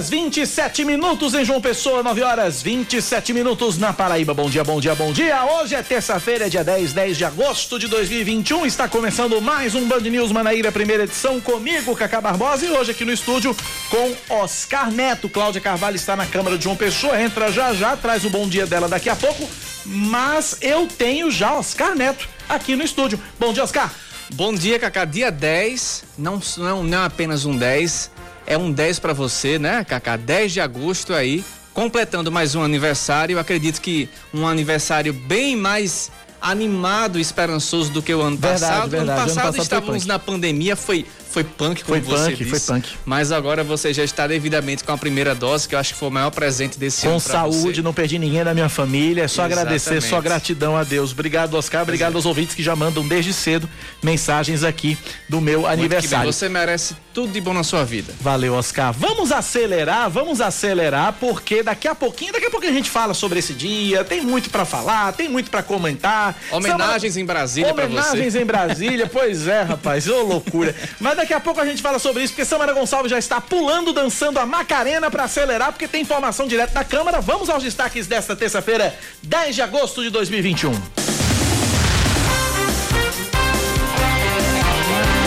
[0.00, 4.32] Horas 27 minutos em João Pessoa, 9 horas 27 minutos na Paraíba.
[4.32, 5.44] Bom dia, bom dia, bom dia.
[5.44, 8.64] Hoje é terça-feira, dia 10, 10 de agosto de 2021.
[8.64, 13.04] Está começando mais um Band News Manaíra, primeira edição, comigo, Cacá Barbosa, e hoje aqui
[13.04, 13.54] no estúdio
[13.90, 15.28] com Oscar Neto.
[15.28, 18.66] Cláudia Carvalho está na Câmara de João Pessoa, entra já já, traz o bom dia
[18.66, 19.46] dela daqui a pouco.
[19.84, 23.20] Mas eu tenho já Oscar Neto aqui no estúdio.
[23.38, 23.92] Bom dia, Oscar.
[24.32, 25.04] Bom dia, Cacá.
[25.04, 28.10] Dia 10, não, não, não é apenas um 10,
[28.50, 30.16] é um 10 para você, né, Cacá?
[30.16, 33.38] 10 de agosto aí, completando mais um aniversário.
[33.38, 36.10] Acredito que um aniversário bem mais
[36.42, 38.90] animado e esperançoso do que o ano Verdade, passado.
[38.90, 39.10] verdade.
[39.10, 42.44] Ano Ano passado passado foi estávamos na pandemia, foi foi punk, como Foi você punk,
[42.44, 42.66] disse.
[42.66, 42.88] foi punk.
[43.06, 46.08] Mas agora você já está devidamente com a primeira dose, que eu acho que foi
[46.08, 47.82] o maior presente desse Com ano pra saúde, você.
[47.82, 49.22] não perdi ninguém da minha família.
[49.22, 49.60] É só Exatamente.
[49.60, 51.12] agradecer, só gratidão a Deus.
[51.12, 51.82] Obrigado, Oscar.
[51.82, 52.16] Obrigado é.
[52.16, 53.68] aos ouvintes que já mandam desde cedo
[54.02, 56.32] mensagens aqui do meu Muito aniversário.
[56.32, 58.12] Você merece tudo de bom na sua vida.
[58.20, 58.92] Valeu, Oscar.
[58.92, 63.38] Vamos acelerar, vamos acelerar, porque daqui a pouquinho, daqui a pouquinho a gente fala sobre
[63.38, 64.04] esse dia.
[64.04, 66.36] Tem muito pra falar, tem muito pra comentar.
[66.50, 67.92] Homenagens em Brasília pra você.
[67.98, 70.74] Homenagens em Brasília, pois é, rapaz, ô loucura.
[70.98, 73.92] Mas daqui a pouco a gente fala sobre isso, porque Samara Gonçalves já está pulando,
[73.92, 77.20] dançando a Macarena pra acelerar, porque tem informação direto da Câmara.
[77.20, 80.72] Vamos aos destaques desta terça-feira, 10 de agosto de 2021.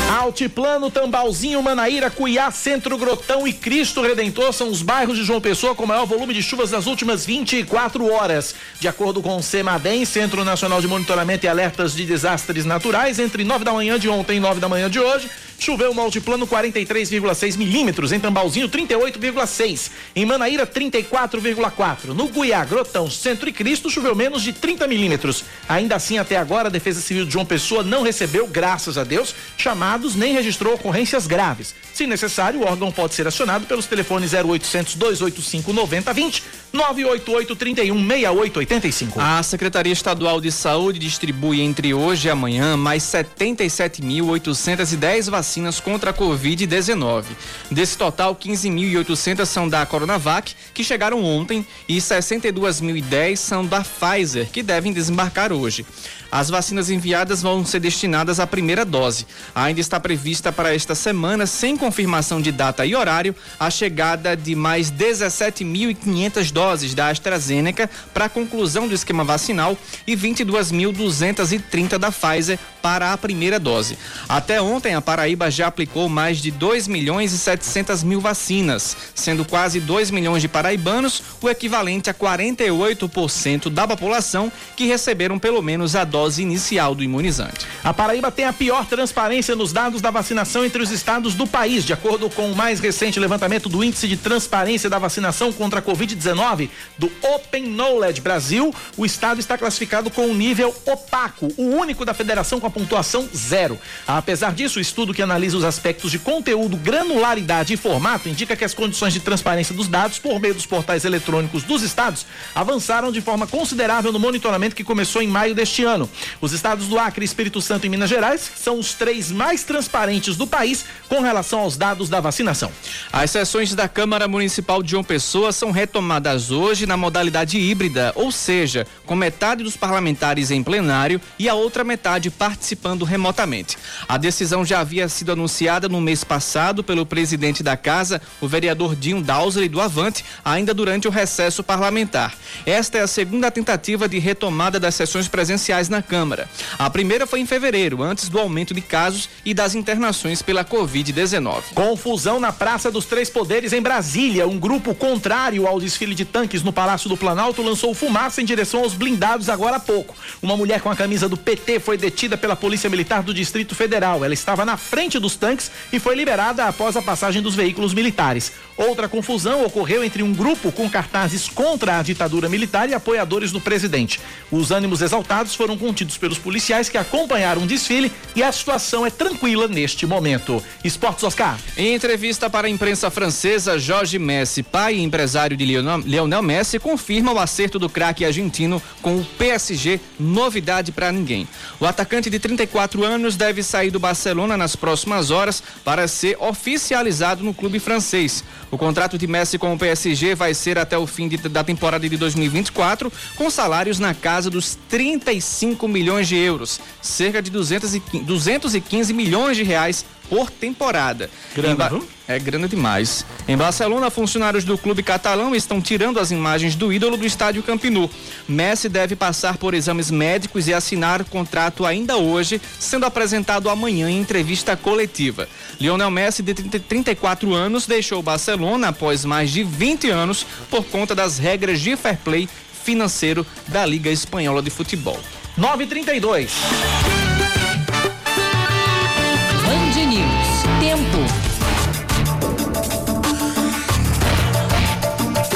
[0.10, 5.76] Altiplano, Tambalzinho, Manaíra, Cuiá, Centro Grotão e Cristo Redentor são os bairros de João Pessoa
[5.76, 8.56] com maior volume de chuvas nas últimas 24 horas.
[8.80, 13.44] De acordo com o CEMADEM, Centro Nacional de Monitoramento e Alertas de Desastres Naturais, entre
[13.44, 15.30] 9 da manhã de ontem e 9 da manhã de hoje,
[15.60, 22.08] choveu no Altiplano 43,6 milímetros, em Tambalzinho 38,6, em Manaíra 34,4.
[22.08, 25.46] No Guiá, Grotão, Centro e Cristo choveu menos de 30 milímetros.
[25.70, 29.34] Ainda assim, até agora, a Defesa Civil de João Pessoa não recebeu, graças a Deus,
[29.58, 31.76] chamados nem registrou ocorrências graves.
[31.94, 36.44] Se necessário, o órgão pode ser acionado pelos telefones 0800 285 9020,
[36.74, 39.22] 988 31 6885.
[39.22, 46.14] A Secretaria Estadual de Saúde distribui entre hoje e amanhã mais 77.810 vacinas contra a
[46.14, 47.26] Covid-19.
[47.70, 54.64] Desse total, 15.800 são da Coronavac, que chegaram ontem, e 62.010 são da Pfizer, que
[54.64, 55.86] devem desembarcar hoje.
[56.34, 59.28] As vacinas enviadas vão ser destinadas à primeira dose.
[59.54, 64.56] Ainda está prevista para esta semana, sem confirmação de data e horário, a chegada de
[64.56, 69.78] mais 17.500 doses da AstraZeneca para a conclusão do esquema vacinal
[70.08, 73.96] e 22.230 da Pfizer para a primeira dose.
[74.28, 79.46] Até ontem, a Paraíba já aplicou mais de 2 milhões e 700 mil vacinas, sendo
[79.46, 85.96] quase 2 milhões de paraibanos, o equivalente a 48% da população que receberam pelo menos
[85.96, 87.68] a dose inicial do imunizante.
[87.84, 91.86] A Paraíba tem a pior transparência nos dados da vacinação entre os estados do país.
[91.86, 95.84] De acordo com o mais recente levantamento do Índice de Transparência da Vacinação contra a
[95.84, 102.06] Covid-19 do Open Knowledge Brasil, o estado está classificado com um nível opaco, o único
[102.06, 103.80] da federação com a pontuação zero.
[104.08, 108.64] Apesar disso, o estudo que analisa os aspectos de conteúdo, granularidade e formato indica que
[108.64, 113.22] as condições de transparência dos dados por meio dos portais eletrônicos dos estados avançaram de
[113.22, 116.10] forma considerável no monitoramento que começou em maio deste ano.
[116.42, 120.46] Os estados do Acre, Espírito Santo e Minas Gerais são os três mais transparentes do
[120.46, 122.72] país com relação aos dados da vacinação.
[123.12, 128.32] As sessões da Câmara Municipal de João Pessoa são retomadas hoje na modalidade híbrida, ou
[128.32, 133.78] seja, com metade dos parlamentares em plenário e a outra metade participando remotamente.
[134.08, 138.96] A decisão já havia sido anunciada no mês passado pelo presidente da casa, o vereador
[138.96, 142.34] Dinho Dausley do Avante, ainda durante o recesso parlamentar.
[142.66, 146.48] Esta é a segunda tentativa de retomada das sessões presenciais na Câmara.
[146.78, 151.74] A primeira foi em fevereiro, antes do aumento de casos e das internações pela Covid-19.
[151.74, 154.48] Confusão na Praça dos Três Poderes em Brasília.
[154.48, 158.82] Um grupo contrário ao desfile de tanques no Palácio do Planalto lançou fumaça em direção
[158.82, 160.16] aos blindados agora há pouco.
[160.42, 164.24] Uma mulher com a camisa do PT foi detida pela Polícia Militar do Distrito Federal.
[164.24, 168.52] Ela estava na frente dos tanques e foi liberada após a passagem dos veículos militares.
[168.76, 173.62] Outra confusão ocorreu entre um grupo com cartazes contra a ditadura militar e apoiadores do
[173.62, 174.20] presidente.
[174.52, 179.10] Os ânimos exaltados foram contidos pelos policiais que acompanharam o desfile e a situação é
[179.10, 180.64] tranquila neste momento.
[180.84, 181.58] Esportes Oscar.
[181.78, 187.32] Em entrevista para a imprensa francesa, Jorge Messi, pai e empresário de Lionel Messi, confirma
[187.32, 191.48] o acerto do craque argentino com o PSG, novidade para ninguém.
[191.80, 197.44] O atacante de 34 anos deve sair do Barcelona nas próximas horas para ser oficializado
[197.44, 198.44] no clube francês.
[198.74, 202.10] O contrato de Messi com o PSG vai ser até o fim de, da temporada
[202.10, 209.14] de 2024, com salários na casa dos 35 milhões de euros, cerca de 215, 215
[209.14, 211.30] milhões de reais por temporada.
[211.54, 213.24] Grana, é grana demais.
[213.48, 217.84] Em Barcelona, funcionários do clube catalão estão tirando as imagens do ídolo do estádio Camp
[217.84, 218.10] Nou.
[218.48, 224.10] Messi deve passar por exames médicos e assinar o contrato ainda hoje, sendo apresentado amanhã
[224.10, 225.48] em entrevista coletiva.
[225.80, 231.14] Lionel Messi, de 34 anos, deixou o Barcelona após mais de 20 anos por conta
[231.14, 232.48] das regras de fair play
[232.84, 235.20] financeiro da Liga Espanhola de Futebol.
[235.58, 237.13] 932.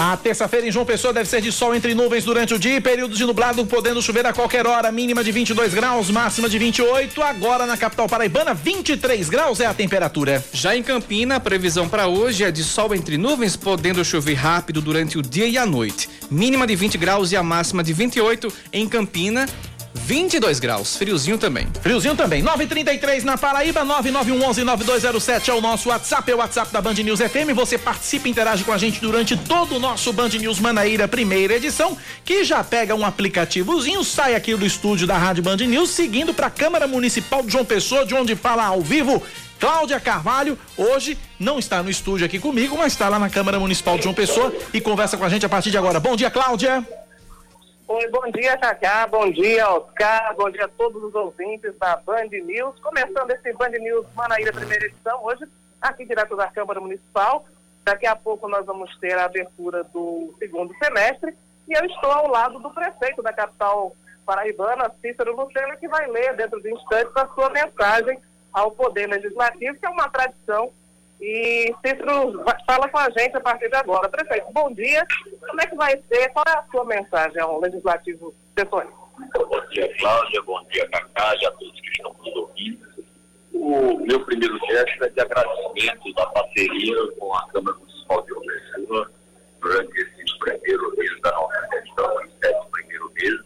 [0.09, 2.79] A terça-feira em João Pessoa deve ser de sol entre nuvens durante o dia e
[2.79, 4.89] períodos de nublado, podendo chover a qualquer hora.
[4.89, 7.21] Mínima de 22 graus, máxima de 28.
[7.21, 10.41] Agora na capital paraibana, 23 graus é a temperatura.
[10.53, 14.79] Já em Campina, a previsão para hoje é de sol entre nuvens, podendo chover rápido
[14.79, 16.09] durante o dia e a noite.
[16.31, 19.45] Mínima de 20 graus e a máxima de 28 em Campina.
[19.97, 21.67] 22 graus, friozinho também.
[21.81, 22.41] Friozinho também.
[22.41, 27.53] 933 na Paraíba, 991119207 é o nosso WhatsApp, é o WhatsApp da Band News FM.
[27.55, 31.55] Você participa e interage com a gente durante todo o nosso Band News Manaíra primeira
[31.55, 36.33] edição, que já pega um aplicativozinho, sai aqui do estúdio da Rádio Band News, seguindo
[36.33, 39.21] para a Câmara Municipal de João Pessoa, de onde fala ao vivo
[39.59, 43.97] Cláudia Carvalho, hoje não está no estúdio aqui comigo, mas está lá na Câmara Municipal
[43.97, 45.99] de João Pessoa e conversa com a gente a partir de agora.
[45.99, 46.85] Bom dia, Cláudia.
[47.89, 52.27] Oi, bom dia, Cacá, bom dia, Oscar, bom dia a todos os ouvintes da Band
[52.27, 52.77] News.
[52.81, 55.45] Começando esse Band News Manaíra, primeira edição, hoje
[55.81, 57.45] aqui direto da Câmara Municipal.
[57.85, 61.33] Daqui a pouco nós vamos ter a abertura do segundo semestre
[61.65, 63.95] e eu estou ao lado do prefeito da capital
[64.25, 68.19] paraibana, Cícero Lucena, que vai ler dentro de instantes a sua mensagem
[68.51, 70.73] ao Poder Legislativo, que é uma tradição
[71.19, 74.07] e Cícero fala com a gente a partir de agora.
[74.09, 75.05] Prefeito, bom dia.
[75.47, 76.29] Como é que vai ser?
[76.29, 78.89] Qual é a sua mensagem ao Legislativo Sessões?
[79.33, 80.41] Bom dia, Cláudia.
[80.43, 82.87] Bom dia, Cacá, a todos que estão nos ouvindo.
[83.53, 89.11] O meu primeiro gesto é de agradecimento da parceria com a Câmara Municipal de Pessoa
[89.59, 93.41] durante esse primeiro mês da nossa gestão, os sete primeiros meses,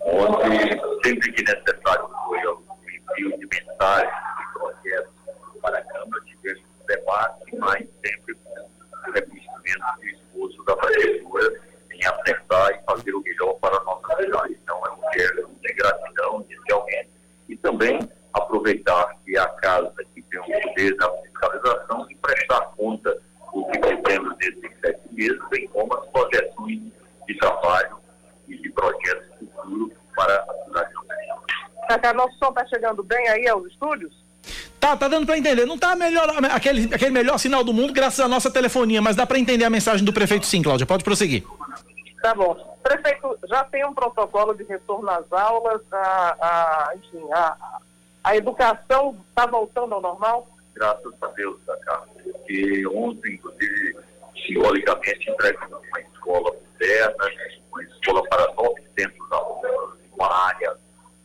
[0.00, 5.12] onde sempre que necessário foi o envio de mensagens e projetos
[5.60, 11.60] para a Câmara, tivemos debate, mas sempre com reconhecimento do esforço da prefeitura
[11.92, 14.58] em acertar e fazer o melhor para a nossa cidade.
[14.62, 17.10] Então, é um gesto de gratidão inicialmente
[17.48, 17.98] e também
[18.32, 23.16] aproveitar que a casa que tem o poder da fiscalização e prestar conta
[23.52, 26.80] do que fizemos nesses sete meses, bem como as projeções
[27.26, 27.98] de trabalho
[28.48, 31.40] e de projetos futuros para a cidade de São
[31.88, 34.29] Cacá, nosso som está chegando bem aí aos estúdios?
[34.80, 35.66] Tá, tá dando para entender.
[35.66, 39.26] Não tá melhor, aquele, aquele melhor sinal do mundo graças à nossa telefonia, mas dá
[39.26, 40.86] para entender a mensagem do prefeito sim, Cláudia.
[40.86, 41.44] Pode prosseguir.
[42.22, 42.56] Tá bom.
[42.82, 47.56] Prefeito, já tem um protocolo de retorno às aulas, a, a, enfim, a,
[48.24, 50.48] a educação está voltando ao normal?
[50.74, 52.02] Graças a Deus, Cacá.
[52.24, 53.96] Porque ontem, inclusive,
[54.46, 57.24] simbolicamente entregamos uma escola moderna,
[57.70, 60.74] uma escola para 900 alunos, uma área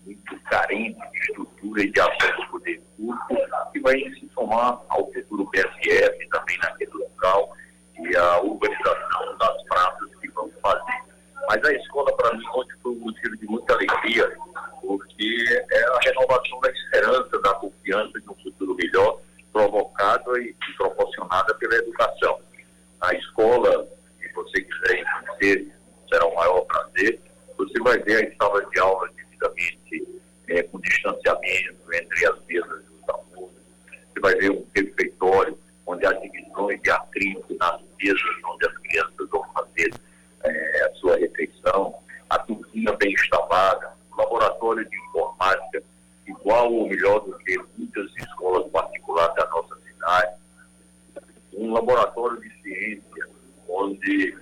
[0.06, 3.36] muito carente de estrutura e de acesso ao poder público,
[3.72, 7.56] que vai se somar ao futuro PSF também naquele local
[8.00, 11.04] e a urbanização das praças que vamos fazer.
[11.48, 14.38] Mas a escola, para mim, ontem foi um motivo de muita alegria,
[14.82, 19.20] porque é a renovação da esperança, da confiança de um futuro melhor,
[19.54, 22.40] provocada e proporcionada pela educação.
[23.02, 23.88] A escola,
[24.20, 25.72] se você quiser conhecer,
[26.10, 27.20] será o maior prazer.
[27.58, 29.85] Você vai ver as salas de aula devidamente
[30.50, 33.52] é, com distanciamento entre as mesas dos alunos.
[34.14, 39.30] Você vai ver um refeitório onde há divisões de atrito nas mesas onde as crianças
[39.30, 39.94] vão fazer
[40.44, 41.96] é, a sua refeição,
[42.30, 45.84] a cozinha bem instalada, laboratório de informática
[46.28, 50.36] igual ou melhor do que muitas escolas particulares da nossa cidade,
[51.54, 53.28] um laboratório de ciência
[53.68, 54.36] onde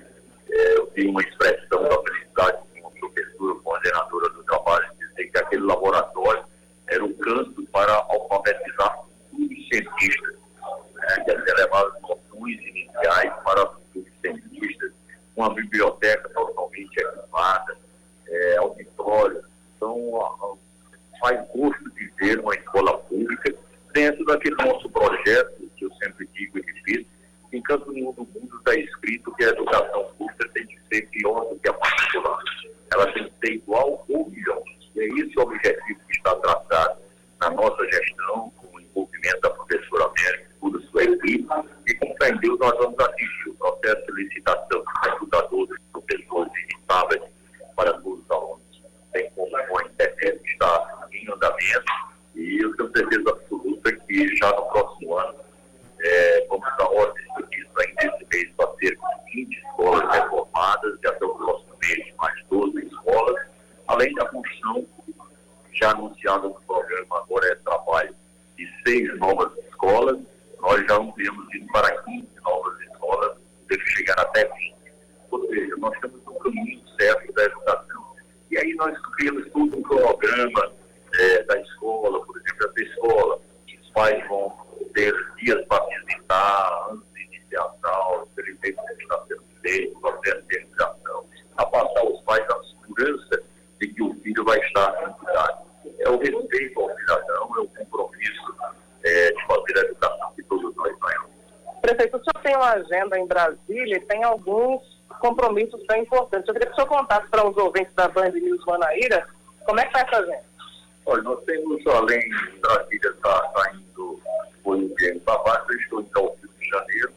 [0.50, 5.38] é, eu tenho uma expressão da felicidade com a professora coordenadora do trabalho dizer que
[5.40, 6.44] aquele laboratório
[6.88, 10.36] era o canto para alfabetizar futuros cientistas,
[10.96, 14.92] né, que levar as noções iniciais para futuros cientistas,
[15.36, 17.78] uma biblioteca totalmente equipada,
[18.28, 19.44] é, auditório.
[19.76, 20.58] Então,
[21.20, 23.54] faz gosto de ver uma escola pública
[23.94, 27.10] dentro daquele nosso projeto, que eu sempre digo e repito,
[27.54, 31.46] em canto nenhum do mundo está escrito que a educação pública tem que ser pior
[31.46, 32.40] do que a particular.
[32.92, 34.64] Ela tem que ser igual ou melhor.
[34.96, 37.00] E é esse o objetivo que está traçado
[37.40, 41.48] na nossa gestão, com o envolvimento da professora América e toda a sua equipe,
[41.88, 46.54] e com fé em Deus nós vamos atingir o processo de licitação dos computadores, professores
[46.70, 47.30] e tablets
[47.76, 48.84] para todos os alunos.
[49.12, 51.92] Tem como a internet está em andamento,
[52.36, 55.36] e eu tenho certeza absoluta que já no próximo ano
[56.02, 58.98] é, vamos dar ordem isso ainda esse mês para ter
[59.34, 63.48] 20 escolas reformadas e até o próximo mês mais 12 escolas,
[63.88, 64.86] além da construção
[65.74, 68.16] já anunciada no programa Agora é Trabalho
[68.58, 70.20] de seis novas escolas,
[70.62, 73.38] nós já ampliamos isso para 15 novas escolas,
[73.68, 74.76] deve chegar até 20.
[75.32, 78.04] Ou seja, nós temos um caminho certo da educação.
[78.52, 80.72] E aí nós criamos todo um programa
[81.20, 83.40] é, da escola, por exemplo, essa escola,
[83.82, 84.54] os pais vão
[84.94, 89.98] ter dias para visitar antes de iniciar a aula, ele vê como está sendo feito,
[89.98, 91.26] o processo de educação,
[91.58, 93.44] a passar os pais a segurança
[93.80, 95.58] de que o filho vai estar em cidade.
[96.00, 98.56] É o respeito ao cidadão, é o compromisso
[99.04, 101.30] é, de fazer a educação que todos nós sonhamos.
[101.82, 104.82] Prefeito, o senhor tem uma agenda em Brasília e tem alguns
[105.20, 106.48] compromissos bem importantes.
[106.48, 109.26] Eu queria que o senhor contasse para os ouvintes da Band News Manaíra
[109.66, 110.54] como é que está essa agenda.
[111.06, 114.22] Olha, nós temos, além de Brasília, está tá indo
[114.64, 117.14] foi o Guilherme Babaca, eu estou em Rio de Janeiro,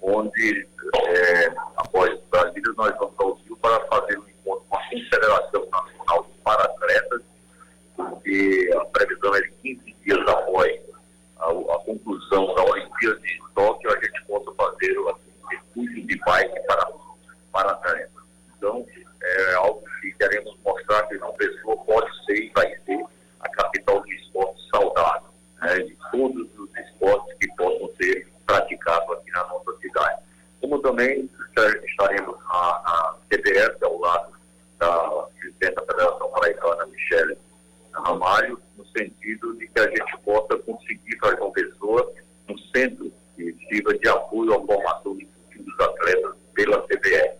[0.00, 0.66] onde,
[1.08, 1.46] é,
[1.76, 6.38] após Brasília, nós vamos ao Rio para fazer um encontro com a Confederação Nacional de
[6.42, 7.22] Paratletas,
[7.96, 10.80] porque a previsão é de 15 dias após
[11.38, 15.18] a, a conclusão da Olimpíada de Tóquio, a gente possa fazer o
[15.48, 16.88] circuito de bike para,
[17.52, 18.22] para atletas.
[18.56, 18.86] Então,
[19.22, 23.04] é algo que queremos mostrar que uma pessoa pode ser e vai ser
[23.40, 25.28] a capital do esporte saudável,
[25.62, 30.22] né, de todos os esportes que possam ser praticados aqui na nossa cidade.
[30.60, 31.28] Como também
[31.86, 34.32] estaremos na, na CBS, ao lado
[34.78, 37.38] da presidente da Federação Paraibana, Michele
[37.92, 42.12] Ramalho, no sentido de que a gente possa conseguir para João Pessoa
[42.48, 47.36] um centro que sirva de apoio à formação dos atletas pela CBS,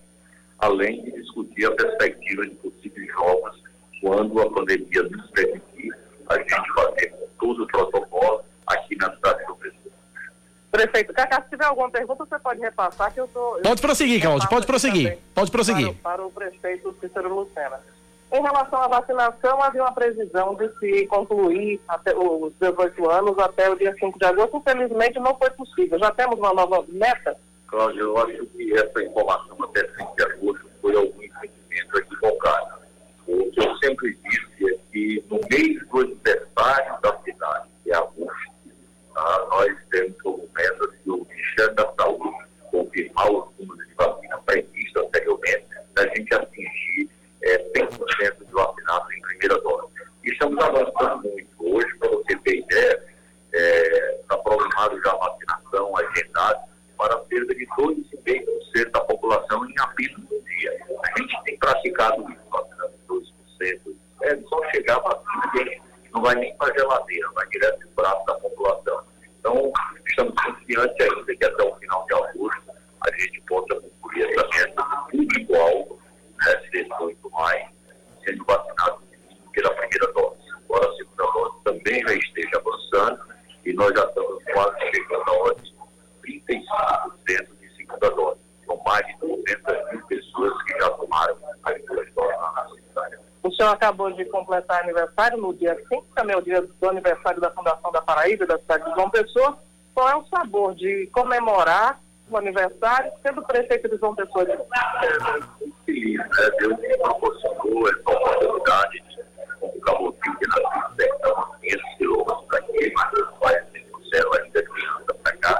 [0.59, 3.63] além de discutir a perspectiva de possíveis jogos
[4.01, 5.95] quando a pandemia nos permitir,
[6.29, 9.95] a gente fazer todo o protocolo aqui na cidade de João Pessoa.
[10.71, 12.39] Prefeito, Cacá, se tiver alguma pergunta, você
[12.97, 13.61] pode repassar que eu estou.
[13.63, 15.19] Pode prosseguir, Cláudio, pode prosseguir.
[15.35, 15.95] Pode prosseguir.
[15.95, 17.81] Para, para o prefeito Cícero Lucena.
[18.33, 23.71] Em relação à vacinação, havia uma previsão de se concluir até os 18 anos até
[23.71, 24.57] o dia 5 de agosto.
[24.57, 25.99] Infelizmente, não foi possível.
[25.99, 27.37] Já temos uma nova meta?
[27.69, 32.77] Cláudio, eu acho que essa informação até 5 de agosto foi algum entendimento equivocado.
[33.29, 37.97] O que eu sempre disse é que no mês do aniversário da cidade, que é
[37.97, 38.53] agosto,
[39.15, 44.39] tá, nós temos como meta se o Ministério da Saúde confirmar os números de vacina
[44.45, 47.11] previsto anteriormente, a gente atingir
[47.43, 49.87] é, 100% de vacinados em primeira dose.
[50.25, 51.49] E estamos avançando muito.
[51.59, 53.03] Hoje, para você ter ideia,
[54.21, 56.61] está programado já a vacinação agendada
[56.99, 60.87] para cerca de 2,5% da população em apenas um dia.
[61.03, 63.97] A gente tem praticado isso, vacinando 2%.
[64.23, 67.81] É só chegar a vacina, a gente não vai nem para a geladeira, vai direto
[67.87, 69.03] no braço da população.
[69.39, 69.73] Então,
[70.09, 71.63] estamos confiantes ainda que até
[72.35, 76.01] o agosto a gente possa concluir essa meta público-alvo,
[76.45, 77.67] né, 18 mais,
[78.25, 78.99] sendo vacinado
[79.53, 80.37] pela primeira dose.
[80.65, 83.21] Agora a segunda dose também já esteja avançando
[83.65, 85.75] e nós já estamos quase chegando a hora de
[86.27, 88.41] 35% de segunda dose.
[88.67, 93.17] São mais de 200 mil pessoas que já tomaram as duas doses na cidade.
[93.43, 97.51] O senhor acabou de completar aniversário no dia 5, também o dia do aniversário da
[97.51, 99.59] Fundação da Paraíba, da cidade de João Pessoa.
[99.95, 104.45] Qual é o sabor de comemorar o aniversário sendo prefeito de João Pessoa?
[104.45, 104.57] É,
[105.85, 106.51] feliz, né?
[106.59, 109.23] Deus me proporcionou essa oportunidade de
[109.61, 114.63] convocar o filho que nasceu no sertão, 500 quilômetros daqui, mas os pais trouxeram ainda
[114.63, 115.55] criança para cá.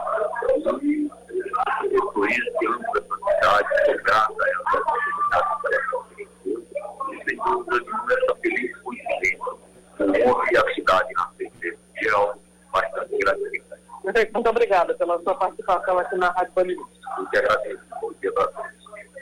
[1.85, 6.37] E por isso que amo essa cidade, sou grata a essa oportunidade para essa oportunidade.
[7.13, 9.53] E sem dúvida nenhuma, essa feliz coincidência,
[10.01, 12.41] o homem e a cidade nascer nesse dia é algo
[12.73, 13.83] bastante gratificante.
[14.03, 16.77] Prefeito, muito obrigada pela sua participação aqui na Rádio todos.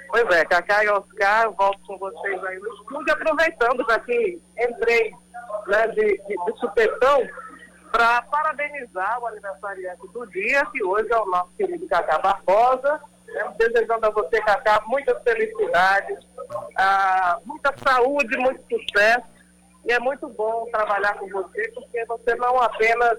[0.09, 5.13] Pois é, Cacá e Oscar, eu volto com vocês aí no estúdio, aproveitando que entrei
[5.67, 7.27] né, de, de, de supetão
[7.91, 13.01] para parabenizar o aniversariante do dia, que hoje é o nosso querido Cacá Barbosa.
[13.27, 16.19] Né, desejando a você, Cacá, muitas felicidades,
[16.77, 19.34] ah, muita saúde, muito sucesso
[19.85, 23.19] E é muito bom trabalhar com você, porque você não apenas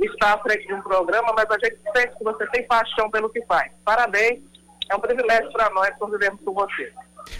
[0.00, 3.28] está à frente de um programa, mas a gente sente que você tem paixão pelo
[3.28, 3.72] que faz.
[3.84, 4.40] Parabéns,
[4.88, 6.92] é um privilégio para nós convivermos com você.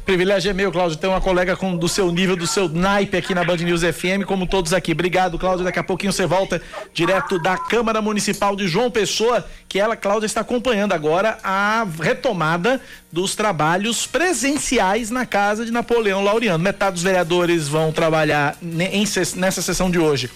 [0.05, 3.35] Privilégio é meu, Cláudio, ter uma colega com, do seu nível, do seu naipe aqui
[3.35, 4.93] na Band News FM, como todos aqui.
[4.93, 5.65] Obrigado, Cláudio.
[5.65, 6.61] Daqui a pouquinho você volta
[6.93, 12.81] direto da Câmara Municipal de João Pessoa, que ela, Cláudia, está acompanhando agora a retomada
[13.11, 16.63] dos trabalhos presenciais na casa de Napoleão Laureano.
[16.63, 19.05] Metade dos vereadores vão trabalhar em,
[19.37, 20.31] nessa sessão de hoje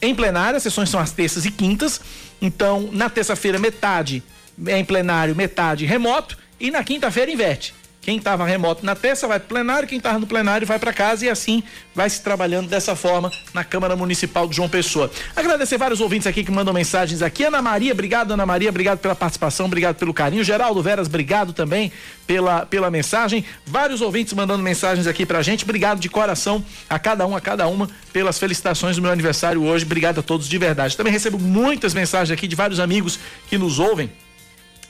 [0.00, 2.00] em plenária, as sessões são às terças e quintas.
[2.40, 4.22] Então, na terça-feira, metade
[4.66, 7.74] é em plenário, metade remoto, e na quinta-feira inverte.
[8.06, 11.26] Quem estava remoto na terça vai para plenário, quem estava no plenário vai para casa
[11.26, 11.60] e assim
[11.92, 15.10] vai se trabalhando dessa forma na Câmara Municipal de João Pessoa.
[15.34, 17.42] Agradecer vários ouvintes aqui que mandam mensagens aqui.
[17.42, 20.44] Ana Maria, obrigado, Ana Maria, obrigado pela participação, obrigado pelo carinho.
[20.44, 21.90] Geraldo Veras, obrigado também
[22.28, 23.44] pela, pela mensagem.
[23.66, 25.64] Vários ouvintes mandando mensagens aqui pra gente.
[25.64, 29.84] Obrigado de coração a cada um, a cada uma, pelas felicitações do meu aniversário hoje.
[29.84, 30.96] Obrigado a todos de verdade.
[30.96, 34.08] Também recebo muitas mensagens aqui de vários amigos que nos ouvem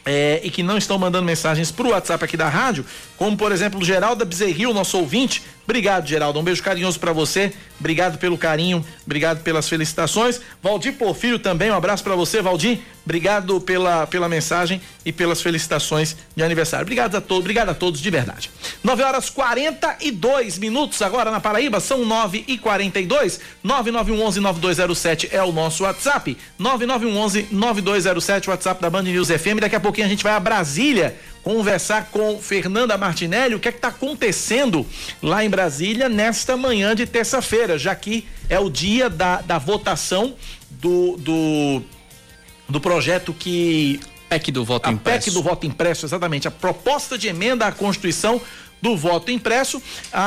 [0.06, 2.86] é, e que não estão mandando mensagens para o WhatsApp aqui da rádio,
[3.16, 5.42] como por exemplo o Geraldo Bezerril, nosso ouvinte.
[5.64, 6.38] Obrigado, Geraldo.
[6.38, 7.52] Um beijo carinhoso para você.
[7.80, 10.40] Obrigado pelo carinho, obrigado pelas felicitações.
[10.62, 12.78] Valdir Porfírio também, um abraço para você, Valdir.
[13.06, 16.82] Obrigado pela, pela mensagem e pelas felicitações de aniversário.
[16.82, 18.50] Obrigado a todos, obrigado a todos de verdade.
[18.82, 25.52] 9 horas 42 minutos agora na Paraíba, são 9 e 42 9911 9207 é o
[25.52, 26.36] nosso WhatsApp.
[26.58, 29.60] 9911 9207, WhatsApp da Band News FM.
[29.60, 33.70] Daqui a pouquinho a gente vai a Brasília conversar com Fernanda Martinelli o que é
[33.70, 34.84] que está acontecendo
[35.22, 40.34] lá em Brasília nesta manhã de terça-feira, já que é o dia da, da votação
[40.68, 41.82] do, do,
[42.68, 45.24] do projeto que PEC do voto a impresso.
[45.24, 46.48] PEC do voto impresso, exatamente.
[46.48, 48.40] A proposta de emenda à Constituição
[48.82, 49.82] do voto impresso.
[50.12, 50.24] A,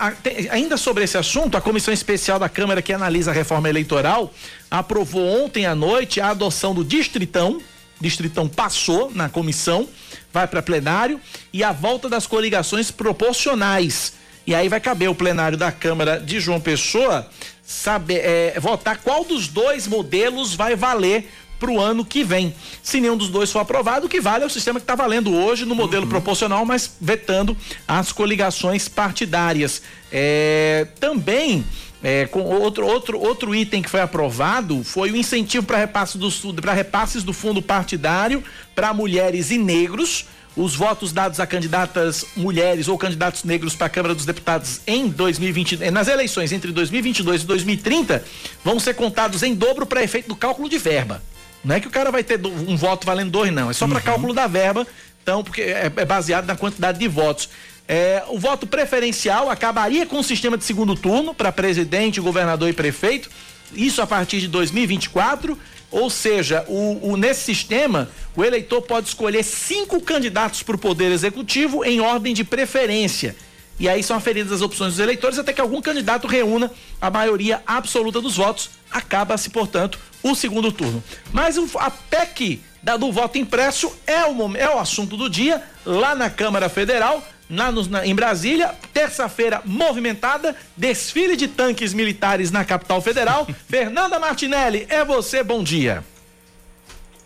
[0.00, 3.34] a, a, tem, ainda sobre esse assunto, a Comissão Especial da Câmara que analisa a
[3.34, 4.32] reforma eleitoral
[4.70, 7.60] aprovou ontem à noite a adoção do Distritão.
[8.00, 9.88] Distritão passou na comissão
[10.32, 11.20] vai para plenário
[11.52, 14.12] e a volta das coligações proporcionais.
[14.46, 17.28] E aí vai caber o plenário da Câmara de João Pessoa
[17.62, 22.54] saber é, votar qual dos dois modelos vai valer para o ano que vem.
[22.82, 25.34] Se nenhum dos dois for aprovado, o que vale é o sistema que está valendo
[25.34, 26.08] hoje no modelo uhum.
[26.08, 29.82] proporcional, mas vetando as coligações partidárias.
[30.12, 31.64] É, também.
[32.00, 36.28] É, com outro, outro, outro item que foi aprovado foi o incentivo para repasse do,
[36.72, 38.42] repasses do fundo partidário
[38.72, 40.24] para mulheres e negros.
[40.56, 45.08] Os votos dados a candidatas mulheres ou candidatos negros para a Câmara dos Deputados em
[45.08, 48.24] 2020, eh, nas eleições entre 2022 e 2030,
[48.64, 51.22] vão ser contados em dobro para efeito do cálculo de verba.
[51.64, 53.70] Não é que o cara vai ter um voto valendo dois, não.
[53.70, 54.04] É só para uhum.
[54.04, 54.86] cálculo da verba.
[55.22, 57.48] Então, porque é, é baseado na quantidade de votos.
[57.86, 62.72] É, o voto preferencial acabaria com o sistema de segundo turno para presidente, governador e
[62.72, 63.30] prefeito.
[63.74, 65.58] Isso a partir de 2024
[65.90, 71.10] ou seja, o, o, nesse sistema, o eleitor pode escolher cinco candidatos para o Poder
[71.10, 73.34] Executivo em ordem de preferência.
[73.80, 77.62] E aí são aferidas as opções dos eleitores até que algum candidato reúna a maioria
[77.66, 78.70] absoluta dos votos.
[78.90, 81.02] Acaba-se, portanto, o segundo turno.
[81.32, 85.62] Mas o, a PEC da, do voto impresso é o, é o assunto do dia
[85.84, 92.64] lá na Câmara Federal na, na, em Brasília, terça-feira movimentada, desfile de tanques militares na
[92.64, 93.46] capital federal.
[93.68, 96.04] Fernanda Martinelli, é você, bom dia.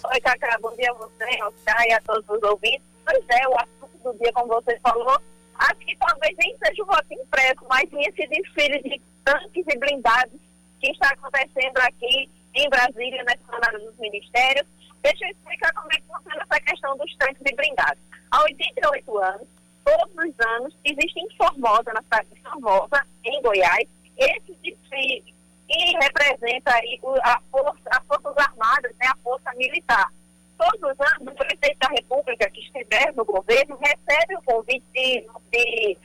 [0.05, 2.83] Oi, Cacá, bom dia a você, Oscar e a todos os ouvintes.
[3.05, 5.21] Pois é, o assunto do dia, como você falou,
[5.59, 9.79] acho que talvez nem seja o voto impresso, mas sim esse desfile de tanques e
[9.79, 10.41] blindados
[10.81, 14.67] que está acontecendo aqui em Brasília, na Esplanada dos Ministérios.
[15.03, 18.03] Deixa eu explicar como é que funciona essa questão dos tanques e blindados.
[18.31, 19.49] Há 88 anos,
[19.85, 25.35] todos os anos, existe em Formosa, na cidade de Formosa, em Goiás, esse desfile
[25.69, 30.13] que representa aí a força, as Forças Armadas, né, a Força Militar.
[30.59, 35.27] Todos os anos, o presidente da República que estiver no governo recebe o convite de,
[35.51, 35.99] de,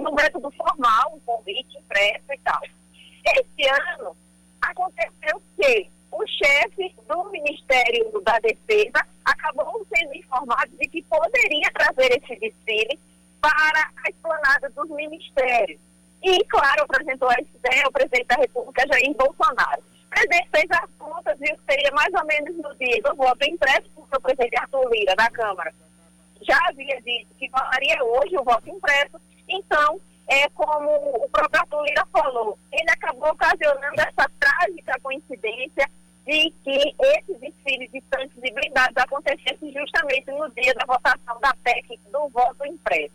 [0.00, 2.60] no método formal, um convite impresso e tal.
[3.24, 4.16] Este ano,
[4.62, 12.18] aconteceu que o chefe do Ministério da Defesa acabou sendo informado de que poderia trazer
[12.18, 12.98] esse desfile
[13.40, 15.80] para a esplanada dos ministérios.
[16.22, 19.80] E, claro, apresentou essa ideia ao presidente da República, Jair Bolsonaro.
[19.80, 23.88] O presidente fez as contas, que seria mais ou menos no dia do voto impresso,
[23.94, 25.72] porque o presidente Arthur Lira, da Câmara,
[26.42, 29.20] já havia dito que faria hoje o voto impresso.
[29.48, 30.88] Então, é como
[31.24, 35.90] o próprio Lira falou, ele acabou ocasionando essa trágica coincidência
[36.24, 41.52] de que esse desfile de tanques e blindados acontecesse justamente no dia da votação da
[41.64, 43.12] PEC do voto impresso.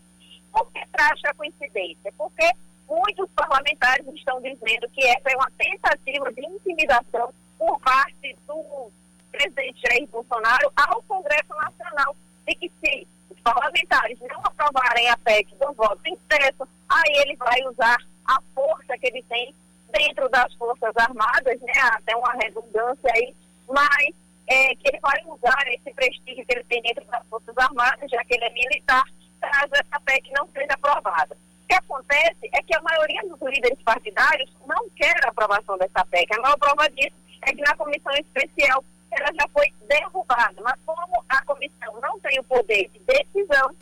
[0.52, 2.14] Por que traz a coincidência?
[2.18, 2.52] Porque
[2.88, 8.92] muitos parlamentares estão dizendo que essa é uma tentativa de intimidação por parte do
[9.32, 15.56] presidente Jair Bolsonaro ao Congresso Nacional de que se os parlamentares não aprovarem a PEC
[15.56, 19.54] do voto impresso, aí ele vai usar a força que ele tem
[19.92, 23.34] dentro das Forças Armadas, né, até uma redundância aí,
[23.68, 24.14] mas
[24.48, 28.24] é, que ele vai usar esse prestígio que ele tem dentro das Forças Armadas, já
[28.26, 29.04] que ele é militar,
[29.40, 31.36] caso essa PEC não seja aprovada.
[31.36, 36.06] O que acontece é que a maioria dos líderes partidários não quer a aprovação dessa
[36.06, 36.34] PEC.
[36.34, 40.62] A maior prova disso é que na comissão especial ela já foi derrubada.
[40.62, 43.76] Mas como a comissão não tem o poder de decisão,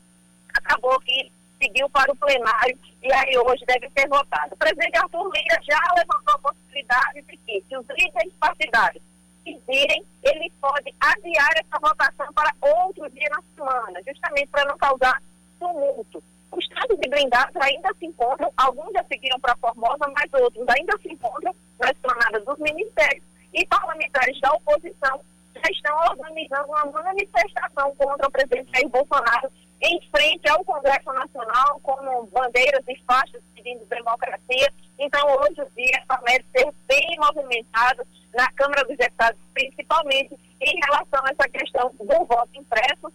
[0.54, 4.54] acabou que seguiu para o plenário e aí hoje deve ser votado.
[4.54, 9.04] O presidente Arthur Lira já levantou a possibilidade de que, se os líderes partidários
[9.44, 15.22] quiserem, ele pode adiar essa votação para outro dia na semana, justamente para não causar
[15.60, 16.24] tumulto.
[16.50, 20.98] Os estados de blindados ainda se encontram, alguns já seguiram para Formosa, mas outros ainda
[21.00, 25.20] se encontram na esplanada dos ministérios e parlamentares da oposição
[25.56, 31.80] já estão organizando uma manifestação contra o presidente Jair Bolsonaro em frente ao Congresso Nacional,
[31.82, 34.72] com bandeiras e faixas pedindo democracia.
[34.98, 41.22] Então, hoje o dia promete ser bem movimentado na Câmara dos Deputados, principalmente em relação
[41.26, 43.12] a essa questão do voto impresso.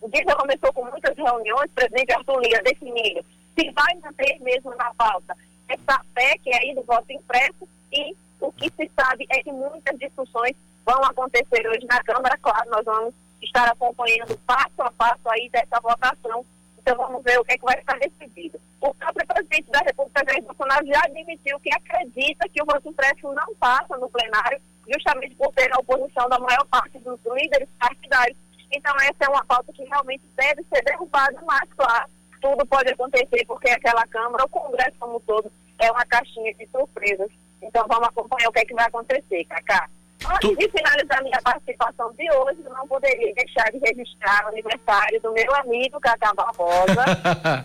[0.00, 3.24] O dia já começou com muitas reuniões, o presidente Arthur Lira definindo
[3.58, 5.36] se vai manter mesmo na pauta
[5.68, 10.56] essa PEC aí do voto impresso e o que se sabe é que muitas discussões
[10.84, 12.36] vão acontecer hoje na Câmara.
[12.38, 16.44] Claro, nós vamos estar acompanhando passo a passo aí dessa votação.
[16.78, 18.60] Então vamos ver o que, é que vai estar decidido.
[18.80, 23.32] O próprio presidente da República, Jair Bolsonaro, já admitiu que acredita que o voto impresso
[23.32, 28.38] não passa no plenário, justamente por ter a oposição da maior parte dos líderes partidários.
[28.72, 32.08] Então essa é uma pauta que realmente deve ser derrubada, mas claro,
[32.40, 36.66] tudo pode acontecer porque aquela Câmara, o Congresso como um todo, é uma caixinha de
[36.68, 37.30] surpresas.
[37.62, 39.88] Então vamos acompanhar o que, é que vai acontecer, Cacá.
[40.26, 45.20] Antes de finalizar minha participação de hoje, eu não poderia deixar de registrar o aniversário
[45.20, 47.64] do meu amigo Cacá Barbosa.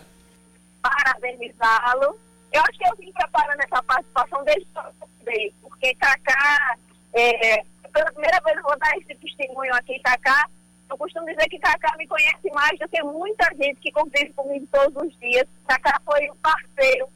[0.82, 2.18] Parabenizá-lo.
[2.52, 6.76] Eu acho que eu vim preparando essa participação desde que porque Cacá,
[7.12, 10.48] é, pela primeira vez eu vou dar esse testemunho aqui, Cacá.
[10.88, 14.66] Eu costumo dizer que Cacá me conhece mais do que muita gente que convive comigo
[14.72, 15.46] todos os dias.
[15.66, 17.08] Cacá foi um parceiro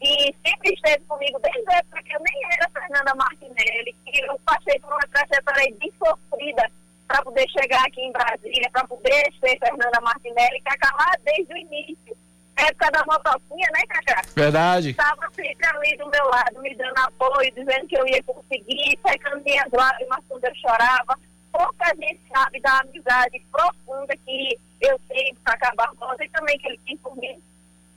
[0.00, 4.38] e sempre esteve comigo desde a época que eu nem era Fernanda Martinelli, que eu
[4.44, 6.70] passei por uma trajetória bem sofrida
[7.06, 11.56] para poder chegar aqui em Brasília, para poder ser Fernanda Martinelli, Cacá lá desde o
[11.56, 12.16] início,
[12.56, 14.22] época da motoquinha, né, Cacá?
[14.34, 14.90] Verdade.
[14.90, 19.42] Estava sempre ali do meu lado, me dando apoio, dizendo que eu ia conseguir, secando
[19.44, 21.18] minhas lágrimas quando eu chorava.
[21.52, 26.68] Pouca gente sabe da amizade profunda que eu tenho com Cacá Barbosa e também que
[26.68, 27.40] ele tem por mim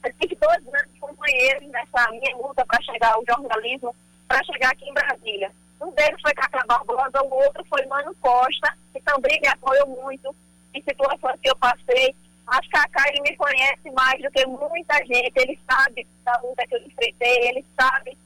[0.03, 3.95] eu tive dois grandes companheiros nessa minha luta para chegar ao jornalismo,
[4.27, 5.51] para chegar aqui em Brasília.
[5.81, 10.35] Um deles foi Cacá Barbosa, o outro foi Mano Costa, que também me apoiou muito
[10.73, 12.15] em situações que eu passei.
[12.45, 16.75] Mas Cacá, ele me conhece mais do que muita gente, ele sabe da luta que
[16.75, 18.17] eu enfrentei, ele sabe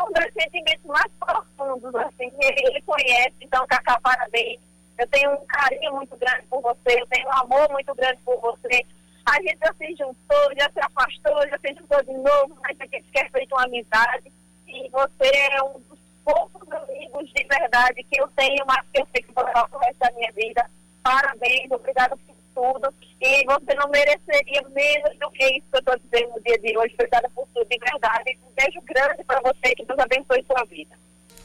[0.00, 3.34] um dos sentimentos mais profundos, assim, ele, ele conhece.
[3.40, 4.60] Então, Cacá, parabéns.
[4.98, 8.38] Eu tenho um carinho muito grande por você, eu tenho um amor muito grande por
[8.40, 8.84] você.
[9.26, 12.84] A gente já se juntou, já se afastou, já se juntou de novo, mas a
[12.84, 14.32] gente quer feito uma amizade.
[14.66, 19.08] E você é um dos poucos amigos de verdade que eu tenho, mas que eu
[19.12, 20.64] sei que vou levar o resto da minha vida.
[21.02, 22.94] Parabéns, obrigado por tudo.
[23.20, 26.78] E você não mereceria menos do que isso que eu estou dizendo no dia de
[26.78, 26.94] hoje.
[26.94, 28.38] Obrigada por tudo, de verdade.
[28.46, 30.94] Um beijo grande para você, que Deus abençoe sua vida.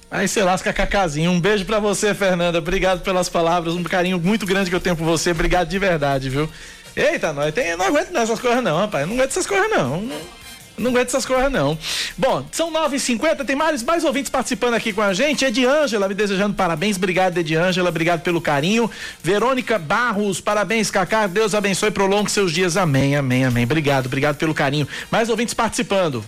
[0.10, 1.32] Aí você lasca Cacazinho.
[1.32, 2.60] Um beijo para você, Fernanda.
[2.60, 3.74] Obrigado pelas palavras.
[3.74, 5.32] Um carinho muito grande que eu tenho por você.
[5.32, 6.50] Obrigado de verdade, viu?
[6.96, 9.08] Eita, nós tem, não aguento essas coisas não, rapaz.
[9.08, 10.02] Não aguento essas coisas não.
[10.02, 10.46] não.
[10.78, 11.78] Aguento essas coisas, não.
[12.18, 15.46] Bom, são 9h50, tem mais, mais ouvintes participando aqui com a gente.
[15.46, 16.98] Ediângela me desejando parabéns.
[16.98, 17.90] Obrigado, Ediângela.
[17.90, 18.90] Obrigado pelo carinho.
[19.24, 21.28] Verônica Barros, parabéns, Cacá.
[21.28, 22.76] Deus abençoe e prolongue seus dias.
[22.76, 23.64] Amém, amém, amém.
[23.64, 24.88] Obrigado, obrigado pelo carinho.
[25.10, 26.24] Mais ouvintes participando.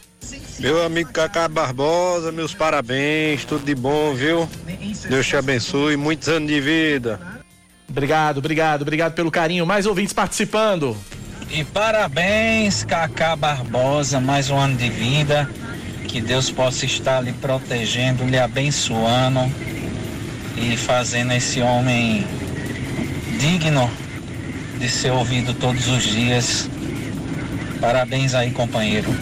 [0.60, 3.45] Meu amigo Cacá Barbosa, meus parabéns.
[3.45, 4.49] Tudo de bom, viu?
[5.10, 5.95] Deus te abençoe.
[5.95, 7.37] Muitos anos de vida.
[7.89, 9.65] Obrigado, obrigado, obrigado pelo carinho.
[9.65, 10.95] Mais ouvintes participando.
[11.50, 15.50] E parabéns, Cacá Barbosa, mais um ano de vida.
[16.08, 19.39] Que Deus possa estar lhe protegendo, lhe abençoando
[20.58, 22.26] e fazendo esse homem
[23.39, 23.89] digno
[24.80, 26.69] de ser ouvido todos os dias.
[27.80, 29.13] Parabéns aí, companheiro.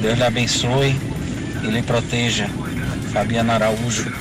[0.00, 0.96] Deus lhe abençoe
[1.62, 2.48] e lhe proteja.
[3.12, 4.12] Fabiana Araújo.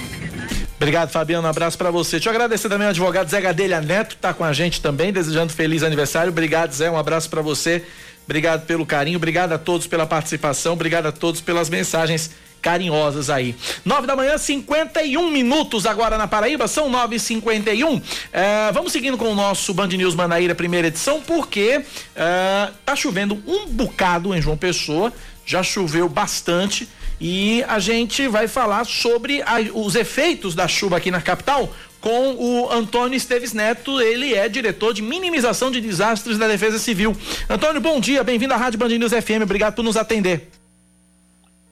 [0.83, 1.47] Obrigado, Fabiano.
[1.47, 2.17] Um abraço para você.
[2.17, 5.13] Deixa eu agradecer também ao advogado Zé Gadelha Neto, que tá com a gente também,
[5.13, 6.29] desejando feliz aniversário.
[6.29, 6.91] Obrigado, Zé.
[6.91, 7.85] Um abraço para você.
[8.25, 9.15] Obrigado pelo carinho.
[9.15, 10.73] Obrigado a todos pela participação.
[10.73, 13.55] Obrigado a todos pelas mensagens carinhosas aí.
[13.85, 18.01] Nove da manhã, 51 minutos agora na Paraíba, são nove e cinquenta e um.
[18.33, 21.81] É, vamos seguindo com o nosso Band News Manaíra, primeira edição, porque
[22.13, 25.13] é, tá chovendo um bocado em João Pessoa,
[25.45, 26.89] já choveu bastante
[27.25, 32.35] e a gente vai falar sobre a, os efeitos da chuva aqui na capital com
[32.35, 37.15] o Antônio Esteves Neto, ele é diretor de minimização de desastres da Defesa Civil.
[37.49, 40.49] Antônio, bom dia, bem-vindo à Rádio Band News FM, obrigado por nos atender.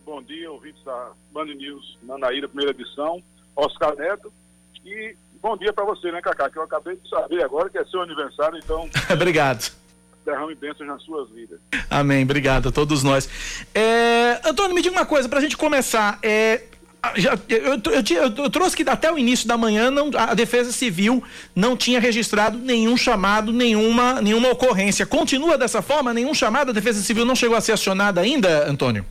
[0.06, 3.22] Bom dia, ouvintes da Band News Manaíra, primeira edição,
[3.54, 4.32] Oscar Neto,
[4.86, 7.84] e bom dia para você, né, Cacá, que eu acabei de saber agora que é
[7.84, 8.90] seu aniversário, então...
[9.12, 9.81] obrigado
[10.26, 11.60] derrame bênçãos nas suas vidas.
[11.90, 13.30] Amém, obrigado a todos nós.
[13.74, 16.62] É, Antônio, me diga uma coisa, para a gente começar, é,
[17.16, 20.72] já, eu, eu, eu, eu, trouxe que até o início da manhã não, a Defesa
[20.72, 21.24] Civil
[21.56, 25.06] não tinha registrado nenhum chamado, nenhuma, nenhuma ocorrência.
[25.06, 26.14] Continua dessa forma?
[26.14, 26.70] Nenhum chamado?
[26.70, 29.04] A Defesa Civil não chegou a ser acionada ainda, Antônio?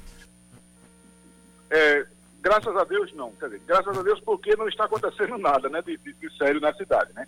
[1.68, 2.06] É,
[2.40, 3.32] graças a Deus, não.
[3.32, 6.60] Quer dizer, graças a Deus porque não está acontecendo nada né, de, de, de sério
[6.60, 7.10] na cidade.
[7.12, 7.26] Né?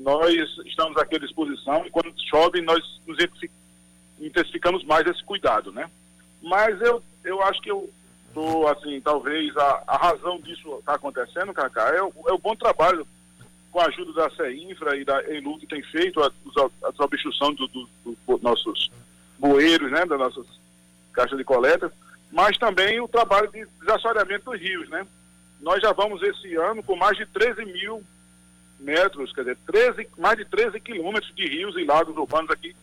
[0.00, 0.34] Nós
[0.64, 3.18] estamos aqui à disposição e quando chove nós nos
[4.18, 5.90] intensificamos mais esse cuidado, né?
[6.42, 7.88] Mas eu, eu acho que eu
[8.32, 12.56] tô assim, talvez a, a razão disso está acontecendo, Cacá, é o, é o bom
[12.56, 13.06] trabalho
[13.70, 16.30] com a ajuda da CEINFRA e da ENLU que tem feito a,
[16.84, 18.90] a desobstrução dos do, do, do nossos
[19.38, 20.46] bueiros, né, das nossas
[21.12, 21.92] caixas de coleta,
[22.32, 25.06] mas também o trabalho de desassoreamento dos rios, né?
[25.60, 28.02] Nós já vamos esse ano com mais de 13 mil
[28.80, 32.74] metros, quer dizer, 13, mais de 13 quilômetros de rios e lagos urbanos aqui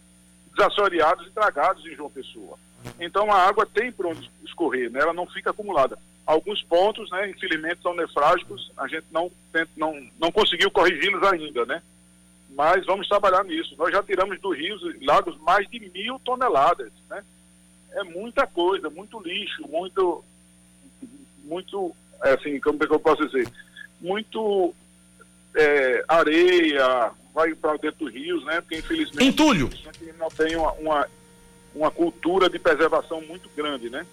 [0.57, 2.57] desassoreados e tragados em João Pessoa.
[2.99, 4.99] Então a água tem para onde escorrer, né?
[5.01, 5.97] ela não fica acumulada.
[6.25, 9.31] Alguns pontos, né, infelizmente, são nefrágicos, a gente não,
[9.77, 11.81] não, não conseguiu corrigi-los ainda, né?
[12.49, 13.75] Mas vamos trabalhar nisso.
[13.77, 17.23] Nós já tiramos dos rios e lagos mais de mil toneladas, né?
[17.91, 20.23] É muita coisa, muito lixo, muito,
[21.45, 23.49] muito, é assim, como é que eu posso dizer?
[24.01, 24.75] Muito
[25.57, 28.61] é, areia, vai para dentro dos rios, né?
[28.61, 29.69] Porque infelizmente Entulho.
[29.71, 31.07] a gente não tem uma, uma,
[31.75, 34.05] uma, cultura de preservação muito grande, né?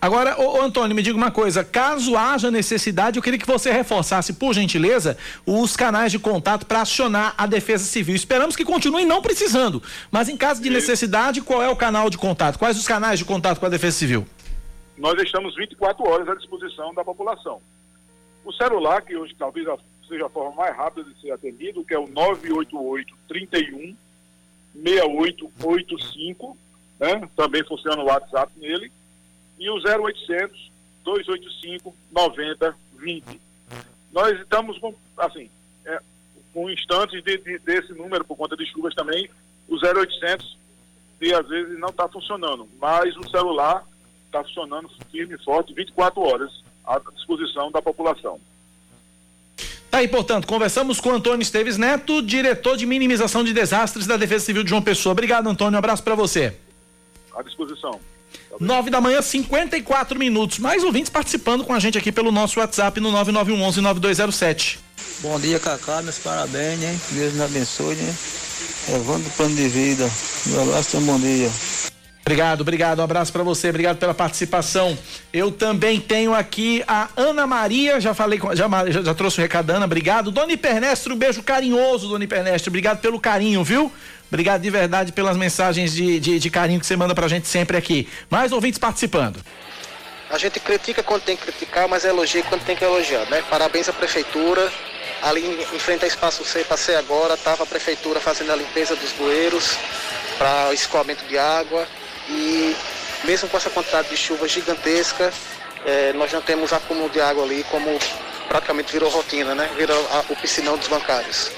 [0.00, 3.72] Agora, ô, ô, Antônio, me diga uma coisa, caso haja necessidade, eu queria que você
[3.72, 8.14] reforçasse, por gentileza, os canais de contato para acionar a Defesa Civil.
[8.14, 12.18] Esperamos que continue não precisando, mas em caso de necessidade, qual é o canal de
[12.18, 12.58] contato?
[12.58, 14.26] Quais os canais de contato com a Defesa Civil?
[14.98, 17.60] Nós estamos 24 horas à disposição da população.
[18.44, 19.66] O celular, que hoje talvez
[20.06, 23.96] seja a forma mais rápida de ser atendido, que é o 988 31
[24.74, 26.58] 6885,
[26.98, 27.28] né?
[27.36, 28.90] Também funciona o WhatsApp nele.
[29.58, 30.72] E o 0800
[31.04, 33.40] 285 9020.
[34.10, 35.50] Nós estamos com, assim,
[35.84, 36.00] é,
[36.52, 39.28] com instantes de, de, desse número por conta de chuvas também,
[39.68, 40.56] o 0800
[41.20, 43.84] e às vezes não está funcionando, mas o celular
[44.26, 48.40] está funcionando firme e forte 24 horas à disposição da população.
[49.94, 54.44] Tá aí, portanto, conversamos com Antônio Esteves Neto, diretor de minimização de desastres da Defesa
[54.44, 55.12] Civil de João Pessoa.
[55.12, 55.76] Obrigado, Antônio.
[55.76, 56.52] Um abraço para você.
[57.32, 58.00] À disposição.
[58.58, 60.58] Nove da manhã, 54 minutos.
[60.58, 64.78] Mais ouvintes participando com a gente aqui pelo nosso WhatsApp no 9911-9207.
[65.20, 66.02] Bom dia, Cacá.
[66.02, 66.98] Meus parabéns, né?
[67.12, 68.14] Deus nos abençoe, né?
[68.88, 70.10] Levando o plano de vida.
[70.46, 71.50] Meu abraço e um bom dia.
[72.26, 73.00] Obrigado, obrigado.
[73.00, 74.96] Um abraço para você, obrigado pela participação.
[75.30, 79.68] Eu também tenho aqui a Ana Maria, já falei já, já, já trouxe o recado
[79.68, 80.30] Ana, obrigado.
[80.30, 83.92] Dona Hipernestre, um beijo carinhoso, Dona Hipernestre, obrigado pelo carinho, viu?
[84.26, 87.76] Obrigado de verdade pelas mensagens de, de, de carinho que você manda pra gente sempre
[87.76, 88.08] aqui.
[88.30, 89.38] Mais ouvintes participando.
[90.30, 93.44] A gente critica quando tem que criticar, mas elogia quando tem que elogiar, né?
[93.50, 94.72] Parabéns à prefeitura.
[95.22, 99.12] Ali em frente ao espaço C, passei agora, estava a prefeitura fazendo a limpeza dos
[99.12, 99.76] bueiros
[100.38, 101.86] para escoamento de água
[102.28, 102.76] e
[103.24, 105.32] mesmo com essa quantidade de chuva gigantesca,
[105.84, 107.98] é, nós não temos acúmulo de água ali, como
[108.48, 109.68] praticamente virou rotina, né?
[109.76, 111.50] Virou a, o piscinão dos bancários.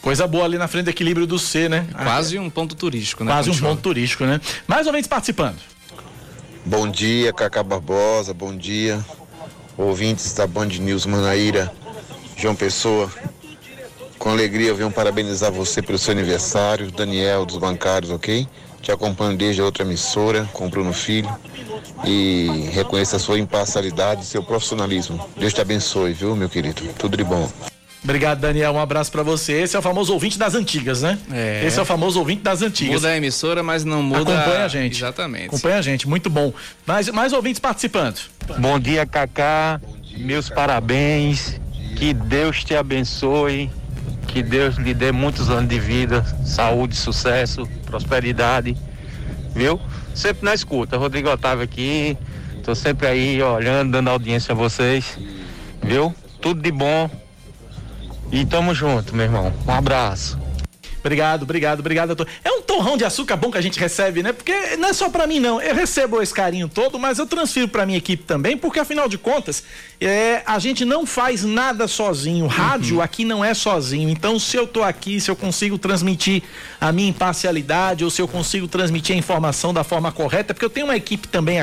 [0.00, 1.86] Coisa boa ali na frente do equilíbrio do C, né?
[1.92, 3.32] Quase um ponto turístico, né?
[3.32, 4.40] Quase um ponto turístico, né?
[4.66, 5.56] Mais ouvintes participando.
[6.64, 9.04] Bom dia, Cacá Barbosa, bom dia.
[9.76, 11.72] Ouvintes da Band News Manaíra,
[12.36, 13.10] João Pessoa.
[14.18, 18.48] Com alegria venho parabenizar você pelo seu aniversário, Daniel dos bancários, ok?
[18.86, 21.28] Te acompanho desde a outra emissora, com o Bruno Filho.
[22.04, 25.28] E reconheço a sua imparcialidade e seu profissionalismo.
[25.36, 26.82] Deus te abençoe, viu, meu querido?
[26.96, 27.50] Tudo de bom.
[28.04, 28.70] Obrigado, Daniel.
[28.70, 29.54] Um abraço para você.
[29.54, 31.18] Esse é o famoso ouvinte das antigas, né?
[31.32, 31.64] É.
[31.66, 32.94] Esse é o famoso ouvinte das antigas.
[32.94, 34.32] Muda a emissora, mas não muda.
[34.32, 34.98] Acompanha a gente.
[34.98, 35.46] Exatamente.
[35.46, 36.52] Acompanha a gente, muito bom.
[36.86, 38.20] Mais, mais ouvintes participando.
[38.56, 39.80] Bom dia, Cacá.
[40.16, 41.60] Meus parabéns.
[41.96, 43.68] Que Deus te abençoe,
[44.36, 48.76] que Deus lhe dê muitos anos de vida, saúde, sucesso, prosperidade,
[49.54, 49.80] viu?
[50.14, 52.18] Sempre na escuta, Rodrigo Otávio aqui,
[52.62, 55.18] tô sempre aí olhando, dando audiência a vocês,
[55.82, 56.14] viu?
[56.38, 57.08] Tudo de bom
[58.30, 59.50] e tamo junto, meu irmão.
[59.66, 60.38] Um abraço.
[61.06, 62.08] Obrigado, obrigado, obrigado.
[62.08, 62.26] doutor.
[62.42, 64.32] É um torrão de açúcar bom que a gente recebe, né?
[64.32, 65.62] Porque não é só para mim, não.
[65.62, 69.16] Eu recebo esse carinho todo, mas eu transfiro para minha equipe também, porque afinal de
[69.16, 69.62] contas,
[70.00, 72.48] é, a gente não faz nada sozinho.
[72.48, 74.08] Rádio aqui não é sozinho.
[74.08, 76.42] Então, se eu tô aqui, se eu consigo transmitir
[76.80, 80.70] a minha imparcialidade, ou se eu consigo transmitir a informação da forma correta, porque eu
[80.70, 81.58] tenho uma equipe também,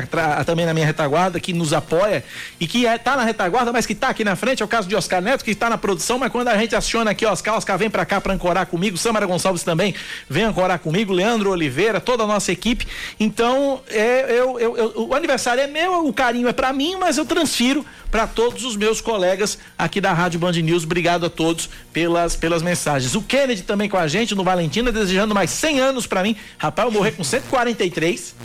[0.46, 2.24] também na minha retaguarda que nos apoia
[2.62, 4.64] e que é, tá na retaguarda, mas que tá aqui na frente.
[4.64, 7.12] É o caso de Oscar Neto, que está na produção, mas quando a gente aciona
[7.12, 9.94] aqui, Oscar, Oscar vem para cá para ancorar comigo, Samara Gonçalves também
[10.30, 12.88] vem ancorar comigo, Leandro Oliveira, toda a nossa equipe.
[13.20, 17.18] Então, é, eu, eu- eu- o aniversário é meu, o carinho é para mim, mas
[17.18, 20.84] eu transfiro para todos os meus colegas aqui da Rádio Band News.
[20.84, 23.16] Obrigado a todos pelas, pelas mensagens.
[23.16, 26.36] O Kennedy também com a gente no Valentina, desejando mais 100 anos para mim.
[26.58, 28.36] Rapaz, eu morrer com 143.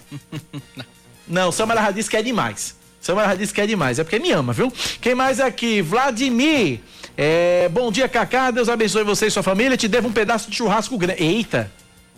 [1.28, 2.74] Não, Samara disse que é demais.
[3.00, 4.72] Samara disse que é demais, é porque me ama, viu?
[5.00, 5.82] Quem mais aqui?
[5.82, 6.80] Vladimir.
[7.20, 8.52] É, bom dia, Cacá.
[8.52, 9.76] Deus abençoe você e sua família.
[9.76, 11.20] Te devo um pedaço de churrasco grande.
[11.20, 11.68] Eita!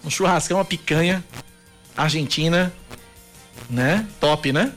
[0.05, 1.25] Um churrascão, uma picanha.
[1.97, 2.71] Argentina.
[3.71, 4.07] Né?
[4.21, 4.73] Top, né?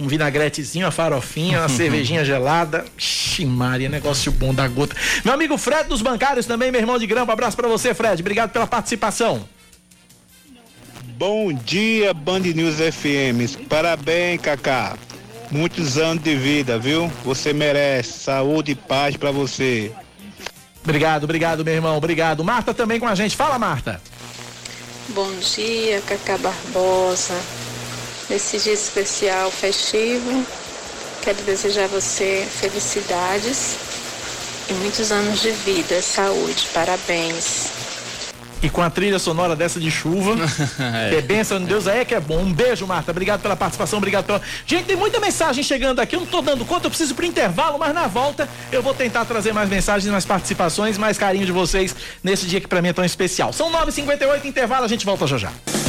[0.00, 2.84] Um vinagretezinho, uma farofinha, uma cervejinha gelada.
[2.96, 4.96] Ixi, Maria, negócio bom da gota.
[5.24, 7.30] Meu amigo Fred dos Bancários também, meu irmão de grampo.
[7.30, 8.20] Abraço pra você, Fred.
[8.20, 9.48] Obrigado pela participação.
[11.16, 13.66] Bom dia, Band News FM.
[13.68, 14.96] Parabéns, Kaká.
[15.50, 17.10] Muitos anos de vida, viu?
[17.24, 18.18] Você merece.
[18.20, 19.92] Saúde e paz pra você.
[20.82, 21.96] Obrigado, obrigado, meu irmão.
[21.96, 22.44] Obrigado.
[22.44, 23.36] Marta também com a gente.
[23.36, 24.00] Fala, Marta.
[25.08, 27.34] Bom dia, Cacá Barbosa.
[28.28, 30.44] Nesse dia especial festivo,
[31.22, 33.76] quero desejar a você felicidades
[34.68, 37.77] e muitos anos de vida, saúde, parabéns.
[38.62, 40.34] E com a trilha sonora dessa de chuva,
[41.10, 42.38] que é bênção de Deus, aí é que é bom.
[42.38, 43.10] Um beijo, Marta.
[43.10, 44.40] Obrigado pela participação, obrigado pela.
[44.66, 47.78] Gente, tem muita mensagem chegando aqui, eu não tô dando conta, eu preciso pro intervalo,
[47.78, 51.94] mas na volta eu vou tentar trazer mais mensagens, mais participações, mais carinho de vocês
[52.22, 53.52] nesse dia que pra mim é tão especial.
[53.52, 55.87] São 9h58, intervalo, a gente volta já já.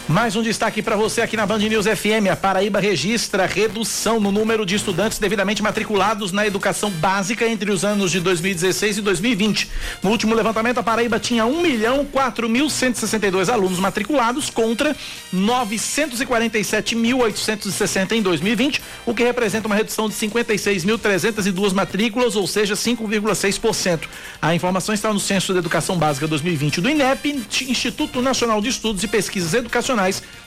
[0.08, 2.26] Mais um destaque para você aqui na Band News FM.
[2.32, 7.84] A Paraíba registra redução no número de estudantes devidamente matriculados na educação básica entre os
[7.84, 9.70] anos de 2016 e 2020.
[10.02, 14.96] No último levantamento, a Paraíba tinha 1 milhão 4.162 alunos matriculados contra
[15.32, 24.08] 947.860 em 2020, o que representa uma redução de 56.302 matrículas, ou seja, 5,6%.
[24.42, 29.04] A informação está no Censo de Educação Básica 2020 do INEP, Instituto Nacional de Estudos
[29.04, 29.89] e Pesquisas Educacionais,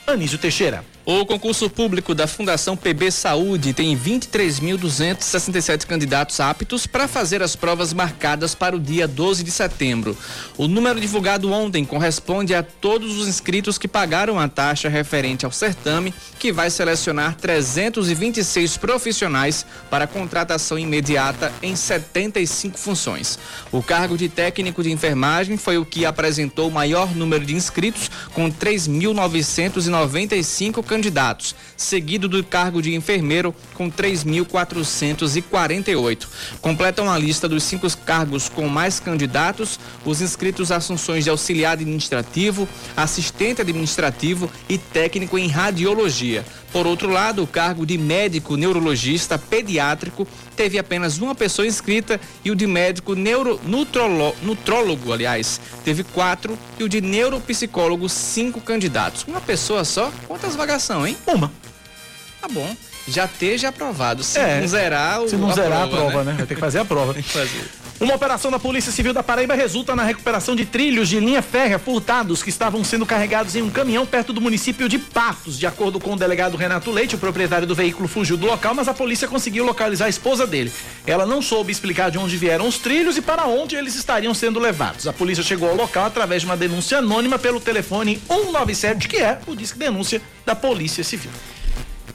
[0.06, 0.84] Anísio Teixeira.
[1.06, 7.92] O concurso público da Fundação PB Saúde tem 23.267 candidatos aptos para fazer as provas
[7.92, 10.16] marcadas para o dia 12 de setembro.
[10.56, 15.52] O número divulgado ontem corresponde a todos os inscritos que pagaram a taxa referente ao
[15.52, 23.38] certame, que vai selecionar 326 profissionais para contratação imediata em 75 funções.
[23.70, 28.10] O cargo de técnico de enfermagem foi o que apresentou o maior número de inscritos,
[28.32, 30.93] com 3.995 candidatos,
[31.76, 36.26] seguido do cargo de enfermeiro com 3.448.
[36.60, 41.72] Completam a lista dos cinco cargos com mais candidatos os inscritos às funções de auxiliar
[41.72, 46.44] administrativo, assistente administrativo e técnico em radiologia.
[46.74, 50.26] Por outro lado, o cargo de médico neurologista pediátrico
[50.56, 56.82] teve apenas uma pessoa inscrita e o de médico neuro, nutrólogo, aliás, teve quatro e
[56.82, 59.24] o de neuropsicólogo cinco candidatos.
[59.28, 60.12] Uma pessoa só?
[60.26, 61.16] Quantas vagas são, hein?
[61.26, 61.50] Uma.
[62.40, 62.76] Tá bom.
[63.08, 64.22] Já esteja aprovado.
[64.22, 64.60] Se É.
[64.60, 66.32] não zerar, o, Se não zerar a prova, prova, né?
[66.36, 67.12] Vai ter que fazer a prova.
[67.14, 67.68] Tem que fazer.
[68.00, 71.78] Uma operação da Polícia Civil da Paraíba resulta na recuperação de trilhos de linha férrea
[71.78, 75.56] furtados que estavam sendo carregados em um caminhão perto do município de Patos.
[75.56, 78.88] De acordo com o delegado Renato Leite, o proprietário do veículo fugiu do local, mas
[78.88, 80.72] a polícia conseguiu localizar a esposa dele.
[81.06, 84.58] Ela não soube explicar de onde vieram os trilhos e para onde eles estariam sendo
[84.58, 85.06] levados.
[85.06, 89.38] A polícia chegou ao local através de uma denúncia anônima pelo telefone 197, que é
[89.46, 91.30] o disque denúncia da Polícia Civil.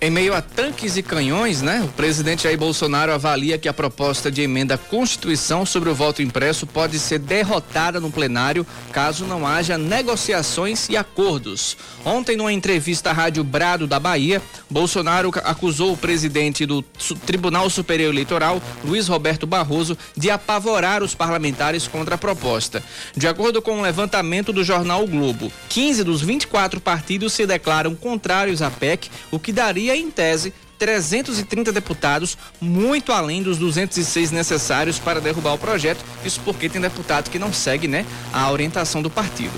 [0.02, 1.82] Em meio a tanques e canhões, né?
[1.84, 6.22] O presidente Jair Bolsonaro avalia que a proposta de emenda à Constituição sobre o voto
[6.22, 11.76] impresso pode ser derrotada no plenário caso não haja negociações e acordos.
[12.06, 16.82] Ontem, numa entrevista à Rádio Brado da Bahia, Bolsonaro acusou o presidente do
[17.26, 22.82] Tribunal Superior Eleitoral, Luiz Roberto Barroso, de apavorar os parlamentares contra a proposta.
[23.18, 27.94] De acordo com um levantamento do jornal o Globo, 15 dos 24 partidos se declaram
[27.96, 34.32] contrários à PEC, o que daria teria, em tese, 330 deputados, muito além dos 206
[34.32, 36.04] necessários para derrubar o projeto.
[36.24, 39.52] Isso porque tem deputado que não segue, né, a orientação do partido.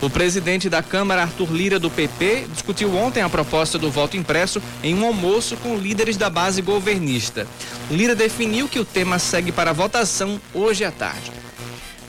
[0.00, 4.62] O presidente da Câmara, Arthur Lira, do PP, discutiu ontem a proposta do voto impresso
[4.82, 7.46] em um almoço com líderes da base governista.
[7.90, 11.32] Lira definiu que o tema segue para votação hoje à tarde.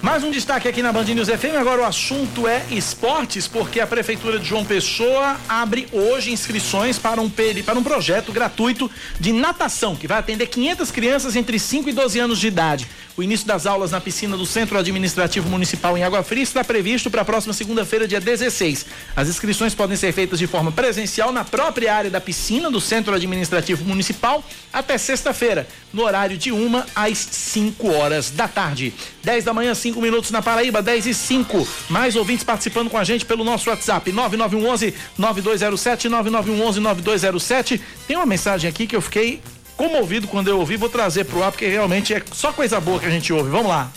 [0.01, 1.57] Mais um destaque aqui na Band News FM.
[1.59, 7.19] Agora o assunto é esportes, porque a Prefeitura de João Pessoa abre hoje inscrições para
[7.19, 7.29] um,
[7.65, 8.89] para um projeto gratuito
[9.19, 12.87] de natação, que vai atender 500 crianças entre 5 e 12 anos de idade.
[13.17, 17.11] O início das aulas na piscina do Centro Administrativo Municipal em Água Fria está previsto
[17.11, 18.85] para a próxima segunda-feira, dia 16.
[19.13, 23.13] As inscrições podem ser feitas de forma presencial na própria área da piscina do Centro
[23.13, 24.41] Administrativo Municipal
[24.71, 28.93] até sexta-feira, no horário de 1 às 5 horas da tarde.
[29.23, 31.67] 10 da manhã, 5 minutos na Paraíba, 10 e 5.
[31.89, 37.81] Mais ouvintes participando com a gente pelo nosso WhatsApp, 9911 9207 9911 9207.
[38.07, 39.41] Tem uma mensagem aqui que eu fiquei
[39.75, 43.05] comovido quando eu ouvi, vou trazer pro ar, porque realmente é só coisa boa que
[43.05, 43.49] a gente ouve.
[43.49, 43.89] Vamos lá.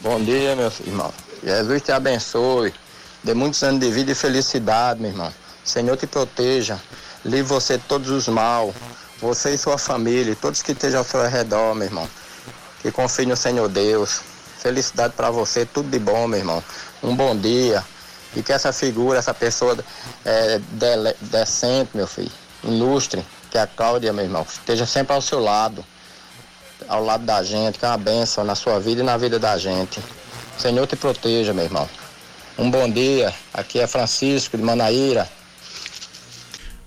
[0.00, 1.12] Bom dia, meu irmão.
[1.44, 2.72] Jesus te abençoe.
[3.22, 5.32] Dê muitos anos de vida e felicidade, meu irmão.
[5.64, 6.80] Senhor te proteja.
[7.24, 8.74] Livre você de todos os mal.
[9.20, 12.08] Você e sua família, todos que estejam ao seu redor, meu irmão.
[12.82, 14.20] Que confie no Senhor Deus.
[14.58, 16.62] Felicidade para você, tudo de bom, meu irmão.
[17.02, 17.84] Um bom dia.
[18.34, 19.76] E que essa figura, essa pessoa
[20.24, 20.60] é,
[21.20, 22.32] decente, meu filho,
[22.64, 25.84] ilustre, que a Cláudia, meu irmão, esteja sempre ao seu lado,
[26.88, 29.56] ao lado da gente, que é uma benção na sua vida e na vida da
[29.58, 30.00] gente.
[30.58, 31.88] Senhor te proteja, meu irmão.
[32.56, 33.34] Um bom dia.
[33.52, 35.28] Aqui é Francisco de Manaíra.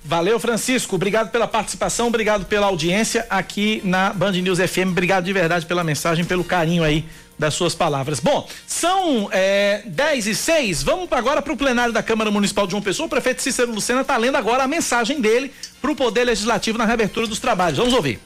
[0.08, 0.96] Valeu, Francisco.
[0.96, 4.90] Obrigado pela participação, obrigado pela audiência aqui na Band News FM.
[4.90, 7.04] Obrigado de verdade pela mensagem, pelo carinho aí
[7.40, 8.20] das suas palavras.
[8.20, 10.84] Bom, são é, 10 e 6.
[10.84, 13.08] Vamos agora para o plenário da Câmara Municipal de João Pessoa.
[13.08, 15.52] O prefeito Cícero Lucena está lendo agora a mensagem dele
[15.82, 17.80] para o Poder Legislativo na reabertura dos trabalhos.
[17.80, 18.20] Vamos ouvir.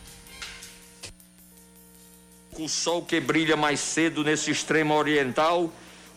[2.58, 5.72] O sol que brilha mais cedo nesse extremo oriental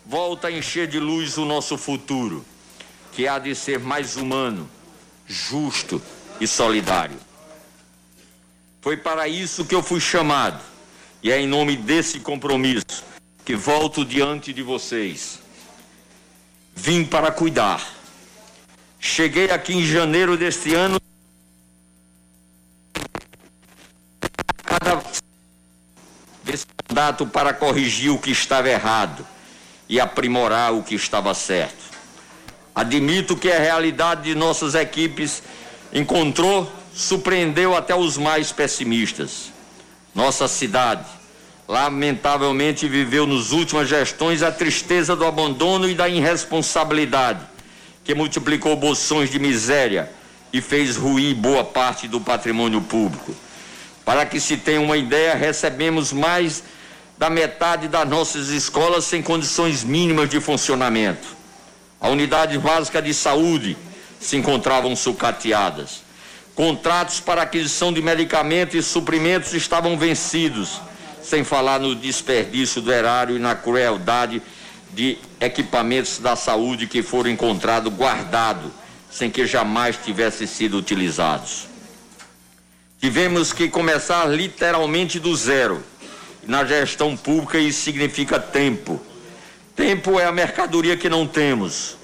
[0.04, 2.44] volta a encher de luz o nosso futuro,
[3.12, 4.68] que há de ser mais humano,
[5.32, 6.00] justo
[6.40, 7.18] e solidário.
[8.80, 10.60] Foi para isso que eu fui chamado
[11.22, 13.04] e é em nome desse compromisso
[13.44, 15.38] que volto diante de vocês.
[16.74, 17.84] Vim para cuidar.
[18.98, 21.00] Cheguei aqui em janeiro deste ano.
[24.64, 25.02] Cada
[26.44, 29.26] desse mandato para corrigir o que estava errado
[29.88, 31.91] e aprimorar o que estava certo.
[32.74, 35.42] Admito que a realidade de nossas equipes
[35.92, 39.52] encontrou, surpreendeu até os mais pessimistas.
[40.14, 41.04] Nossa cidade,
[41.68, 47.40] lamentavelmente, viveu nos últimas gestões a tristeza do abandono e da irresponsabilidade,
[48.04, 50.10] que multiplicou bolsões de miséria
[50.52, 53.34] e fez ruir boa parte do patrimônio público.
[54.04, 56.62] Para que se tenha uma ideia, recebemos mais
[57.18, 61.41] da metade das nossas escolas sem condições mínimas de funcionamento.
[62.02, 63.76] A unidade básica de saúde
[64.20, 66.02] se encontravam sucateadas.
[66.52, 70.80] Contratos para aquisição de medicamentos e suprimentos estavam vencidos,
[71.22, 74.42] sem falar no desperdício do erário e na crueldade
[74.92, 78.72] de equipamentos da saúde que foram encontrados guardados,
[79.08, 81.68] sem que jamais tivessem sido utilizados.
[83.00, 85.82] Tivemos que começar literalmente do zero.
[86.42, 89.00] Na gestão pública isso significa tempo.
[89.74, 91.96] Tempo é a mercadoria que não temos.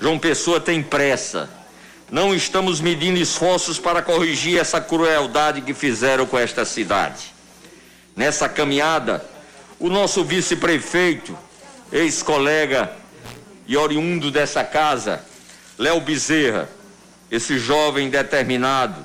[0.00, 1.48] João Pessoa tem pressa
[2.10, 7.34] não estamos medindo esforços para corrigir essa crueldade que fizeram com esta cidade.
[8.14, 9.24] Nessa caminhada,
[9.78, 11.36] o nosso vice-prefeito,
[11.90, 12.92] ex-colega
[13.66, 15.24] e oriundo dessa casa,
[15.76, 16.68] Léo Bezerra,
[17.28, 19.04] esse jovem determinado,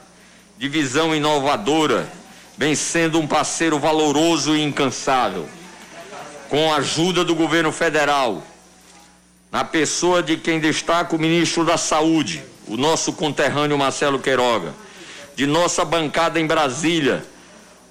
[0.57, 2.07] de visão inovadora,
[2.55, 5.49] vem sendo um parceiro valoroso e incansável.
[6.51, 8.43] Com a ajuda do governo federal,
[9.49, 14.73] na pessoa de quem destaca o ministro da Saúde, o nosso conterrâneo Marcelo Queiroga,
[15.33, 17.23] de nossa bancada em Brasília,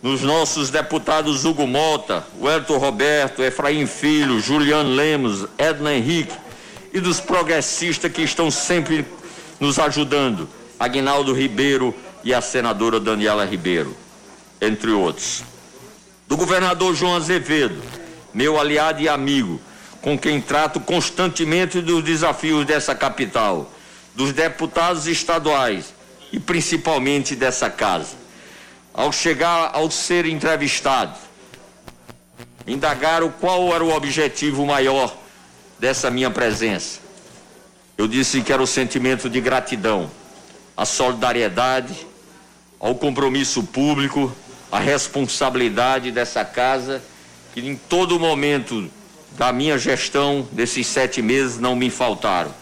[0.02, 6.36] nos nossos deputados Hugo Mota, Wellington Roberto, Efraim Filho, Juliano Lemos, Edna Henrique
[6.92, 9.06] e dos progressistas que estão sempre
[9.58, 10.46] nos ajudando,
[10.78, 13.96] Agnaldo Ribeiro e a senadora Daniela Ribeiro,
[14.61, 15.44] entre outros.
[16.28, 17.99] Do governador João Azevedo,
[18.33, 19.61] meu aliado e amigo,
[20.01, 23.70] com quem trato constantemente dos desafios dessa capital,
[24.14, 25.93] dos deputados estaduais
[26.33, 28.16] e principalmente dessa casa.
[28.93, 31.16] Ao chegar ao ser entrevistado,
[32.66, 35.14] indagaram qual era o objetivo maior
[35.78, 37.01] dessa minha presença.
[37.97, 40.11] Eu disse que era o sentimento de gratidão,
[40.76, 42.07] a solidariedade,
[42.78, 44.35] ao compromisso público,
[44.72, 47.03] a responsabilidade dessa casa,
[47.55, 48.90] que em todo momento
[49.36, 52.53] da minha gestão desses sete meses não me faltaram.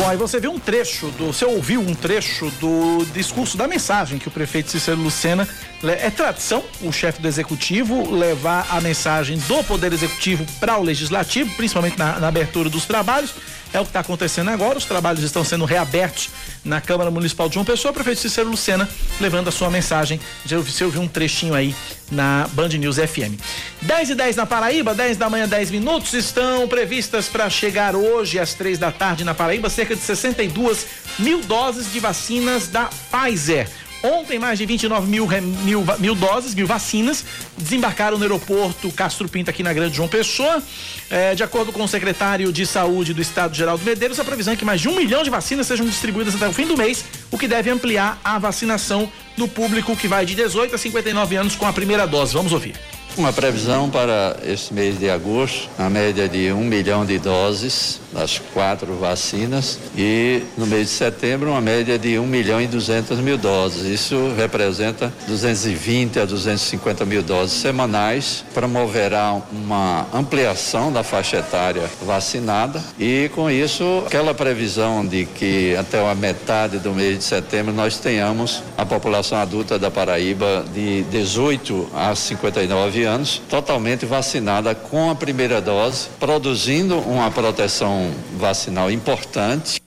[0.00, 1.26] Bom, aí você viu um trecho do.
[1.26, 5.46] Você ouviu um trecho do discurso da mensagem que o prefeito Cícero Lucena.
[5.82, 11.54] É tradição o chefe do executivo levar a mensagem do Poder Executivo para o Legislativo,
[11.54, 13.34] principalmente na, na abertura dos trabalhos.
[13.72, 14.78] É o que está acontecendo agora.
[14.78, 16.28] Os trabalhos estão sendo reabertos
[16.64, 17.92] na Câmara Municipal de João Pessoa.
[17.92, 18.88] Prefeito Cícero Lucena
[19.20, 20.20] levando a sua mensagem.
[20.44, 21.74] Você ouviu um trechinho aí
[22.10, 23.38] na Band News FM.
[23.82, 26.12] 10 e 10 na Paraíba, 10 da manhã, 10 minutos.
[26.14, 30.86] Estão previstas para chegar hoje às 3 da tarde na Paraíba cerca de 62
[31.18, 33.68] mil doses de vacinas da Pfizer.
[34.02, 35.28] Ontem, mais de 29 mil,
[35.62, 37.24] mil, mil doses, mil vacinas,
[37.58, 40.62] desembarcaram no aeroporto Castro Pinto, aqui na Grande João Pessoa.
[41.10, 44.56] É, de acordo com o secretário de Saúde do Estado, Geraldo Medeiros, a previsão é
[44.56, 47.36] que mais de um milhão de vacinas sejam distribuídas até o fim do mês, o
[47.36, 51.66] que deve ampliar a vacinação do público que vai de 18 a 59 anos com
[51.66, 52.32] a primeira dose.
[52.32, 52.74] Vamos ouvir.
[53.16, 58.38] Uma previsão para esse mês de agosto, a média de um milhão de doses das
[58.52, 63.38] quatro vacinas e no mês de setembro uma média de um milhão e duzentas mil
[63.38, 63.84] doses.
[63.84, 72.82] Isso representa 220 a 250 mil doses semanais, promoverá uma ampliação da faixa etária vacinada
[72.98, 77.98] e com isso aquela previsão de que até a metade do mês de setembro nós
[77.98, 85.14] tenhamos a população adulta da Paraíba de 18 a 59 anos totalmente vacinada com a
[85.14, 87.99] primeira dose, produzindo uma proteção
[88.36, 89.80] vacinal importante.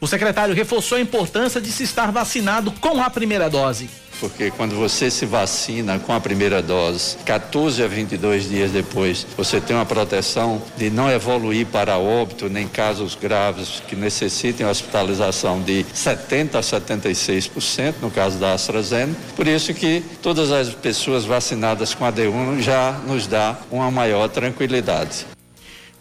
[0.00, 3.88] O secretário reforçou a importância de se estar vacinado com a primeira dose
[4.20, 9.60] porque quando você se vacina com a primeira dose, 14 a 22 dias depois, você
[9.60, 15.84] tem uma proteção de não evoluir para óbito, nem casos graves que necessitem hospitalização de
[15.92, 19.20] 70 a 76%, no caso da AstraZeneca.
[19.36, 24.28] Por isso que todas as pessoas vacinadas com a D1 já nos dá uma maior
[24.28, 25.33] tranquilidade.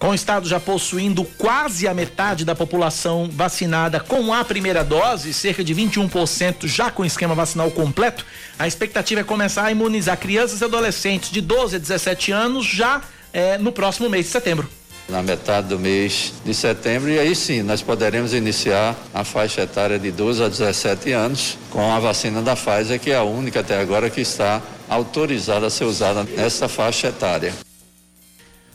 [0.03, 5.33] Com o estado já possuindo quase a metade da população vacinada com a primeira dose,
[5.33, 8.25] cerca de 21% já com esquema vacinal completo,
[8.59, 13.01] a expectativa é começar a imunizar crianças e adolescentes de 12 a 17 anos já
[13.31, 14.69] é, no próximo mês de setembro
[15.07, 19.97] na metade do mês de setembro e aí sim nós poderemos iniciar a faixa etária
[19.97, 23.79] de 12 a 17 anos com a vacina da Pfizer que é a única até
[23.79, 27.53] agora que está autorizada a ser usada nessa faixa etária.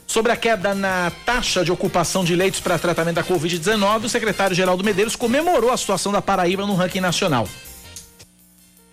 [0.08, 4.56] Sobre a queda na taxa de ocupação de leitos para tratamento da Covid-19, o secretário
[4.56, 7.46] Geraldo Medeiros comemorou a situação da Paraíba no ranking nacional.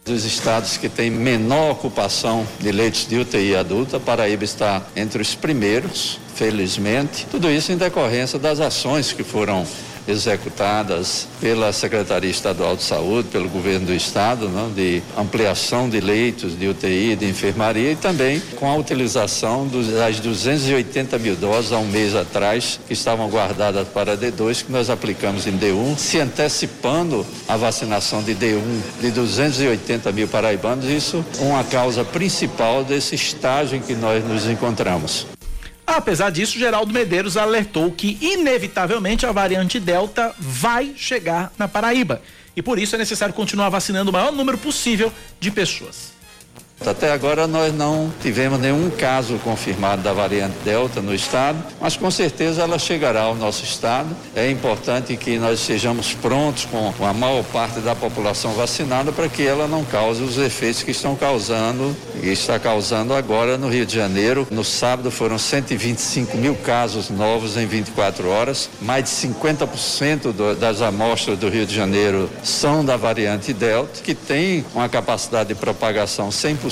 [0.04, 5.34] Dos estados que têm menor ocupação de leitos de UTI adulta, Paraíba está entre os
[5.34, 7.26] primeiros, felizmente.
[7.32, 9.66] Tudo isso em decorrência das ações que foram
[10.08, 16.58] executadas pela Secretaria Estadual de Saúde, pelo governo do estado, não, de ampliação de leitos
[16.58, 21.78] de UTI, de enfermaria e também com a utilização dos, das 280 mil doses há
[21.78, 27.26] um mês atrás que estavam guardadas para D2 que nós aplicamos em D1, se antecipando
[27.48, 28.62] a vacinação de D1
[29.02, 35.35] de 280 mil paraibanos, isso uma causa principal desse estágio em que nós nos encontramos.
[35.86, 42.22] Apesar disso, Geraldo Medeiros alertou que, inevitavelmente, a variante Delta vai chegar na Paraíba.
[42.56, 46.15] E por isso é necessário continuar vacinando o maior número possível de pessoas.
[46.82, 52.12] Até agora nós não tivemos nenhum caso confirmado da variante Delta no estado, mas com
[52.12, 54.16] certeza ela chegará ao nosso estado.
[54.36, 59.42] É importante que nós sejamos prontos com a maior parte da população vacinada para que
[59.44, 63.96] ela não cause os efeitos que estão causando e está causando agora no Rio de
[63.96, 64.48] Janeiro.
[64.52, 70.82] No sábado foram 125 mil casos novos em 24 horas, mais de 50% do, das
[70.82, 76.30] amostras do Rio de Janeiro são da variante Delta, que tem uma capacidade de propagação
[76.30, 76.65] 100%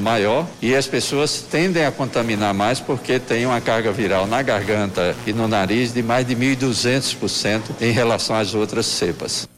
[0.00, 5.14] maior e as pessoas tendem a contaminar mais porque tem uma carga viral na garganta
[5.26, 9.48] e no nariz de mais de 1.200% em relação às outras cepas.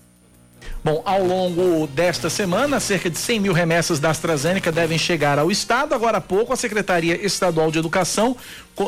[0.84, 5.50] Bom, ao longo desta semana, cerca de 100 mil remessas da AstraZeneca devem chegar ao
[5.50, 5.94] Estado.
[5.94, 8.36] Agora há pouco, a Secretaria Estadual de Educação,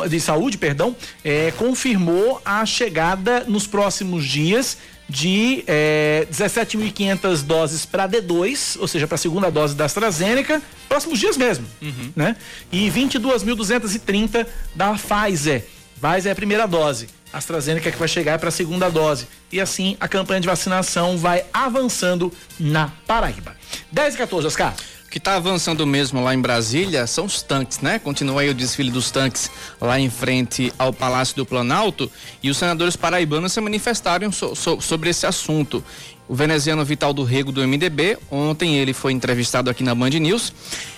[0.06, 0.94] de Saúde, perdão,
[1.24, 4.76] é, confirmou a chegada nos próximos dias
[5.08, 11.18] de é, 17.500 doses para D2, ou seja, para a segunda dose da AstraZeneca, próximos
[11.18, 12.12] dias mesmo, uhum.
[12.16, 12.36] né?
[12.72, 15.64] E 22.230 da Pfizer.
[16.00, 17.08] Pfizer é a primeira dose.
[17.32, 19.26] AstraZeneca que vai chegar para a segunda dose.
[19.52, 23.56] E assim a campanha de vacinação vai avançando na Paraíba.
[23.92, 24.74] 10 e 14, Oscar.
[25.06, 27.98] O que está avançando mesmo lá em Brasília são os tanques, né?
[27.98, 29.48] Continua aí o desfile dos tanques
[29.80, 32.10] lá em frente ao Palácio do Planalto
[32.42, 35.82] e os senadores paraibanos se manifestaram so, so, sobre esse assunto
[36.28, 38.18] o veneziano Vital do Rego do MDB.
[38.30, 40.52] Ontem ele foi entrevistado aqui na Band News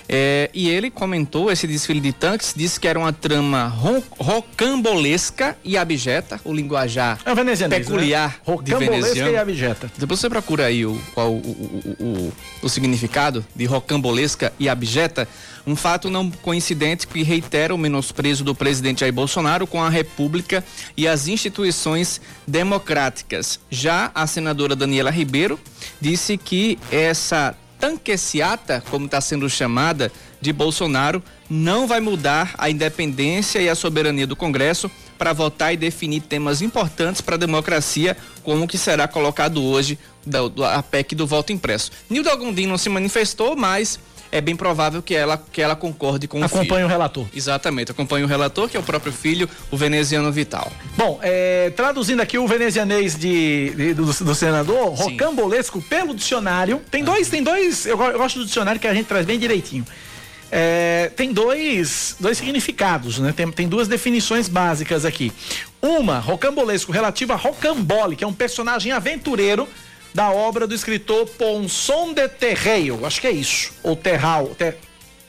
[0.08, 5.56] é, e ele comentou esse desfile de tanques, disse que era uma trama ro rocambolesca
[5.62, 7.34] e abjeta, o linguajar é
[7.68, 7.78] né?
[7.78, 8.36] peculiar né?
[8.42, 9.92] Rocambolesca e abjeta.
[9.98, 15.28] Depois você procura aí o, qual o, o, o, o significado de rocambolesca e abjeta,
[15.66, 20.64] um fato não coincidente que reitera o menosprezo do presidente Jair Bolsonaro com a República
[20.96, 23.60] e as instituições democráticas.
[23.70, 25.58] Já a senadora Daniela Ribeiro
[26.00, 30.10] disse que essa tanqueciata, como está sendo chamada,
[30.40, 35.76] de Bolsonaro, não vai mudar a independência e a soberania do Congresso para votar e
[35.76, 41.14] definir temas importantes para a democracia, como o que será colocado hoje da, da PEC
[41.14, 41.90] do voto impresso.
[42.08, 43.98] Nildo Gondim não se manifestou, mas
[44.30, 47.26] é bem provável que ela, que ela concorde com acompanhe o Acompanhe o relator.
[47.34, 50.70] Exatamente, acompanhe o relator, que é o próprio filho, o veneziano Vital.
[50.96, 55.02] Bom, é, traduzindo aqui o venezianês de, de do, do, senador, Sim.
[55.02, 56.80] rocambolesco pelo dicionário.
[56.90, 57.06] Tem ah.
[57.06, 59.86] dois, tem dois, eu, eu gosto do dicionário que a gente traz bem direitinho.
[60.50, 63.32] É, tem dois, dois significados, né?
[63.32, 65.30] Tem, tem duas definições básicas aqui.
[65.80, 69.68] Uma, rocambolesco, relativa a rocambole, que é um personagem aventureiro
[70.18, 73.06] da obra do escritor Ponson de Terreiro.
[73.06, 73.70] Acho que é isso.
[73.84, 74.48] Ou Terral.
[74.48, 74.76] Ter...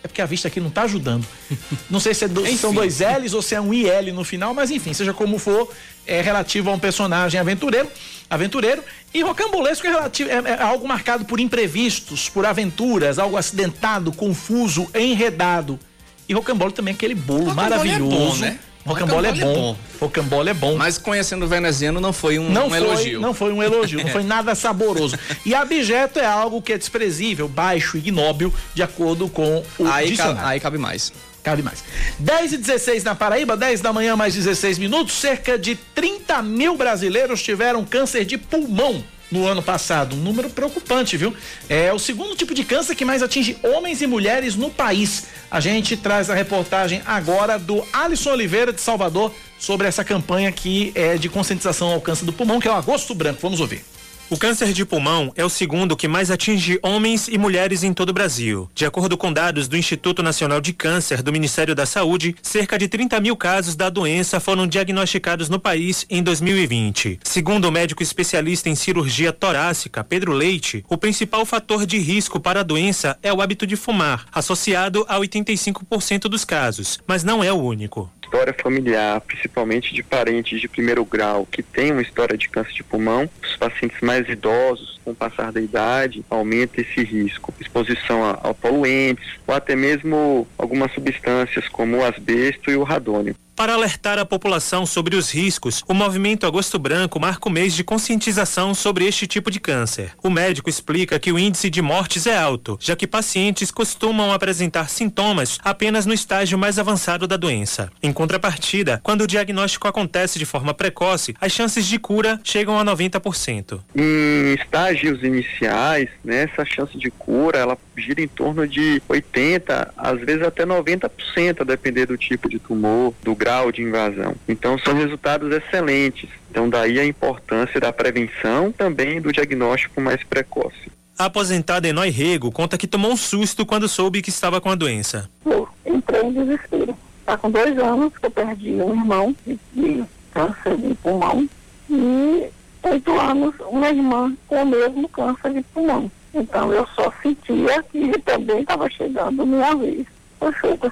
[0.03, 1.27] É porque a vista aqui não está ajudando.
[1.91, 4.23] Não sei se, é do, se são dois L's ou se é um IL no
[4.23, 5.71] final, mas enfim, seja como for,
[6.07, 7.87] é relativo a um personagem aventureiro.
[8.27, 8.83] Aventureiro.
[9.13, 14.89] E rocambolesco é, relativo, é, é algo marcado por imprevistos, por aventuras, algo acidentado, confuso,
[14.95, 15.79] enredado.
[16.27, 18.15] E rocambole também é aquele bolo maravilhoso.
[18.15, 18.59] É bom, né?
[18.89, 19.77] Rocambole é, é bom.
[19.99, 20.75] Rocambole é bom.
[20.75, 23.21] Mas conhecendo o veneziano não foi um, não um foi, elogio.
[23.21, 25.17] Não foi um elogio, não foi nada saboroso.
[25.45, 30.47] E abjeto é algo que é desprezível, baixo, ignóbil, de acordo com o aí, dicionário.
[30.47, 31.13] Aí cabe mais.
[31.43, 31.83] Cabe mais.
[32.17, 35.13] 10 e 16 na Paraíba, 10 da manhã, mais 16 minutos.
[35.13, 40.15] Cerca de 30 mil brasileiros tiveram câncer de pulmão no ano passado.
[40.15, 41.34] Um número preocupante, viu?
[41.67, 45.27] É o segundo tipo de câncer que mais atinge homens e mulheres no país.
[45.49, 50.91] A gente traz a reportagem agora do Alisson Oliveira de Salvador sobre essa campanha que
[50.95, 53.39] é de conscientização ao câncer do pulmão, que é o Agosto Branco.
[53.41, 53.84] Vamos ouvir.
[54.32, 58.09] O câncer de pulmão é o segundo que mais atinge homens e mulheres em todo
[58.09, 58.69] o Brasil.
[58.75, 62.88] De acordo com dados do Instituto Nacional de Câncer do Ministério da Saúde, cerca de
[62.88, 67.21] 30 mil casos da doença foram diagnosticados no país em 2020.
[67.23, 72.59] Segundo o médico especialista em cirurgia torácica, Pedro Leite, o principal fator de risco para
[72.59, 77.51] a doença é o hábito de fumar, associado a 85% dos casos, mas não é
[77.51, 82.47] o único história familiar, principalmente de parentes de primeiro grau que têm uma história de
[82.47, 87.51] câncer de pulmão, os pacientes mais idosos, com o passar da idade, aumenta esse risco.
[87.59, 93.36] Exposição a, a poluentes ou até mesmo algumas substâncias como o asbesto e o radônio.
[93.60, 97.84] Para alertar a população sobre os riscos, o movimento Agosto Branco marca o mês de
[97.84, 100.14] conscientização sobre este tipo de câncer.
[100.24, 104.89] O médico explica que o índice de mortes é alto, já que pacientes costumam apresentar
[104.89, 107.91] sintomas apenas no estágio mais avançado da doença.
[108.01, 112.86] Em contrapartida, quando o diagnóstico acontece de forma precoce, as chances de cura chegam a
[112.86, 113.82] 90%.
[113.93, 120.18] Em estágios iniciais, né, essa chance de cura ela gira em torno de 80, às
[120.22, 124.35] vezes até 90%, a depender do tipo de tumor, do grau grau de invasão.
[124.47, 126.29] Então são resultados excelentes.
[126.51, 130.91] Então daí a importância da prevenção também do diagnóstico mais precoce.
[131.17, 134.75] A aposentada Enói Rego conta que tomou um susto quando soube que estava com a
[134.75, 135.29] doença.
[135.45, 136.95] Eu entrei em desespero.
[137.21, 141.49] Está com dois anos que eu perdi um irmão de, de câncer de pulmão
[141.89, 142.47] e
[142.83, 146.09] oito anos uma irmã com o mesmo câncer de pulmão.
[146.33, 150.05] Então eu só sentia que também estava chegando minha vez.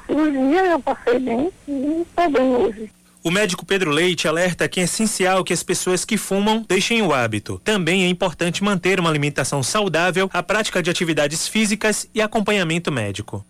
[0.05, 2.91] Cirurgia, eu passei bem e estou bem hoje.
[3.23, 7.13] O médico Pedro Leite alerta que é essencial que as pessoas que fumam deixem o
[7.13, 7.59] hábito.
[7.63, 13.45] Também é importante manter uma alimentação saudável, a prática de atividades físicas e acompanhamento médico.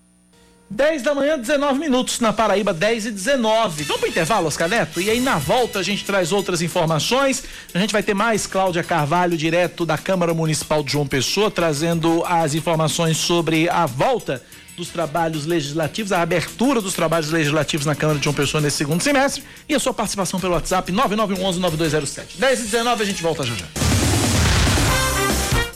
[0.70, 3.84] 10 da manhã, 19 minutos na Paraíba, 10 e 19.
[3.84, 5.00] Vamos pro intervalo, Oscar Neto?
[5.00, 7.44] E aí na volta a gente traz outras informações.
[7.74, 12.24] A gente vai ter mais Cláudia Carvalho, direto da Câmara Municipal de João Pessoa, trazendo
[12.26, 14.42] as informações sobre a volta
[14.78, 19.02] dos trabalhos legislativos, a abertura dos trabalhos legislativos na Câmara de João Pessoa nesse segundo
[19.02, 22.38] semestre e a sua participação pelo WhatsApp 9911-9207.
[22.38, 23.87] 10 e 19 a gente volta já já.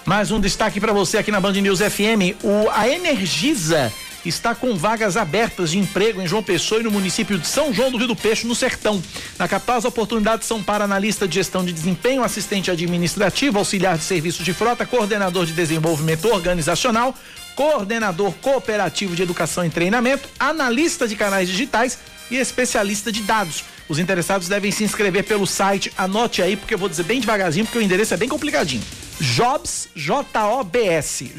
[0.06, 2.36] Mais um destaque para você aqui na Band News FM.
[2.44, 3.94] O, a Energisa
[4.26, 7.92] está com vagas abertas de emprego em João Pessoa e no município de São João
[7.92, 9.02] do Rio do Peixe, no Sertão.
[9.38, 14.04] Na capital, as oportunidades são para analista de gestão de desempenho, assistente administrativo, auxiliar de
[14.04, 17.16] serviços de frota, coordenador de desenvolvimento organizacional,
[17.56, 21.98] coordenador cooperativo de educação e treinamento, analista de canais digitais
[22.30, 23.64] e especialista de dados.
[23.90, 27.66] Os interessados devem se inscrever pelo site, anote aí, porque eu vou dizer bem devagarzinho,
[27.66, 28.84] porque o endereço é bem complicadinho.
[29.20, 31.34] Jobs, J-O-B-S,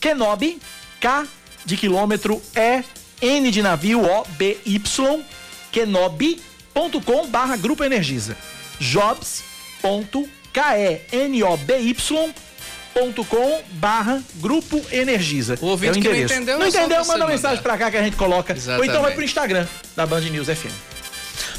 [0.00, 0.58] jobs.kenobi,
[1.00, 1.26] K
[1.64, 2.82] de quilômetro, E,
[3.20, 5.24] N de navio, O, B, Y,
[5.72, 8.36] kenobi.com barra Grupo Energisa.
[8.80, 10.38] jobs.kenoby
[13.28, 15.56] com barra Grupo Energisa.
[15.60, 16.98] O ouvinte É que não entendeu, Não é só entendeu?
[17.04, 17.28] Manda mandar.
[17.28, 18.52] mensagem pra cá que a gente coloca.
[18.52, 19.14] Ou então vai Exatamente.
[19.14, 20.72] pro Instagram da Band News FM.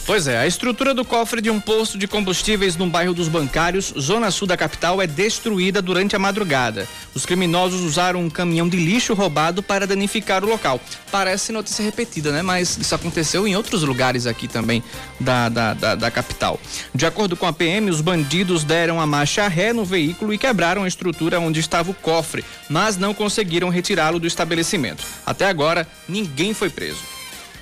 [0.09, 3.93] Pois é, a estrutura do cofre de um posto de combustíveis no bairro dos Bancários,
[3.95, 6.87] zona sul da capital, é destruída durante a madrugada.
[7.13, 10.81] Os criminosos usaram um caminhão de lixo roubado para danificar o local.
[11.11, 12.41] Parece notícia repetida, né?
[12.41, 14.83] Mas isso aconteceu em outros lugares aqui também
[15.19, 16.59] da, da, da, da capital.
[16.91, 20.85] De acordo com a PM, os bandidos deram a marcha ré no veículo e quebraram
[20.85, 25.05] a estrutura onde estava o cofre, mas não conseguiram retirá-lo do estabelecimento.
[25.23, 27.18] Até agora, ninguém foi preso.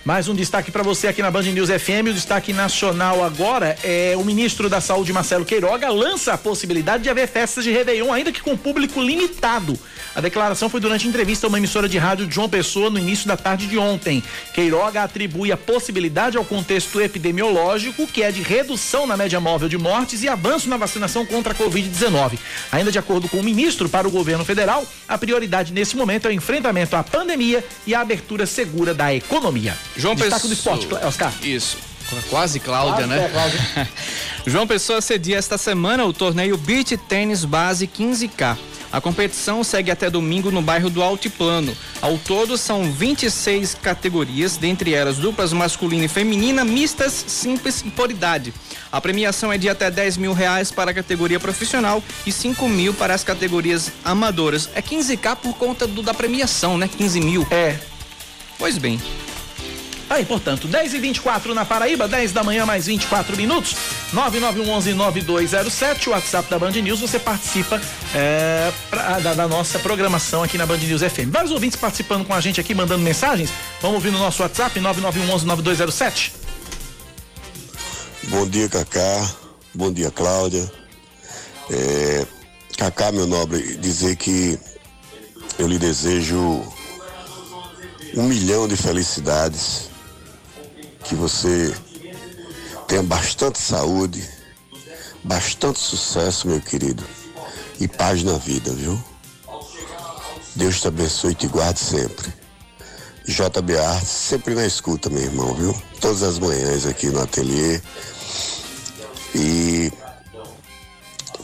[0.07, 2.07] Mais um destaque para você aqui na Band News FM.
[2.11, 7.09] O destaque nacional agora é o ministro da Saúde, Marcelo Queiroga, lança a possibilidade de
[7.09, 9.77] haver festas de Réveillon, ainda que com público limitado.
[10.15, 13.27] A declaração foi durante entrevista a uma emissora de rádio de João Pessoa no início
[13.27, 14.23] da tarde de ontem.
[14.53, 19.77] Queiroga atribui a possibilidade ao contexto epidemiológico, que é de redução na média móvel de
[19.77, 22.39] mortes e avanço na vacinação contra a Covid-19.
[22.71, 26.29] Ainda de acordo com o ministro, para o governo federal, a prioridade nesse momento é
[26.29, 29.77] o enfrentamento à pandemia e a abertura segura da economia.
[29.97, 30.47] João Destaque Pessoa.
[30.49, 31.33] do esporte, Clé- Oscar.
[31.41, 31.77] Isso.
[32.29, 33.25] Quase Cláudia, Quase, né?
[33.25, 33.89] é, Cláudia.
[34.47, 38.57] João Pessoa cedia esta semana o torneio Beach Tênis Base 15K.
[38.89, 41.75] A competição segue até domingo no bairro do Altiplano.
[42.01, 48.09] Ao todo são 26 categorias, dentre elas duplas masculina e feminina, mistas, simples e por
[48.09, 48.53] idade.
[48.89, 52.93] A premiação é de até 10 mil reais para a categoria profissional e 5 mil
[52.93, 54.69] para as categorias amadoras.
[54.73, 56.87] É 15K por conta do- da premiação, né?
[56.87, 57.45] 15 mil.
[57.51, 57.75] É.
[58.57, 59.01] Pois bem.
[60.09, 63.75] Aí, portanto, 10 e 24 na Paraíba, 10 da manhã, mais 24 minutos.
[64.13, 67.81] 9911-9207, o WhatsApp da Band News, você participa
[68.15, 71.29] é, pra, da, da, nossa programação aqui na Band News FM.
[71.29, 73.49] Vários ouvintes participando com a gente aqui, mandando mensagens.
[73.81, 76.31] Vamos ouvir no nosso WhatsApp, 9911-9207.
[78.29, 79.29] Bom dia, Cacá.
[79.73, 80.71] Bom dia, Cláudia.
[81.69, 82.25] É,
[82.77, 84.57] Cacá, meu nobre, dizer que
[85.59, 86.63] eu lhe desejo
[88.15, 89.89] um milhão de felicidades,
[91.07, 91.73] que você
[92.87, 94.27] tenha bastante saúde,
[95.23, 97.03] bastante sucesso, meu querido,
[97.79, 99.01] e paz na vida, viu?
[100.55, 102.33] Deus te abençoe e te guarde sempre.
[103.25, 105.75] JB Artes, sempre na escuta, meu irmão, viu?
[106.01, 107.81] Todas as manhãs aqui no ateliê.
[109.35, 109.91] E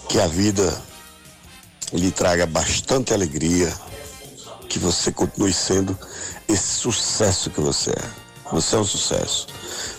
[0.10, 0.82] que a vida
[1.94, 3.72] lhe traga bastante alegria,
[4.68, 5.98] que você continue sendo
[6.48, 8.23] esse sucesso que você é.
[8.54, 9.48] Você é um sucesso.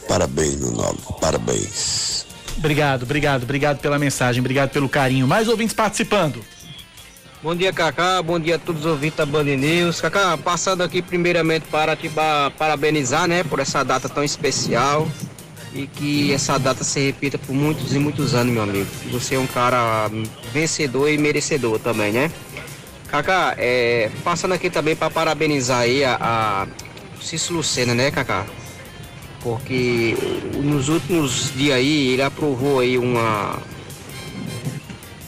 [0.09, 0.99] Parabéns, meu nome.
[1.21, 2.25] Parabéns.
[2.57, 5.27] Obrigado, obrigado, obrigado pela mensagem, obrigado pelo carinho.
[5.27, 6.41] Mais ouvintes participando.
[7.43, 8.23] Bom dia, Cacá.
[8.23, 10.01] Bom dia a todos os ouvintes da Band News.
[10.01, 12.09] Cacá, passando aqui primeiramente para te
[12.57, 15.09] parabenizar, né, por essa data tão especial
[15.75, 18.89] e que essa data se repita por muitos e muitos anos, meu amigo.
[19.11, 20.09] Você é um cara
[20.53, 22.31] vencedor e merecedor também, né?
[23.09, 26.67] Cacá, é, passando aqui também para parabenizar aí a, a
[27.25, 28.45] Cício Lucena, né, Cacá?
[29.41, 30.15] Porque
[30.63, 33.59] nos últimos dias aí ele aprovou aí uma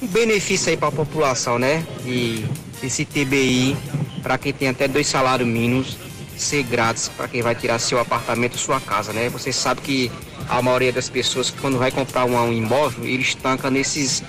[0.03, 1.84] um benefício aí para a população, né?
[2.05, 2.44] E
[2.82, 3.76] esse TBI
[4.22, 5.97] para quem tem até dois salários mínimos
[6.36, 9.30] ser grátis para quem vai tirar seu apartamento, sua casa, né?
[9.30, 10.12] Você sabe que
[10.51, 14.22] a maioria das pessoas quando vai comprar um, um imóvel, eles estanca nesses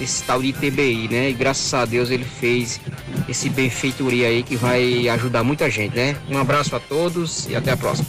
[0.00, 1.30] esse tal de TBI, né?
[1.30, 2.80] E graças a Deus ele fez
[3.28, 6.16] esse benfeitoria aí que vai ajudar muita gente, né?
[6.28, 8.08] Um abraço a todos e até a próxima.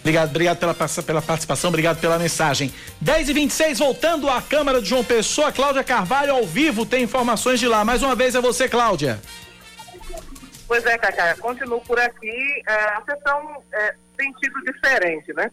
[0.00, 2.72] Obrigado, obrigado pela, pela participação, obrigado pela mensagem.
[3.00, 7.60] 10 e 26 voltando à Câmara de João Pessoa, Cláudia Carvalho ao vivo tem informações
[7.60, 7.84] de lá.
[7.84, 9.20] Mais uma vez é você, Cláudia.
[10.66, 12.62] Pois é, Cacá, continuo por aqui.
[12.66, 15.50] É, a sessão é, tem sido diferente, né?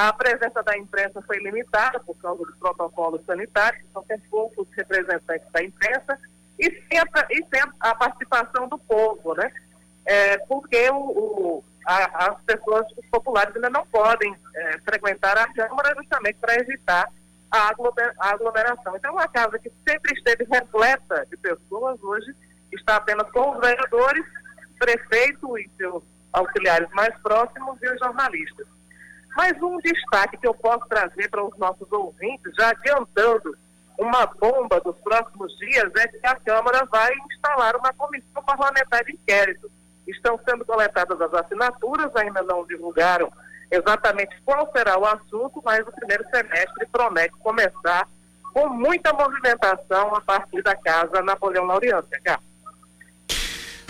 [0.00, 5.50] A presença da imprensa foi limitada por causa dos protocolos sanitários, são tem poucos representantes
[5.50, 6.16] da imprensa,
[6.56, 9.50] e sem a, e sem a participação do povo, né?
[10.06, 15.92] É, porque o, o a, as pessoas, populares ainda não podem é, frequentar a Câmara
[15.96, 17.10] justamente para evitar
[17.50, 17.74] a
[18.20, 18.94] aglomeração.
[18.94, 22.36] Então, uma casa que sempre esteve repleta de pessoas, hoje
[22.70, 24.24] está apenas com os vereadores,
[24.78, 28.77] prefeito e seus auxiliares mais próximos e os jornalistas.
[29.38, 33.56] Mas um destaque que eu posso trazer para os nossos ouvintes, já adiantando
[33.96, 39.12] uma bomba dos próximos dias, é que a Câmara vai instalar uma comissão parlamentar de
[39.12, 39.70] inquérito.
[40.08, 43.30] Estão sendo coletadas as assinaturas, ainda não divulgaram
[43.70, 48.08] exatamente qual será o assunto, mas o primeiro semestre promete começar
[48.52, 52.08] com muita movimentação a partir da casa Napoleão Laureano.
[52.24, 52.40] Cá.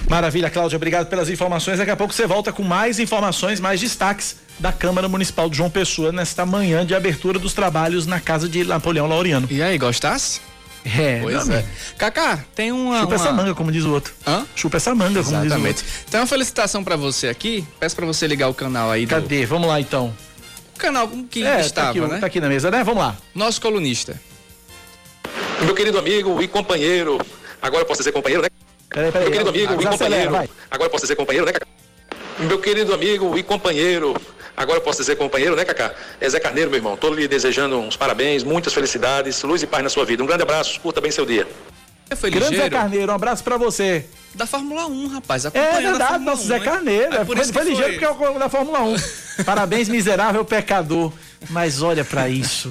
[0.09, 1.78] Maravilha, Cláudia, obrigado pelas informações.
[1.78, 5.68] Daqui a pouco você volta com mais informações, mais destaques da Câmara Municipal de João
[5.68, 9.46] Pessoa nesta manhã de abertura dos trabalhos na casa de Napoleão Laureano.
[9.50, 10.40] E aí, gostasse?
[10.84, 11.64] É, pois é.
[11.98, 13.00] Cacá, tem uma.
[13.00, 13.14] Chupa uma...
[13.16, 14.14] essa manga, como diz o outro.
[14.26, 14.46] Hã?
[14.56, 15.74] Chupa essa manga, como Exatamente.
[15.74, 16.11] diz o outro.
[16.11, 17.66] Tem uma felicitação para você aqui.
[17.78, 19.06] Peço para você ligar o canal aí.
[19.06, 19.42] Cadê?
[19.42, 19.48] Do...
[19.48, 20.14] Vamos lá então.
[20.74, 22.18] O canal que é, estava, tá aqui, né?
[22.20, 22.82] Tá aqui na mesa, né?
[22.82, 23.16] Vamos lá.
[23.34, 24.18] Nosso colunista.
[25.61, 27.20] Meu querido amigo e companheiro.
[27.61, 28.48] Agora eu posso dizer companheiro, né?
[28.91, 29.30] Peraí, peraí.
[29.30, 30.30] Meu querido amigo e companheiro.
[30.30, 30.49] Vai.
[30.70, 31.66] Agora eu posso dizer companheiro, né, Cacá?
[32.39, 34.16] Meu querido amigo e companheiro.
[34.57, 35.93] Agora eu posso dizer companheiro, né, Cacá?
[36.20, 36.97] É Zé Carneiro, meu irmão.
[36.97, 40.22] Tô lhe desejando uns parabéns, muitas felicidades, luz e paz na sua vida.
[40.22, 41.47] Um grande abraço, curta bem seu dia.
[42.16, 42.70] Foi Grande Zé.
[42.70, 44.07] Carneiro, um abraço pra você.
[44.34, 45.45] Da Fórmula 1, rapaz.
[45.45, 46.61] É verdade, nosso 1, Zé?
[46.61, 47.12] Carneiro.
[47.14, 48.09] É É, por foi, isso que foi ligeiro foi.
[48.09, 48.97] porque é o da Fórmula 1.
[49.45, 51.12] Parabéns, miserável pecador.
[51.51, 52.70] Mas olha pra isso.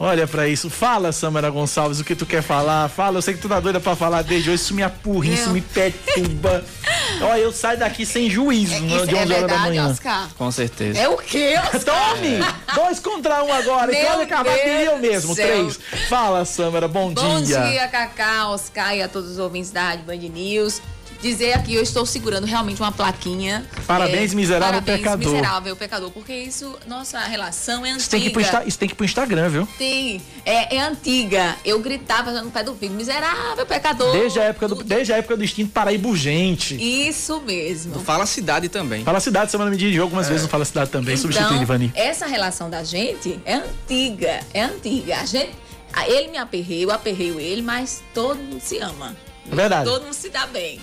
[0.00, 0.70] Olha pra isso.
[0.70, 2.88] Fala, Samara Gonçalves, o que tu quer falar.
[2.88, 4.62] Fala, eu sei que tu tá doida pra falar desde hoje.
[4.62, 6.64] Isso me apurra, isso me perturba.
[7.20, 9.88] Olha, eu saio daqui sem juízo É, né, de é 11 horas da verdade, manhã.
[9.88, 10.28] Oscar?
[10.38, 11.00] Com certeza.
[11.00, 11.80] É o quê, Oscar?
[12.14, 12.38] Tome!
[12.76, 13.90] Dois contra um agora.
[13.90, 15.34] Meu E Cláudia Carvalho Deus queria eu mesmo.
[15.34, 15.46] céu.
[15.48, 15.80] Três.
[16.08, 17.60] Fala, Samara, bom, Bom dia.
[17.62, 20.80] dia, Cacá, Oscar e a todos os ouvintes da Rádio Band News.
[21.20, 23.66] Dizer aqui, eu estou segurando realmente uma plaquinha.
[23.88, 25.32] Parabéns, miserável parabéns, pecador.
[25.32, 27.98] miserável pecador, porque isso, nossa relação é antiga.
[28.00, 29.68] Isso tem, que ir pro Insta- isso tem que ir pro Instagram, viu?
[29.76, 31.56] Tem, é, é antiga.
[31.64, 34.12] Eu gritava no pé do filho, miserável pecador.
[34.12, 36.76] Desde a época do, desde a época do instinto Paraíba urgente.
[36.80, 37.98] Isso mesmo.
[37.98, 39.02] Fala a cidade também.
[39.02, 41.92] Fala cidade, semana me dirigiu algumas vezes no Fala Cidade também, substituindo Então, Ivani.
[41.96, 45.16] essa relação da gente é antiga, é antiga.
[45.18, 45.50] A gente,
[45.92, 49.16] a- ele me aperreia, eu aperreio ele, mas todo mundo se ama.
[49.50, 49.90] É verdade.
[49.90, 50.78] Todo mundo se dá bem.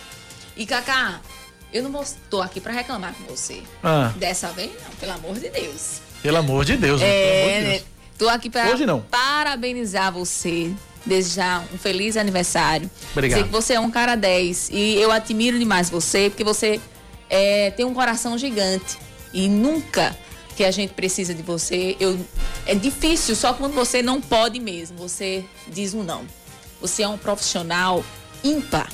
[0.55, 1.19] E Cacá,
[1.73, 3.61] eu não vou- tô aqui pra reclamar com você.
[3.83, 4.13] Ah.
[4.17, 5.99] Dessa vez não, pelo amor de Deus.
[6.21, 7.07] Pelo amor de Deus, né?
[7.07, 7.83] de É, Deus.
[8.17, 8.65] Tô aqui para
[9.11, 10.71] parabenizar você,
[11.05, 12.89] desejar um feliz aniversário.
[13.11, 13.39] Obrigado.
[13.39, 16.79] Dizer que você é um cara 10 e eu admiro demais você, porque você
[17.29, 18.97] é, tem um coração gigante
[19.33, 20.15] e nunca
[20.55, 22.17] que a gente precisa de você, eu
[22.65, 26.23] é difícil só quando você não pode mesmo, você diz um não.
[26.79, 28.03] Você é um profissional
[28.43, 28.89] ímpar,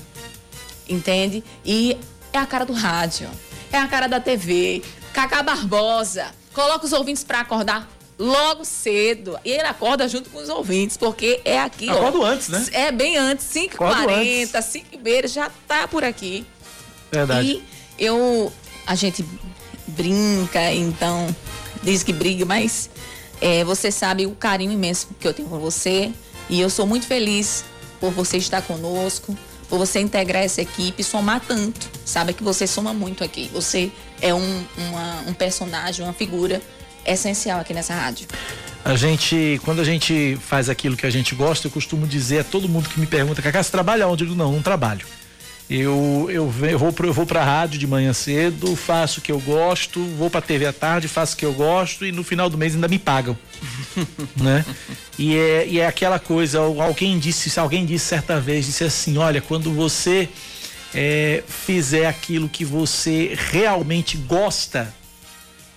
[0.94, 1.44] entende?
[1.66, 1.98] E
[2.34, 3.30] é a cara do rádio,
[3.72, 4.84] é a cara da TV.
[5.14, 9.38] Cacá Barbosa, coloca os ouvintes para acordar logo cedo.
[9.44, 11.94] E ele acorda junto com os ouvintes, porque é aqui, ó.
[11.94, 12.66] Acordo antes, né?
[12.72, 16.46] É bem antes, Acordo 5h40, 5h30, já tá por aqui.
[17.12, 17.48] Verdade.
[17.48, 17.64] E
[18.06, 18.52] eu,
[18.86, 19.26] a gente
[19.88, 21.28] brinca, então,
[21.84, 22.90] diz que briga, mas
[23.42, 26.12] é, você sabe o carinho imenso que eu tenho por você.
[26.50, 27.64] E eu sou muito feliz
[28.00, 29.38] por você estar conosco,
[29.72, 31.90] por você integrar essa equipe, somar tanto.
[32.04, 33.50] Sabe que você soma muito aqui.
[33.54, 33.90] Você
[34.22, 36.62] é um, uma- um personagem, uma figura
[37.06, 38.28] essencial aqui nessa rádio.
[38.84, 42.44] A gente, quando a gente faz aquilo que a gente gosta, eu costumo dizer a
[42.44, 44.26] todo mundo que me pergunta, Cacá, você trabalha onde?
[44.26, 45.06] Eu digo, não, não trabalho.
[45.74, 49.40] Eu, eu, eu vou, eu vou pra rádio de manhã cedo, faço o que eu
[49.40, 52.58] gosto, vou pra TV à tarde, faço o que eu gosto e no final do
[52.58, 53.38] mês ainda me pagam.
[54.36, 54.66] né?
[55.18, 59.40] E é, e é aquela coisa, alguém disse, alguém disse certa vez, disse assim, olha,
[59.40, 60.28] quando você
[60.94, 64.94] é, fizer aquilo que você realmente gosta,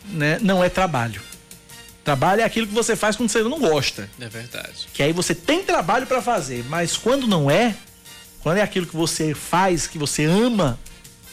[0.06, 1.22] né, não é trabalho.
[2.02, 4.10] Trabalho é aquilo que você faz quando você não gosta.
[4.20, 4.88] É verdade.
[4.92, 7.76] Que aí você tem trabalho para fazer, mas quando não é,
[8.44, 10.78] quando é aquilo que você faz, que você ama,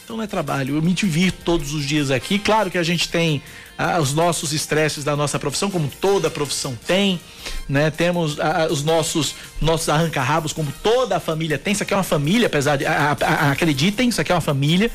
[0.02, 0.76] então não é trabalho.
[0.76, 2.38] Eu me divirto todos os dias aqui.
[2.38, 3.42] Claro que a gente tem
[3.76, 7.20] ah, os nossos estresses da nossa profissão, como toda profissão tem,
[7.68, 7.90] né?
[7.90, 11.74] Temos ah, os nossos nossos arranca-rabos, como toda a família tem.
[11.74, 14.90] Isso aqui é uma família, apesar de ah, ah, acreditem, isso aqui é uma família.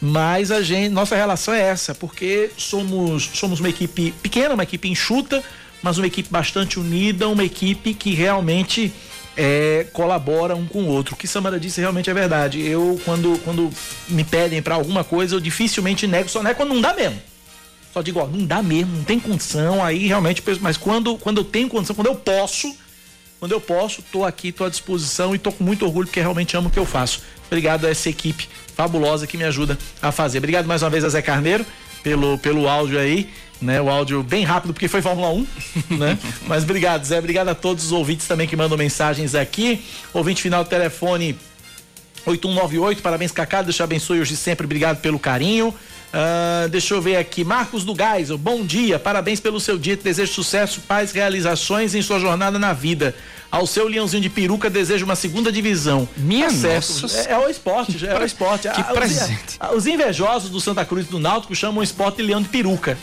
[0.00, 4.88] Mas a gente, nossa relação é essa, porque somos somos uma equipe pequena, uma equipe
[4.88, 5.42] enxuta,
[5.82, 8.92] mas uma equipe bastante unida, uma equipe que realmente
[9.40, 11.14] é, colabora um com o outro.
[11.14, 12.60] O que Samara disse realmente é verdade.
[12.60, 13.70] Eu, quando, quando
[14.08, 17.22] me pedem para alguma coisa, eu dificilmente nego, só nego quando não dá mesmo.
[17.94, 21.44] Só digo, ó, não dá mesmo, não tem condição, aí realmente, mas quando, quando eu
[21.44, 22.76] tenho condição, quando eu posso,
[23.38, 26.56] quando eu posso, tô aqui, tô à disposição e tô com muito orgulho porque realmente
[26.56, 27.22] amo o que eu faço.
[27.46, 30.38] Obrigado a essa equipe fabulosa que me ajuda a fazer.
[30.38, 31.64] Obrigado mais uma vez a Zé Carneiro
[32.02, 33.30] pelo, pelo áudio aí,
[33.60, 33.80] né?
[33.80, 35.46] O áudio bem rápido porque foi Fórmula 1,
[35.98, 36.18] né?
[36.46, 37.18] Mas obrigado, Zé.
[37.18, 39.82] Obrigado a todos os ouvintes também que mandam mensagens aqui.
[40.14, 41.36] Ouvinte final do telefone
[42.26, 45.74] 8198, parabéns Cacá, Deus te abençoe hoje sempre, obrigado pelo carinho.
[46.12, 50.02] Ah, deixa eu ver aqui, Marcos do Gás, bom dia, parabéns pelo seu dia, te
[50.04, 53.14] desejo sucesso, paz, realizações em sua jornada na vida.
[53.50, 56.06] Ao seu leãozinho de peruca, desejo uma segunda divisão.
[56.18, 58.68] Minha Tá certo, nossa é, é o esporte, é o esporte.
[58.68, 59.56] Que Ah, os- presente.
[59.58, 62.48] ah, Os invejosos do Santa Cruz e do Náutico chamam o esporte de leão de
[62.50, 62.98] peruca.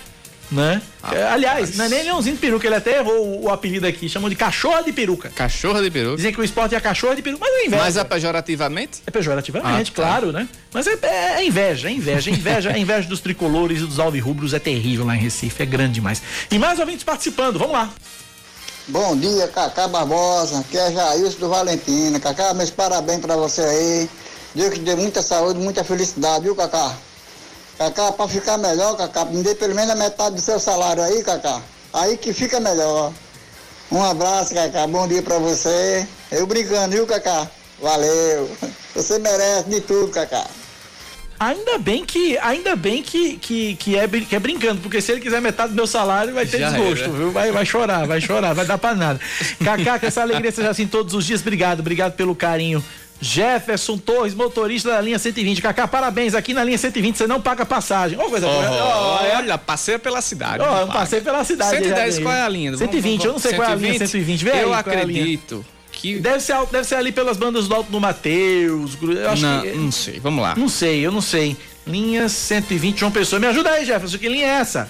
[0.52, 0.80] Né?
[1.12, 4.08] É, aliás, não é nem leãozinho de peruca, ele até errou o, o apelido aqui,
[4.08, 5.30] chamam de cachorra de peruca.
[5.36, 6.18] Cachorra de peruca.
[6.18, 7.84] Dizem que o esporte é a cachorra de peruca, mas é inveja.
[7.84, 9.02] Mas é pejorativamente?
[9.08, 10.04] É pejorativamente, Ah, tá.
[10.04, 10.48] claro, né?
[10.72, 14.00] Mas é, é- é inveja, é inveja, é inveja, a inveja dos tricolores e dos
[14.00, 16.22] alvirrubros é terrível lá em Recife, é grande demais.
[16.52, 17.90] E mais ouvintes participando, vamos lá.
[18.88, 20.60] Bom dia, Cacá Barbosa.
[20.60, 22.20] Aqui é Jailson do Valentina.
[22.20, 24.10] Cacá, meus parabéns pra você aí.
[24.54, 26.96] Deus que dê muita saúde, muita felicidade, viu, Cacá?
[27.78, 31.24] Cacá, pra ficar melhor, Cacá, me dê pelo menos a metade do seu salário aí,
[31.24, 31.62] Cacá.
[31.94, 33.12] Aí que fica melhor.
[33.92, 34.88] Um abraço, Cacá.
[34.88, 36.08] Bom dia pra você.
[36.32, 37.48] Eu brincando, viu, Cacá?
[37.82, 38.50] Valeu.
[38.96, 40.46] Você merece de tudo, Cacá.
[41.38, 45.20] Ainda bem que, ainda bem que, que, que, é, que é brincando, porque se ele
[45.20, 47.12] quiser metade do meu salário, vai ter Já desgosto, era.
[47.12, 47.32] viu?
[47.32, 49.20] Vai, vai chorar, vai chorar, vai dar pra nada.
[49.62, 51.42] Cacá, que essa alegria seja assim todos os dias.
[51.42, 52.82] Obrigado, obrigado pelo carinho.
[53.22, 55.62] Jefferson Torres, motorista da linha 120.
[55.62, 56.36] Cacá, parabéns.
[56.36, 58.18] Aqui na linha 120 você não paga passagem.
[58.18, 59.26] Coisa boa.
[59.26, 60.62] É- olha, passeia pela cidade.
[60.62, 61.00] Ó, não eu paga.
[61.00, 61.78] passei pela cidade.
[61.78, 62.78] 110, já qual é a linha?
[62.78, 64.44] 120, eu não sei qual é a linha 120.
[64.44, 66.20] Vê aí eu qual é acredito que.
[66.20, 68.98] Deve ser, deve ser ali pelas bandas do Alto do Mateus.
[69.02, 70.56] Eu acho Não, que, não sei, vamos lá.
[70.56, 71.56] Não sei, eu não sei.
[71.88, 73.40] Linha 120 João Pessoa.
[73.40, 74.18] Me ajuda aí, Jefferson.
[74.18, 74.90] Que linha é essa?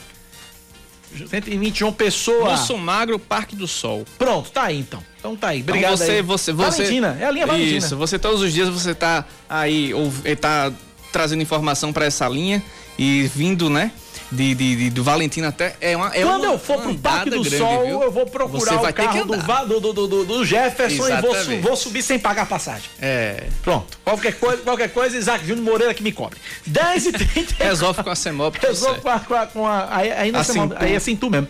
[1.30, 2.52] 120 João Pessoa.
[2.52, 4.04] Moço Magro, Parque do Sol.
[4.18, 5.02] Pronto, tá aí então.
[5.26, 5.62] Então tá aí.
[5.62, 6.22] Obrigado Então você, aí.
[6.22, 6.78] você, você.
[6.84, 7.78] Valentina, é a linha Valentina.
[7.80, 10.72] Isso, você todos os dias você tá aí, ou tá
[11.12, 12.62] trazendo informação pra essa linha
[12.98, 13.92] e vindo, né?
[14.32, 15.76] De, de, de- do Valentina até.
[15.80, 18.02] É uma, é Quando uma eu for pro Parque do grande, Sol, viu?
[18.02, 21.62] eu vou procurar o carro do, do, do, do, do Jefferson e vou, Exatamente.
[21.62, 22.90] vou subir sem pagar passagem.
[23.00, 23.44] É.
[23.64, 23.98] Pronto.
[24.04, 26.40] Qualquer coisa, qualquer coisa, Isaac Júnior Moreira que me cobre.
[26.66, 28.58] 10 e 30 Resolve com a Semop.
[28.60, 30.76] Resolve com a, com a, com a- aí, aí, não é Assim tu.
[30.80, 31.48] aí é assim tu mesmo.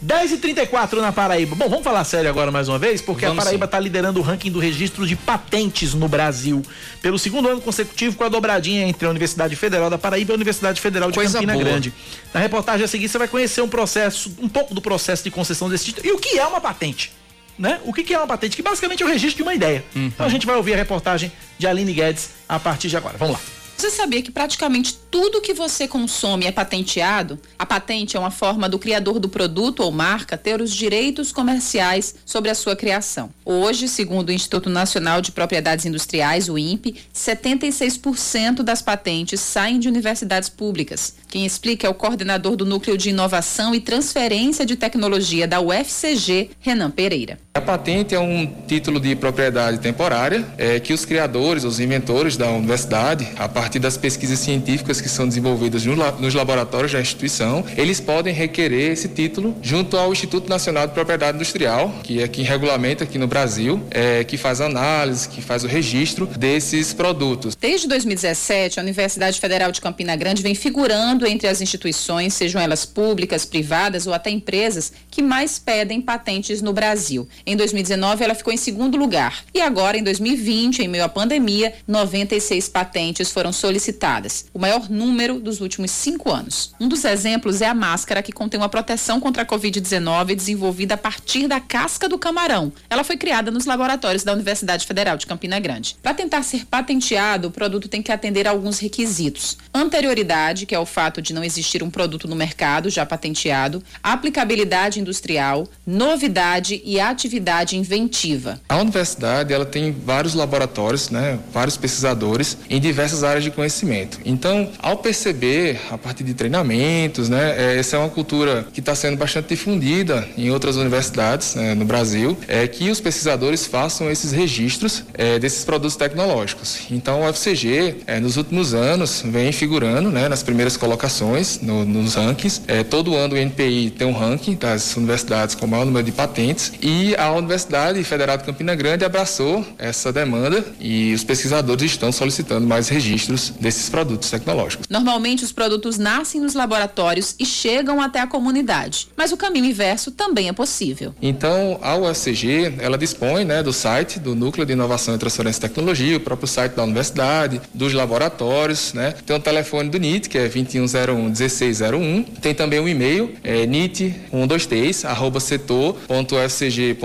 [0.00, 1.54] 10 e 34 na Paraíba.
[1.54, 4.22] Bom, vamos falar sério agora mais uma vez, porque Vamos a Paraíba está liderando o
[4.22, 6.62] ranking do registro de patentes no Brasil.
[7.02, 10.36] Pelo segundo ano consecutivo, com a dobradinha entre a Universidade Federal da Paraíba e a
[10.36, 11.64] Universidade Federal de Coisa Campina boa.
[11.64, 11.92] Grande.
[12.32, 15.68] Na reportagem a seguir você vai conhecer um processo, um pouco do processo de concessão
[15.68, 17.12] desse título e o que é uma patente.
[17.56, 17.80] Né?
[17.84, 18.56] O que, que é uma patente?
[18.56, 19.84] Que basicamente é o registro de uma ideia.
[19.94, 23.16] Então a gente vai ouvir a reportagem de Aline Guedes a partir de agora.
[23.16, 23.40] Vamos lá.
[23.76, 27.38] Você sabia que praticamente tudo que você consome é patenteado?
[27.58, 32.14] A patente é uma forma do criador do produto ou marca ter os direitos comerciais
[32.24, 33.30] sobre a sua criação.
[33.44, 39.88] Hoje, segundo o Instituto Nacional de Propriedades Industriais, o INPE, 76% das patentes saem de
[39.88, 41.16] universidades públicas.
[41.28, 46.52] Quem explica é o coordenador do Núcleo de Inovação e Transferência de Tecnologia da UFCG,
[46.60, 47.43] Renan Pereira.
[47.56, 52.50] A patente é um título de propriedade temporária é, que os criadores, os inventores da
[52.50, 58.00] universidade, a partir das pesquisas científicas que são desenvolvidas no nos laboratórios da instituição, eles
[58.00, 63.04] podem requerer esse título junto ao Instituto Nacional de Propriedade Industrial, que é quem regulamenta
[63.04, 67.54] aqui no Brasil, é, que faz análise, que faz o registro desses produtos.
[67.54, 72.84] Desde 2017, a Universidade Federal de Campina Grande vem figurando entre as instituições, sejam elas
[72.84, 77.28] públicas, privadas ou até empresas, que mais pedem patentes no Brasil.
[77.46, 79.44] Em 2019, ela ficou em segundo lugar.
[79.52, 85.38] E agora, em 2020, em meio à pandemia, 96 patentes foram solicitadas, o maior número
[85.38, 86.72] dos últimos cinco anos.
[86.80, 90.98] Um dos exemplos é a máscara, que contém uma proteção contra a Covid-19 desenvolvida a
[90.98, 92.72] partir da casca do camarão.
[92.88, 95.98] Ela foi criada nos laboratórios da Universidade Federal de Campina Grande.
[96.02, 100.78] Para tentar ser patenteado, o produto tem que atender a alguns requisitos: anterioridade, que é
[100.78, 106.98] o fato de não existir um produto no mercado já patenteado, aplicabilidade industrial, novidade e
[106.98, 107.33] atividade
[107.76, 108.60] inventiva.
[108.68, 114.18] A universidade ela tem vários laboratórios, né, vários pesquisadores em diversas áreas de conhecimento.
[114.24, 118.94] Então, ao perceber a partir de treinamentos, né, é, essa é uma cultura que está
[118.94, 124.32] sendo bastante difundida em outras universidades né, no Brasil, é que os pesquisadores façam esses
[124.32, 126.78] registros é, desses produtos tecnológicos.
[126.90, 132.14] Então, o UFCG, é, nos últimos anos, vem figurando né, nas primeiras colocações no- nos
[132.14, 132.62] rankings.
[132.66, 136.12] É, todo ano o NPI tem um ranking das universidades com o maior número de
[136.12, 142.12] patentes e a Universidade Federal de Campina Grande abraçou essa demanda e os pesquisadores estão
[142.12, 144.86] solicitando mais registros desses produtos tecnológicos.
[144.90, 150.10] Normalmente, os produtos nascem nos laboratórios e chegam até a comunidade, mas o caminho inverso
[150.10, 151.14] também é possível.
[151.22, 155.68] Então, a UFCG, ela dispõe né, do site do Núcleo de Inovação e Transferência de
[155.68, 159.14] Tecnologia, o próprio site da universidade, dos laboratórios, né?
[159.24, 162.26] Tem o telefone do NIT, que é 2101-1601.
[162.40, 165.08] Tem também o e-mail, é nit123,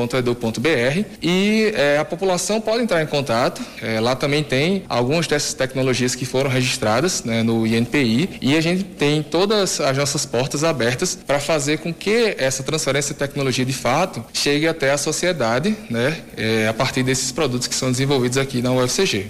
[0.10, 1.05] setor.ufcg.edu.br.
[1.22, 3.62] E é, a população pode entrar em contato.
[3.82, 8.38] É, lá também tem algumas dessas tecnologias que foram registradas né, no INPI.
[8.41, 13.14] E a gente tem todas as nossas portas abertas para fazer com que essa transferência
[13.14, 17.76] de tecnologia de fato chegue até a sociedade, né, é, a partir desses produtos que
[17.76, 19.28] são desenvolvidos aqui na UFCG.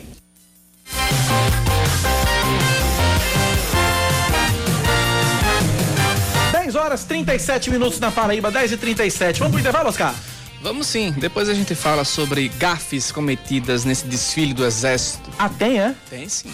[6.90, 10.16] Horas 37 minutos na Paraíba, 10 e 37 Vamos pro intervalo, Oscar?
[10.62, 15.30] Vamos sim, depois a gente fala sobre gafes cometidas nesse desfile do Exército.
[15.38, 15.96] Ah, tem, é?
[16.10, 16.52] Tem sim.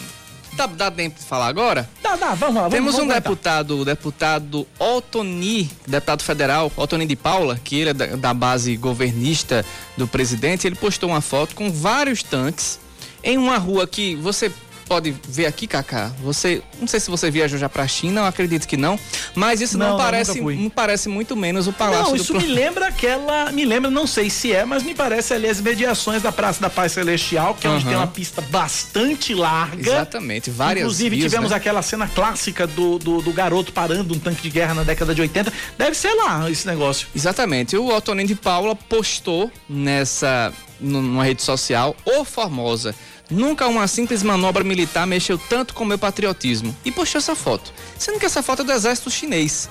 [0.53, 1.89] Dá, dá tempo de falar agora?
[2.01, 2.61] Dá, dá, vamos lá.
[2.61, 3.29] Vamos, Temos um vamos tentar.
[3.29, 8.77] deputado, o deputado Otoni, deputado federal, Otoni de Paula, que ele é da, da base
[8.77, 9.65] governista
[9.97, 12.79] do presidente, ele postou uma foto com vários tanques
[13.23, 14.49] em uma rua que você
[14.87, 16.11] pode ver aqui, Kaká.
[16.21, 18.99] Você, não sei se você viajou já pra China, eu acredito que não,
[19.33, 22.45] mas isso não, Não, parece, não parece muito menos o Palácio Não, do isso me
[22.45, 23.51] lembra aquela.
[23.51, 26.69] Me lembra, não sei se é, mas me parece ali as mediações da Praça da
[26.69, 27.89] Paz Celestial, que é onde Aham.
[27.89, 29.91] tem uma pista bastante larga.
[29.91, 31.57] Exatamente, várias Inclusive, vias, tivemos né?
[31.57, 35.21] aquela cena clássica do, do, do garoto parando um tanque de guerra na década de
[35.21, 35.51] 80.
[35.77, 37.07] Deve ser lá esse negócio.
[37.15, 37.75] Exatamente.
[37.75, 42.93] O Otoninho de Paula postou nessa nu- numa rede social, ô Formosa,
[43.29, 46.75] nunca uma simples manobra militar mexeu tanto com meu patriotismo.
[46.85, 47.73] E postou essa foto.
[47.97, 49.69] Sendo que essa foto é do exército chinês.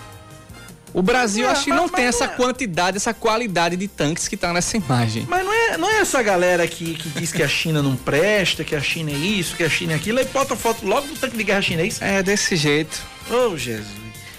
[0.92, 2.28] O Brasil É, acho que mas- não mas tem não essa é.
[2.28, 5.26] quantidade, essa qualidade de tanques que tá nessa imagem.
[5.28, 8.62] Mas não é, não é essa galera que, que diz que a China não presta,
[8.62, 11.16] que a China é isso, que a China é aquilo, e bota foto logo do
[11.16, 12.00] tanque de guerra chinês.
[12.00, 12.96] É desse jeito.
[13.28, 13.88] Oh, Jesus.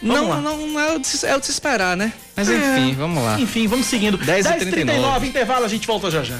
[0.01, 0.39] Vamos Não, lá.
[0.39, 2.13] não, não é o de, se- é o de se esperar, né?
[2.35, 2.53] Mas É.
[2.53, 3.39] enfim, vamos lá.
[3.39, 4.17] Enfim, vamos seguindo.
[4.17, 6.37] 10 e 10h39, intervalo, a gente volta já já.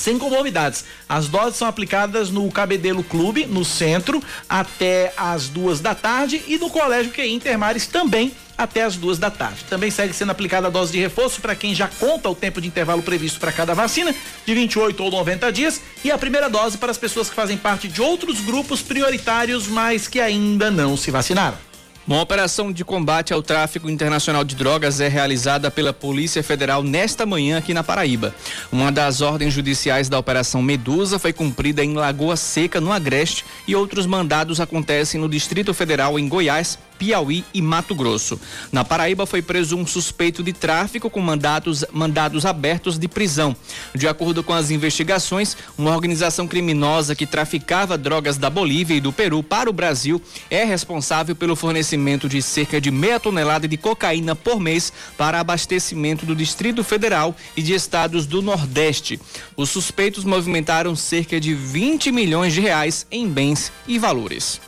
[0.00, 0.84] sem comorbidades.
[1.08, 6.58] As doses são aplicadas no Cabedelo Clube, no centro, até as duas da tarde e
[6.58, 9.64] no Colégio QI Intermares também até as duas da tarde.
[9.70, 12.68] Também segue sendo aplicada a dose de reforço para quem já conta o tempo de
[12.68, 14.14] intervalo previsto para cada vacina,
[14.44, 17.88] de 28 ou 90 dias, e a primeira dose para as pessoas que fazem parte
[17.88, 21.69] de outros grupos prioritários, mas que ainda não se vacinaram.
[22.06, 27.26] Uma operação de combate ao tráfico internacional de drogas é realizada pela Polícia Federal nesta
[27.26, 28.34] manhã aqui na Paraíba.
[28.72, 33.76] Uma das ordens judiciais da Operação Medusa foi cumprida em Lagoa Seca, no Agreste, e
[33.76, 38.38] outros mandados acontecem no Distrito Federal, em Goiás, Piauí e Mato Grosso.
[38.70, 43.56] Na Paraíba foi preso um suspeito de tráfico com mandados, mandados abertos de prisão.
[43.94, 49.14] De acordo com as investigações, uma organização criminosa que traficava drogas da Bolívia e do
[49.14, 50.20] Peru para o Brasil
[50.50, 56.26] é responsável pelo fornecimento de cerca de meia tonelada de cocaína por mês para abastecimento
[56.26, 59.18] do Distrito Federal e de estados do Nordeste.
[59.56, 64.60] Os suspeitos movimentaram cerca de 20 milhões de reais em bens e valores.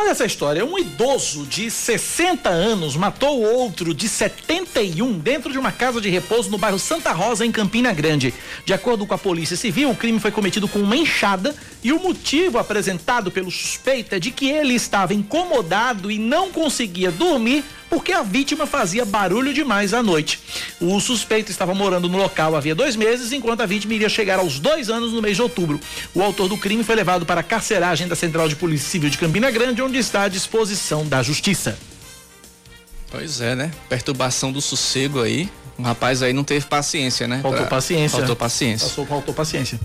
[0.00, 0.64] Olha essa história.
[0.64, 6.48] Um idoso de 60 anos matou outro de 71 dentro de uma casa de repouso
[6.50, 8.32] no bairro Santa Rosa, em Campina Grande.
[8.64, 11.52] De acordo com a Polícia Civil, o crime foi cometido com uma enxada
[11.82, 17.10] e o motivo apresentado pelo suspeito é de que ele estava incomodado e não conseguia
[17.10, 20.40] dormir porque a vítima fazia barulho demais à noite.
[20.80, 24.58] O suspeito estava morando no local havia dois meses, enquanto a vítima iria chegar aos
[24.58, 25.80] dois anos no mês de outubro.
[26.14, 29.18] O autor do crime foi levado para a carceragem da Central de Polícia Civil de
[29.18, 31.78] Campina Grande, onde está à disposição da Justiça.
[33.10, 33.70] Pois é, né?
[33.88, 35.48] Perturbação do sossego aí.
[35.78, 37.38] O rapaz aí não teve paciência, né?
[37.40, 37.68] Faltou pra...
[37.68, 38.18] paciência.
[38.18, 38.88] Faltou paciência.
[38.88, 39.78] Passou, faltou paciência.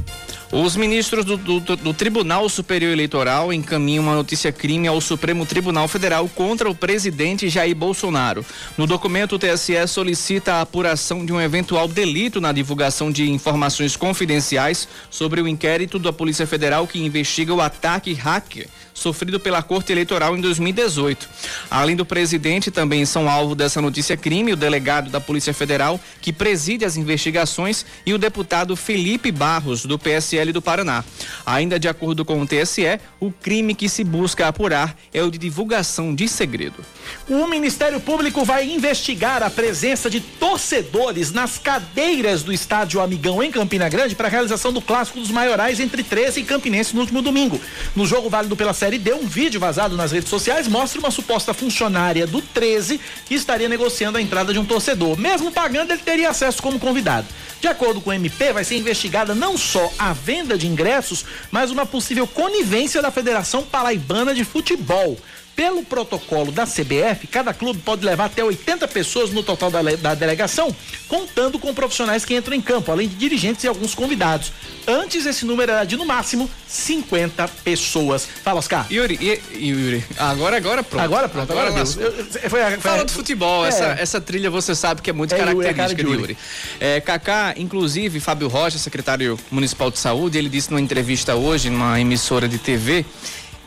[0.52, 5.88] Os ministros do, do, do, Tribunal Superior Eleitoral encaminham uma notícia crime ao Supremo Tribunal
[5.88, 8.44] Federal contra o presidente Jair Bolsonaro.
[8.76, 13.96] No documento, o TSE solicita a apuração de um eventual delito na divulgação de informações
[13.96, 19.92] confidenciais sobre o inquérito da Polícia Federal que investiga o ataque hacker sofrido pela Corte
[19.92, 21.28] Eleitoral em 2018.
[21.70, 26.34] Além do presidente, também são alvo dessa notícia crime o delegado da Polícia Federal, que
[26.34, 31.04] preside as investigações, e o deputado Felipe Barros, do PSL do Paraná.
[31.46, 35.38] Ainda de acordo com o TSE, o crime que se busca apurar é o de
[35.38, 36.84] divulgação de segredo.
[37.30, 43.52] O Ministério Público vai investigar a presença de torcedores nas cadeiras do estádio Amigão em
[43.52, 47.22] Campina Grande para a realização do clássico dos maiorais entre 13 e Campinense no último
[47.22, 47.62] domingo.
[47.96, 51.54] No jogo válido pela Série D, um vídeo vazado nas redes sociais mostra uma suposta
[51.54, 55.18] funcionária do 13 que estaria negociando a entrada de um torcedor.
[55.18, 57.28] Mesmo pagando, ele teria acesso como convidado.
[57.60, 61.72] De acordo com o MP, vai ser investigada não só a venda de ingressos, mas
[61.72, 65.18] uma possível conivência da Federação Paraibana de Futebol.
[65.56, 70.16] Pelo protocolo da CBF, cada clube pode levar até 80 pessoas no total da, da,
[70.16, 70.76] delegação,
[71.08, 74.52] contando com profissionais que entram em campo, além de dirigentes e alguns convidados.
[74.88, 78.28] Antes, esse número era de, no máximo, 50 pessoas.
[78.44, 78.88] Fala, Oscar.
[78.92, 81.04] Yuri, e, Yuri, agora, agora pronto.
[81.04, 81.98] Agora pronto, agora, agora Deus.
[81.98, 82.12] Eu,
[82.50, 83.70] foi, foi, Fala do futebol, é.
[83.70, 86.22] essa, essa trilha você sabe que é muito é, característica é de Yuri.
[86.22, 86.38] Yuri.
[86.80, 92.00] É, Kaká, inclusive, Fábio Rocha, secretário municipal de saúde, ele disse numa entrevista hoje, numa
[92.00, 93.06] emissora de TV,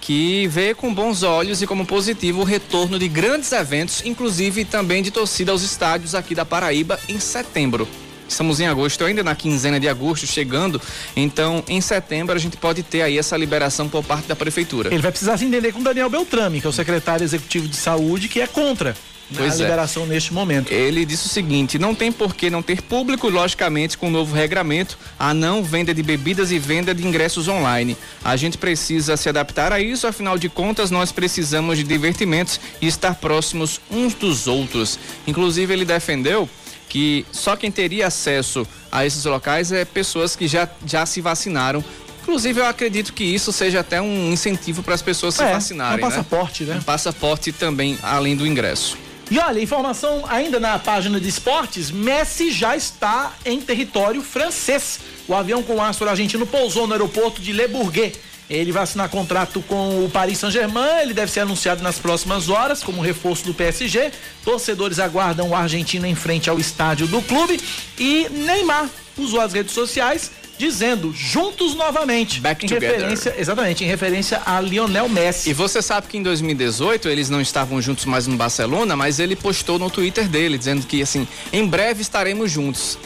[0.07, 5.03] que vê com bons olhos e como positivo o retorno de grandes eventos, inclusive também
[5.03, 7.89] de torcida aos estádios aqui da Paraíba em setembro.
[8.29, 10.81] Estamos em agosto, ainda na quinzena de agosto chegando,
[11.17, 14.95] então em setembro a gente pode ter aí essa liberação por parte da prefeitura.
[14.95, 18.29] Ele vai precisar se entender com Daniel Beltrame, que é o secretário executivo de saúde,
[18.29, 18.95] que é contra
[19.35, 19.59] pois a é.
[19.59, 20.07] liberação é.
[20.07, 20.73] neste momento.
[20.73, 24.35] Ele disse o seguinte: não tem por que não ter público, logicamente, com o novo
[24.35, 27.97] regramento, a não venda de bebidas e venda de ingressos online.
[28.25, 32.87] A gente precisa se adaptar a isso, afinal de contas, nós precisamos de divertimentos e
[32.87, 34.99] estar próximos uns dos outros.
[35.27, 36.49] Inclusive, ele defendeu
[36.89, 41.85] que só quem teria acesso a esses locais é pessoas que já, já se vacinaram
[42.27, 46.05] Inclusive, eu acredito que isso seja até um incentivo para as pessoas se É, vacinarem.
[46.05, 46.75] um passaporte, né?
[46.75, 48.99] Um passaporte também, além do ingresso.
[49.29, 55.01] E olha, informação ainda na página de esportes: Messi já está em território francês.
[55.27, 58.21] O avião com o astro argentino pousou no aeroporto de Le Bourget.
[58.49, 61.03] Ele vai assinar contrato com o Paris Saint-Germain.
[61.03, 64.13] Ele deve ser anunciado nas próximas horas como reforço do PSG.
[64.45, 67.61] Torcedores aguardam o argentino em frente ao estádio do clube.
[67.99, 68.89] E Neymar
[69.19, 72.41] usou as redes sociais dizendo juntos novamente.
[72.41, 72.97] Back em together.
[72.97, 75.51] referência, exatamente, em referência a Lionel Messi.
[75.51, 79.37] E você sabe que em 2018 eles não estavam juntos mais no Barcelona, mas ele
[79.37, 82.99] postou no Twitter dele dizendo que assim, em breve estaremos juntos.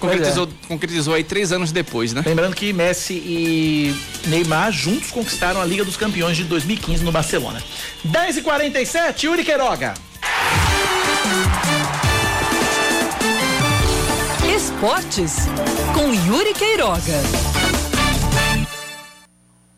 [0.00, 2.22] Concretizou, concretizou aí três anos depois, né?
[2.24, 3.94] Lembrando que Messi e
[4.26, 7.62] Neymar juntos conquistaram a Liga dos Campeões de 2015 no Barcelona.
[8.04, 9.94] 10 e 47 Yuri Queiroga.
[14.54, 15.34] Esportes
[15.94, 17.20] com Yuri Queiroga.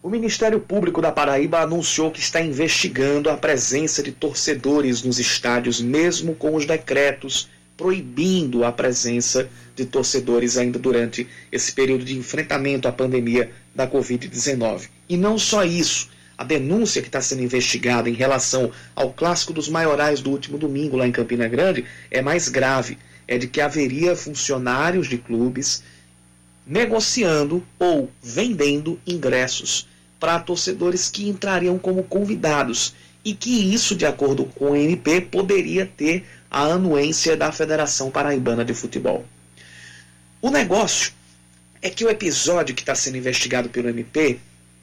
[0.02, 5.80] O Ministério Público da Paraíba anunciou que está investigando a presença de torcedores nos estádios,
[5.80, 12.86] mesmo com os decretos proibindo a presença de torcedores ainda durante esse período de enfrentamento
[12.86, 14.90] à pandemia da Covid-19.
[15.08, 19.70] E não só isso, a denúncia que está sendo investigada em relação ao clássico dos
[19.70, 22.98] maiorais do último domingo lá em Campina Grande é mais grave.
[23.26, 25.82] É de que haveria funcionários de clubes
[26.66, 29.86] negociando ou vendendo ingressos
[30.18, 32.94] para torcedores que entrariam como convidados
[33.24, 38.64] e que isso, de acordo com o MP, poderia ter a anuência da Federação Paraibana
[38.64, 39.24] de Futebol.
[40.40, 41.12] O negócio
[41.82, 44.38] é que o episódio que está sendo investigado pelo MP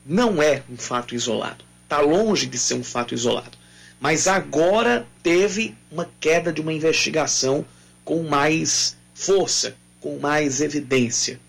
[0.06, 1.64] não é um fato isolado.
[1.84, 3.58] Está longe de ser um fato isolado.
[4.00, 7.66] Mas agora teve uma queda de uma investigação
[8.04, 11.40] com mais força, com mais evidência.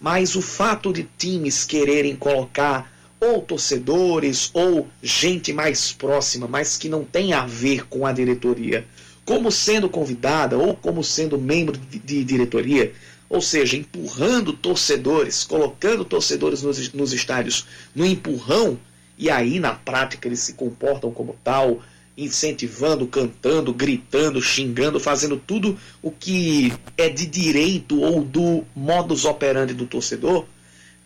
[0.00, 6.88] Mas o fato de times quererem colocar ou torcedores ou gente mais próxima, mas que
[6.88, 8.84] não tem a ver com a diretoria,
[9.24, 12.92] como sendo convidada ou como sendo membro de, diretoria,
[13.30, 18.76] ou seja, empurrando torcedores, colocando torcedores nos, nos estádios no empurrão,
[19.16, 21.80] e aí na prática eles se comportam como tal,
[22.16, 29.72] incentivando, cantando, gritando, xingando, fazendo tudo o que é de direito ou do modus operandi
[29.72, 30.46] do torcedor,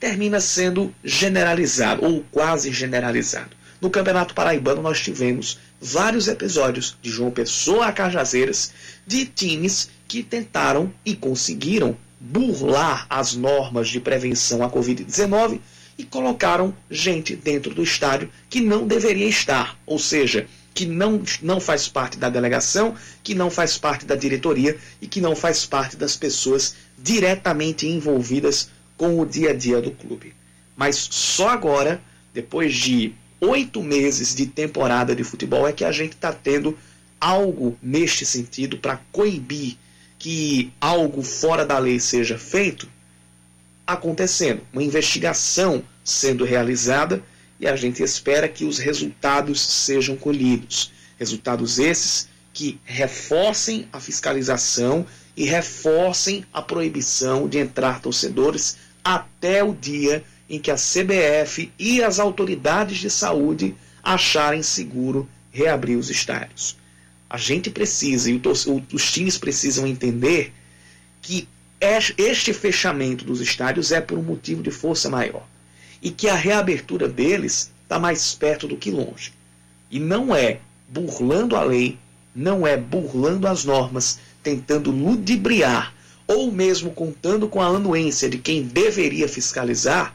[0.01, 3.57] termina sendo generalizado ou quase generalizado.
[3.81, 8.73] No Campeonato Paraibano nós tivemos vários episódios de João Pessoa a Cajazeiras
[9.07, 15.61] de times que tentaram e conseguiram burlar as normas de prevenção à Covid-19
[15.99, 20.47] e colocaram gente dentro do estádio que não deveria estar, ou seja,
[20.77, 22.95] que não, não faz parte da delegação,
[23.25, 28.69] que não faz parte da diretoria e que não faz parte das pessoas diretamente envolvidas
[28.95, 30.35] com o dia a dia do clube.
[30.77, 31.99] Mas só agora,
[32.35, 36.77] depois de oito meses de temporada de futebol, é que a gente está tendo
[37.19, 39.79] algo neste sentido para coibir
[40.19, 42.87] que algo fora da lei seja feito
[43.87, 47.23] acontecendo, uma investigação sendo realizada
[47.59, 50.93] e a gente espera que os resultados sejam colhidos.
[51.19, 55.07] Resultados esses que reforcem a fiscalização
[55.37, 62.03] e reforcem a proibição de entrar torcedores até o dia em que a CBF e
[62.03, 66.77] as autoridades de saúde acharem seguro reabrir os estádios.
[67.29, 68.41] A gente precisa, e
[68.93, 70.53] os times precisam entender
[71.21, 71.49] que
[72.17, 75.47] este fechamento dos estádios é por um motivo de força maior
[76.07, 79.33] e que a reabertura deles está mais perto do que longe.
[79.91, 81.99] E não é burlando a lei,
[82.33, 85.93] não é burlando as normas, tentando ludibriar
[86.25, 90.15] ou mesmo contando com a anuência de quem deveria fiscalizar,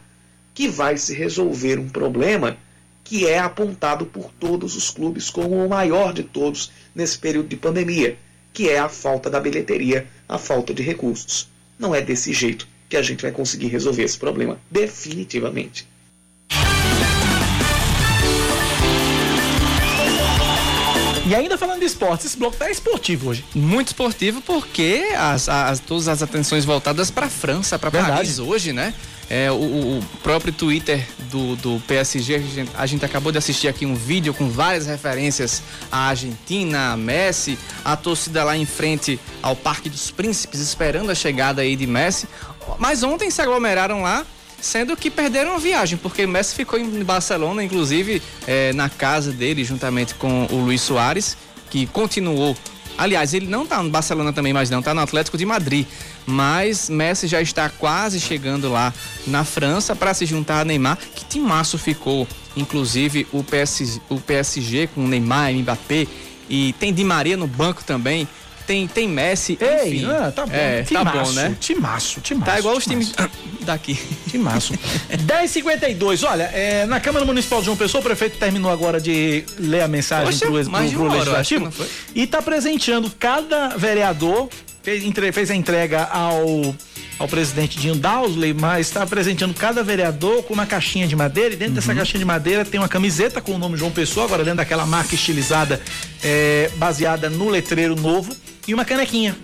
[0.53, 2.55] que vai se resolver um problema
[3.03, 7.57] que é apontado por todos os clubes como o maior de todos nesse período de
[7.57, 8.17] pandemia,
[8.53, 11.49] que é a falta da bilheteria, a falta de recursos.
[11.77, 15.87] Não é desse jeito que a gente vai conseguir resolver esse problema, definitivamente.
[21.25, 23.45] E ainda falando de esportes, esse bloco tá esportivo hoje.
[23.55, 28.73] Muito esportivo porque as, as, todas as atenções voltadas para a França, para Paris hoje,
[28.73, 28.93] né?
[29.29, 33.69] É, o, o, próprio Twitter do, do PSG, a gente, a gente, acabou de assistir
[33.69, 39.17] aqui um vídeo com várias referências à Argentina, a Messi, a torcida lá em frente
[39.41, 42.27] ao Parque dos Príncipes, esperando a chegada aí de Messi.
[42.79, 44.25] Mas ontem se aglomeraram lá,
[44.59, 49.63] sendo que perderam a viagem, porque Messi ficou em Barcelona, inclusive é, na casa dele,
[49.63, 51.37] juntamente com o Luiz Soares,
[51.69, 52.55] que continuou
[52.97, 55.87] Aliás, ele não tá no Barcelona também, mas não, tá no Atlético de Madrid.
[56.25, 58.93] Mas Messi já está quase chegando lá
[59.25, 60.97] na França para se juntar a Neymar.
[61.15, 66.07] Que timaço ficou, inclusive, o, PS, o PSG com Neymar, Mbappé
[66.49, 68.27] e tem Di Maria no banco também.
[68.67, 70.05] Tem, tem Messi, Ei, enfim.
[70.11, 70.53] ah, tá bom.
[70.53, 71.55] É, tá Timaço, bom, né?
[71.59, 72.45] Timaço, timaço.
[72.51, 73.11] Tá igual os times
[73.61, 73.99] daqui.
[74.29, 74.73] Timaço.
[75.25, 79.81] 10h52, olha, é, na Câmara Municipal de João Pessoa, o prefeito terminou agora de ler
[79.81, 81.71] a mensagem Poxa, pro, pro, pro hora, legislativo
[82.15, 84.49] e tá presenteando cada vereador,
[84.83, 86.75] fez, entre- fez a entrega ao,
[87.19, 91.57] ao presidente Dinho Dowsley, mas está presenteando cada vereador com uma caixinha de madeira e
[91.57, 91.79] dentro Uhum.
[91.79, 94.85] dessa caixinha de madeira tem uma camiseta com o nome João Pessoa, agora dentro daquela
[94.85, 95.81] marca estilizada
[96.23, 98.35] é, baseada no letreiro novo
[98.67, 99.35] e uma canequinha.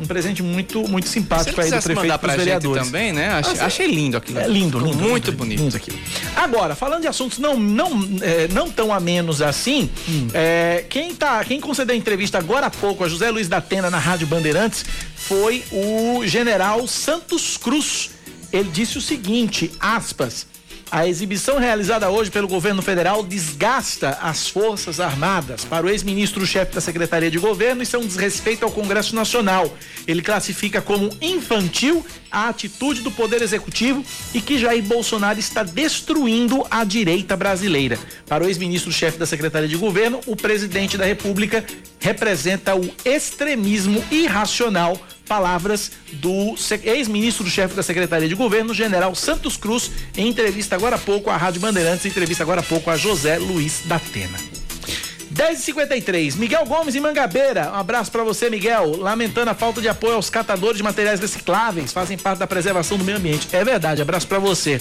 [0.00, 2.86] Um presente muito, muito simpático ele aí do prefeito mandar pra gente vereadores.
[2.86, 3.28] também, né?
[3.28, 4.40] Achei, Ah, achei lindo aquilo.
[4.40, 4.96] É lindo, lindo.
[4.96, 5.60] Muito lindo, bonito.
[5.62, 5.98] lindo aquilo.
[6.34, 7.88] Agora, falando de assuntos não, não,
[8.22, 10.28] é, não tão a menos assim, Hum.
[10.32, 13.90] é, quem, tá, quem concedeu a entrevista agora há pouco a José Luiz da Atena
[13.90, 14.84] na Rádio Bandeirantes
[15.14, 18.10] foi o general Santos Cruz.
[18.50, 20.46] Ele disse o seguinte, aspas,
[20.92, 25.64] a exibição realizada hoje pelo governo federal desgasta as Forças Armadas.
[25.64, 29.74] Para o ex-ministro-chefe da Secretaria de Governo, isso é um desrespeito ao Congresso Nacional.
[30.06, 34.04] Ele classifica como infantil a atitude do Poder Executivo
[34.34, 37.98] e que Jair Bolsonaro está destruindo a direita brasileira.
[38.28, 41.64] Para o ex-ministro-chefe da Secretaria de Governo, o presidente da República
[42.00, 45.00] representa o extremismo irracional
[45.36, 50.98] palavras do se- ex-ministro-chefe da Secretaria de Governo, general Santos Cruz, em entrevista agora há
[50.98, 54.61] pouco à Rádio Bandeirantes, entrevista agora há pouco a José Luiz da Atena.
[55.34, 57.70] 10h53, Miguel Gomes em Mangabeira.
[57.72, 58.96] Um abraço pra você, Miguel.
[58.98, 63.04] Lamentando a falta de apoio aos catadores de materiais recicláveis, fazem parte da preservação do
[63.04, 63.48] meio ambiente.
[63.52, 64.80] É verdade, abraço pra você.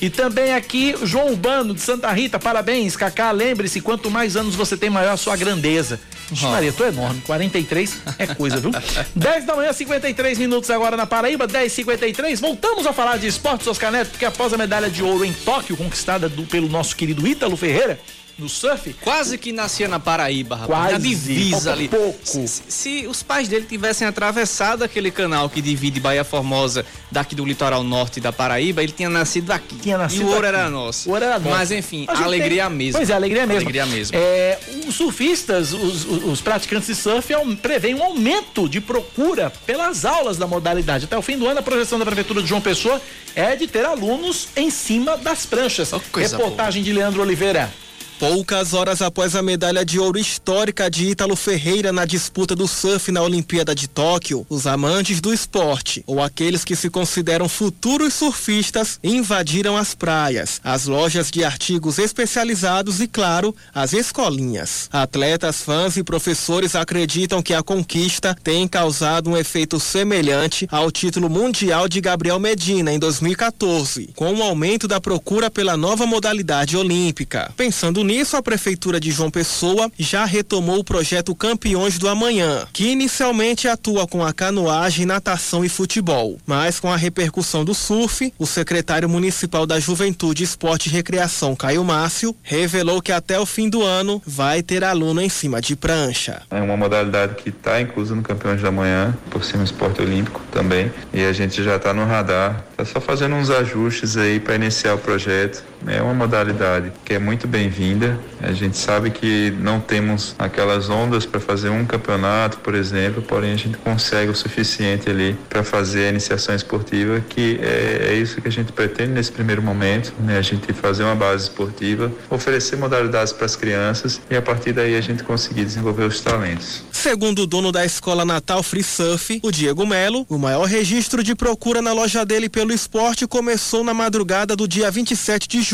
[0.00, 3.30] E também aqui, João Urbano de Santa Rita, parabéns, Cacá.
[3.30, 6.00] Lembre-se, quanto mais anos você tem, maior a sua grandeza.
[6.32, 7.20] Ixi, Maria, tu é enorme.
[7.22, 8.70] 43 é coisa, viu?
[9.14, 12.40] 10 da manhã, 53 minutos agora na Paraíba, 10h53.
[12.40, 15.76] Voltamos a falar de esportes, Oscar Neto, porque após a medalha de ouro em Tóquio,
[15.76, 18.00] conquistada do- pelo nosso querido Ítalo Ferreira,
[18.42, 20.68] no surf, Quase que nascia na Paraíba, rapaz.
[20.80, 21.88] Quase, na divisa ali.
[21.88, 22.18] pouco.
[22.24, 27.44] Se, se- os pais dele tivessem atravessado aquele canal que divide Bahia Formosa daqui do
[27.44, 29.76] litoral norte da Paraíba, ele tinha nascido aqui.
[29.76, 30.46] Tinha nascido e o ouro aqui.
[30.56, 31.08] era nosso.
[31.08, 31.56] O ouro era nosso.
[31.56, 32.98] Mas enfim, A alegria tem- mesmo.
[32.98, 33.60] Pois é, a alegria mesmo.
[33.62, 34.16] Alegria mesmo.
[34.16, 34.58] É,
[34.88, 40.04] os surfistas, os, os- os praticantes de surf aum- preveem um aumento de procura pelas
[40.04, 41.04] aulas da modalidade.
[41.04, 43.00] Até o fim do ano, a projeção da Prefeitura de João Pessoa
[43.34, 45.90] é de ter alunos em cima das pranchas.
[46.10, 47.72] coisa Reportagem de Leandro Oliveira.
[48.22, 53.10] Poucas horas após a medalha de ouro histórica de Ítalo Ferreira na disputa do surf
[53.10, 59.00] na Olimpíada de Tóquio, os amantes do esporte, ou aqueles que se consideram futuros surfistas,
[59.02, 64.88] invadiram as praias, as lojas de artigos especializados e, claro, as escolinhas.
[64.92, 71.28] Atletas, fãs e professores acreditam que a conquista tem causado um efeito semelhante ao título
[71.28, 77.52] mundial de Gabriel Medina em 2014, com o aumento da procura pela nova modalidade olímpica.
[77.56, 82.88] Pensando nisso, a Prefeitura de João Pessoa já retomou o projeto Campeões do Amanhã, que
[82.88, 86.38] inicialmente atua com a canoagem, natação e futebol.
[86.46, 91.82] Mas com a repercussão do surf, o secretário municipal da Juventude, Esporte e Recreação, Caio
[91.82, 96.42] Márcio, revelou que até o fim do ano vai ter aluno em cima de prancha.
[96.50, 100.40] É uma modalidade que está inclusa no Campeões da Manhã, por cima do esporte olímpico
[100.52, 100.92] também.
[101.14, 102.62] E a gente já está no radar.
[102.70, 105.71] Está só fazendo uns ajustes aí para iniciar o projeto.
[105.86, 108.18] É uma modalidade que é muito bem-vinda.
[108.40, 113.52] A gente sabe que não temos aquelas ondas para fazer um campeonato, por exemplo, porém
[113.52, 118.40] a gente consegue o suficiente ali para fazer a iniciação esportiva, que é, é isso
[118.40, 120.38] que a gente pretende nesse primeiro momento, né?
[120.38, 124.96] A gente fazer uma base esportiva, oferecer modalidades para as crianças e a partir daí
[124.96, 126.84] a gente conseguir desenvolver os talentos.
[126.92, 131.34] Segundo o dono da escola Natal Free Surf, o Diego Melo, o maior registro de
[131.34, 135.71] procura na loja dele pelo esporte começou na madrugada do dia 27 de julho,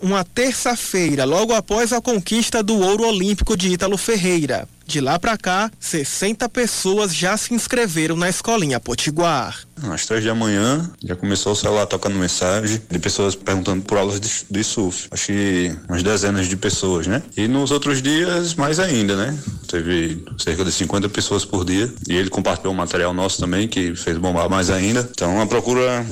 [0.00, 4.68] uma terça-feira, logo após a conquista do ouro olímpico de Ítalo Ferreira.
[4.86, 9.60] De lá pra cá, 60 pessoas já se inscreveram na escolinha Potiguar.
[9.92, 14.20] Às três da manhã, já começou o celular tocando mensagem de pessoas perguntando por aulas
[14.20, 15.08] de, de surf.
[15.10, 17.22] Acho que umas dezenas de pessoas, né?
[17.36, 19.36] E nos outros dias, mais ainda, né?
[19.68, 21.92] Teve cerca de 50 pessoas por dia.
[22.08, 25.08] E ele compartilhou um material nosso também, que fez bombar mais ainda.
[25.10, 26.04] Então a procura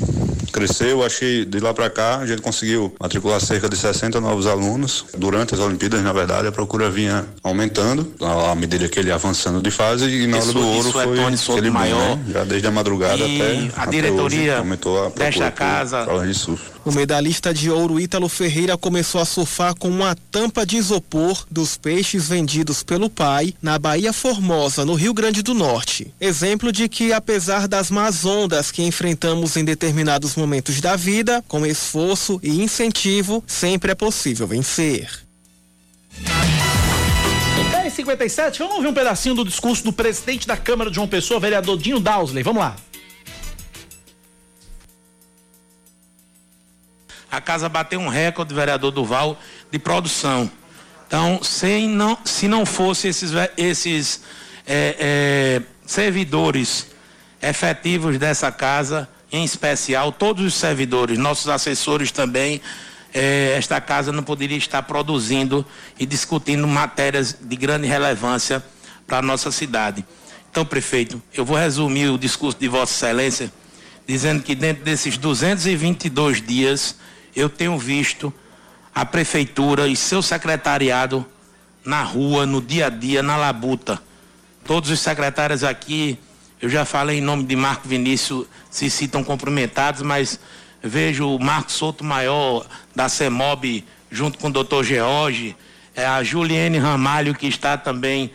[0.53, 1.05] cresceu.
[1.05, 5.05] Acho que de lá para cá, a gente conseguiu matricular cerca de 60 novos alunos.
[5.17, 9.61] Durante as Olimpíadas, na verdade, a procura vinha aumentando à medida que ele ia avançando
[9.61, 10.05] de fase.
[10.07, 12.17] E na hora Isso- do ouro é foi Tony Souto aquele maior.
[12.17, 12.25] né?
[12.33, 16.07] Já desde a madrugada E até a diretoria hoje, aumentou a procura desta casa.
[16.85, 21.77] O medalhista de ouro Ítalo Ferreira começou a surfar com uma tampa de isopor dos
[21.77, 26.13] peixes vendidos pelo pai na Bahia Formosa, no Rio Grande do Norte.
[26.21, 31.67] Exemplo de que, apesar das más ondas que enfrentamos em determinados momentos da vida, com
[31.67, 35.09] esforço e incentivo, sempre é possível vencer.
[37.89, 41.77] 10h57, vamos ouvir um pedacinho do discurso do presidente da Câmara de João Pessoa, vereador
[41.77, 42.43] Dinho Dausley.
[42.43, 42.77] Vamos lá.
[47.31, 49.39] A casa bateu um recorde, vereador Duval,
[49.71, 50.51] de produção.
[51.07, 54.23] Então, sem não, se não fosse esses, esses
[54.67, 56.89] é, é, servidores
[57.41, 62.61] efetivos dessa casa, em especial todos os servidores, nossos assessores também,
[63.13, 65.65] é, esta casa não poderia estar produzindo
[65.99, 68.63] e discutindo matérias de grande relevância
[69.07, 70.05] para a nossa cidade.
[70.51, 73.53] Então, prefeito, eu vou resumir o discurso de Vossa Excelência
[74.07, 76.97] dizendo que dentro desses 222 dias
[77.39, 78.35] eu tenho visto
[78.93, 81.25] a prefeitura e seu secretariado
[81.85, 84.03] na rua, no dia a dia, na labuta.
[84.65, 86.19] Todos os secretários aqui,
[86.61, 90.41] eu já falei em nome de Marco Vinícius, se citam cumprimentados, mas
[90.83, 95.57] vejo o Marco Souto Maior da CEMOB junto com o doutor George,
[95.95, 98.33] é, a Juliane Ramalho que está também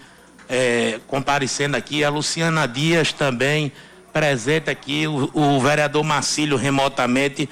[0.48, 3.72] é, comparecendo aqui, a Luciana Dias também
[4.14, 7.50] presente aqui, o, o vereador Marcílio remotamente.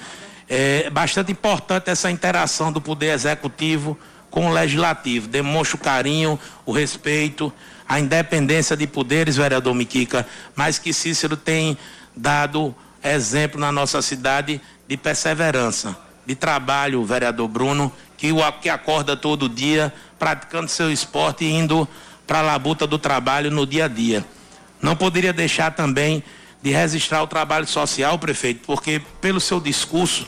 [0.54, 3.98] É bastante importante essa interação do Poder Executivo
[4.30, 5.26] com o Legislativo.
[5.26, 7.50] Demonstra o carinho, o respeito,
[7.88, 11.78] a independência de poderes, vereador Miquica, mas que Cícero tem
[12.14, 15.96] dado exemplo na nossa cidade de perseverança,
[16.26, 21.88] de trabalho, vereador Bruno, que, o, que acorda todo dia praticando seu esporte e indo
[22.26, 24.22] para a labuta do trabalho no dia a dia.
[24.82, 26.22] Não poderia deixar também
[26.62, 30.26] de registrar o trabalho social, prefeito, porque pelo seu discurso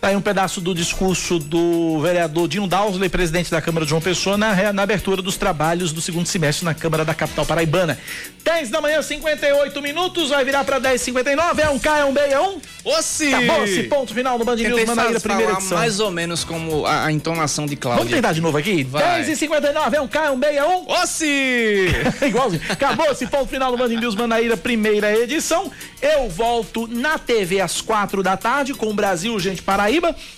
[0.00, 4.00] Tá aí um pedaço do discurso do vereador Dino Dausley, presidente da Câmara de João
[4.00, 7.98] Pessoa, na, na, abertura dos trabalhos do segundo semestre na Câmara da Capital Paraibana.
[8.42, 11.58] 10 da manhã, 58 minutos, vai virar para 10h59.
[11.58, 12.58] É um K, é um B, é um?
[12.82, 13.34] Ossi!
[13.34, 15.76] Acabou-se, ponto final no Band News Manaíra, primeira edição.
[15.76, 18.02] mais ou menos como a, a, entonação de Cláudia.
[18.02, 18.82] Vamos tentar de novo aqui?
[18.82, 20.88] 10h59, é um K, é um B, é um?
[20.88, 21.88] Ossi!
[22.26, 22.62] Igualzinho.
[22.70, 25.70] Acabou-se, ponto final no Band News Manaíra, primeira edição.
[26.00, 29.89] Eu volto na TV às quatro da tarde com o Brasil, gente, Paraíba.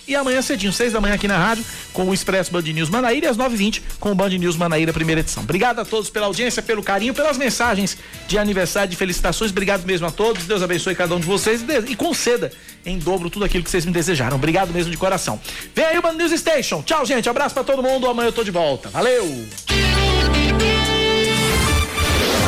[0.07, 3.27] E amanhã cedinho, seis da manhã aqui na rádio, com o Expresso Band News Manaíra
[3.27, 5.43] e às nove vinte com o Band News Manaíra, primeira edição.
[5.43, 7.97] Obrigado a todos pela audiência, pelo carinho, pelas mensagens
[8.27, 9.51] de aniversário, de felicitações.
[9.51, 10.45] Obrigado mesmo a todos.
[10.45, 12.51] Deus abençoe cada um de vocês e, e conceda
[12.85, 14.35] em dobro tudo aquilo que vocês me desejaram.
[14.35, 15.39] Obrigado mesmo de coração.
[15.75, 16.81] Vem aí o Band News Station.
[16.83, 17.29] Tchau, gente.
[17.29, 18.07] Abraço para todo mundo.
[18.07, 18.89] Amanhã eu tô de volta.
[18.89, 19.45] Valeu!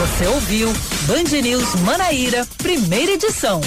[0.01, 0.71] Você ouviu
[1.07, 3.59] Band News Manaíra, primeira edição.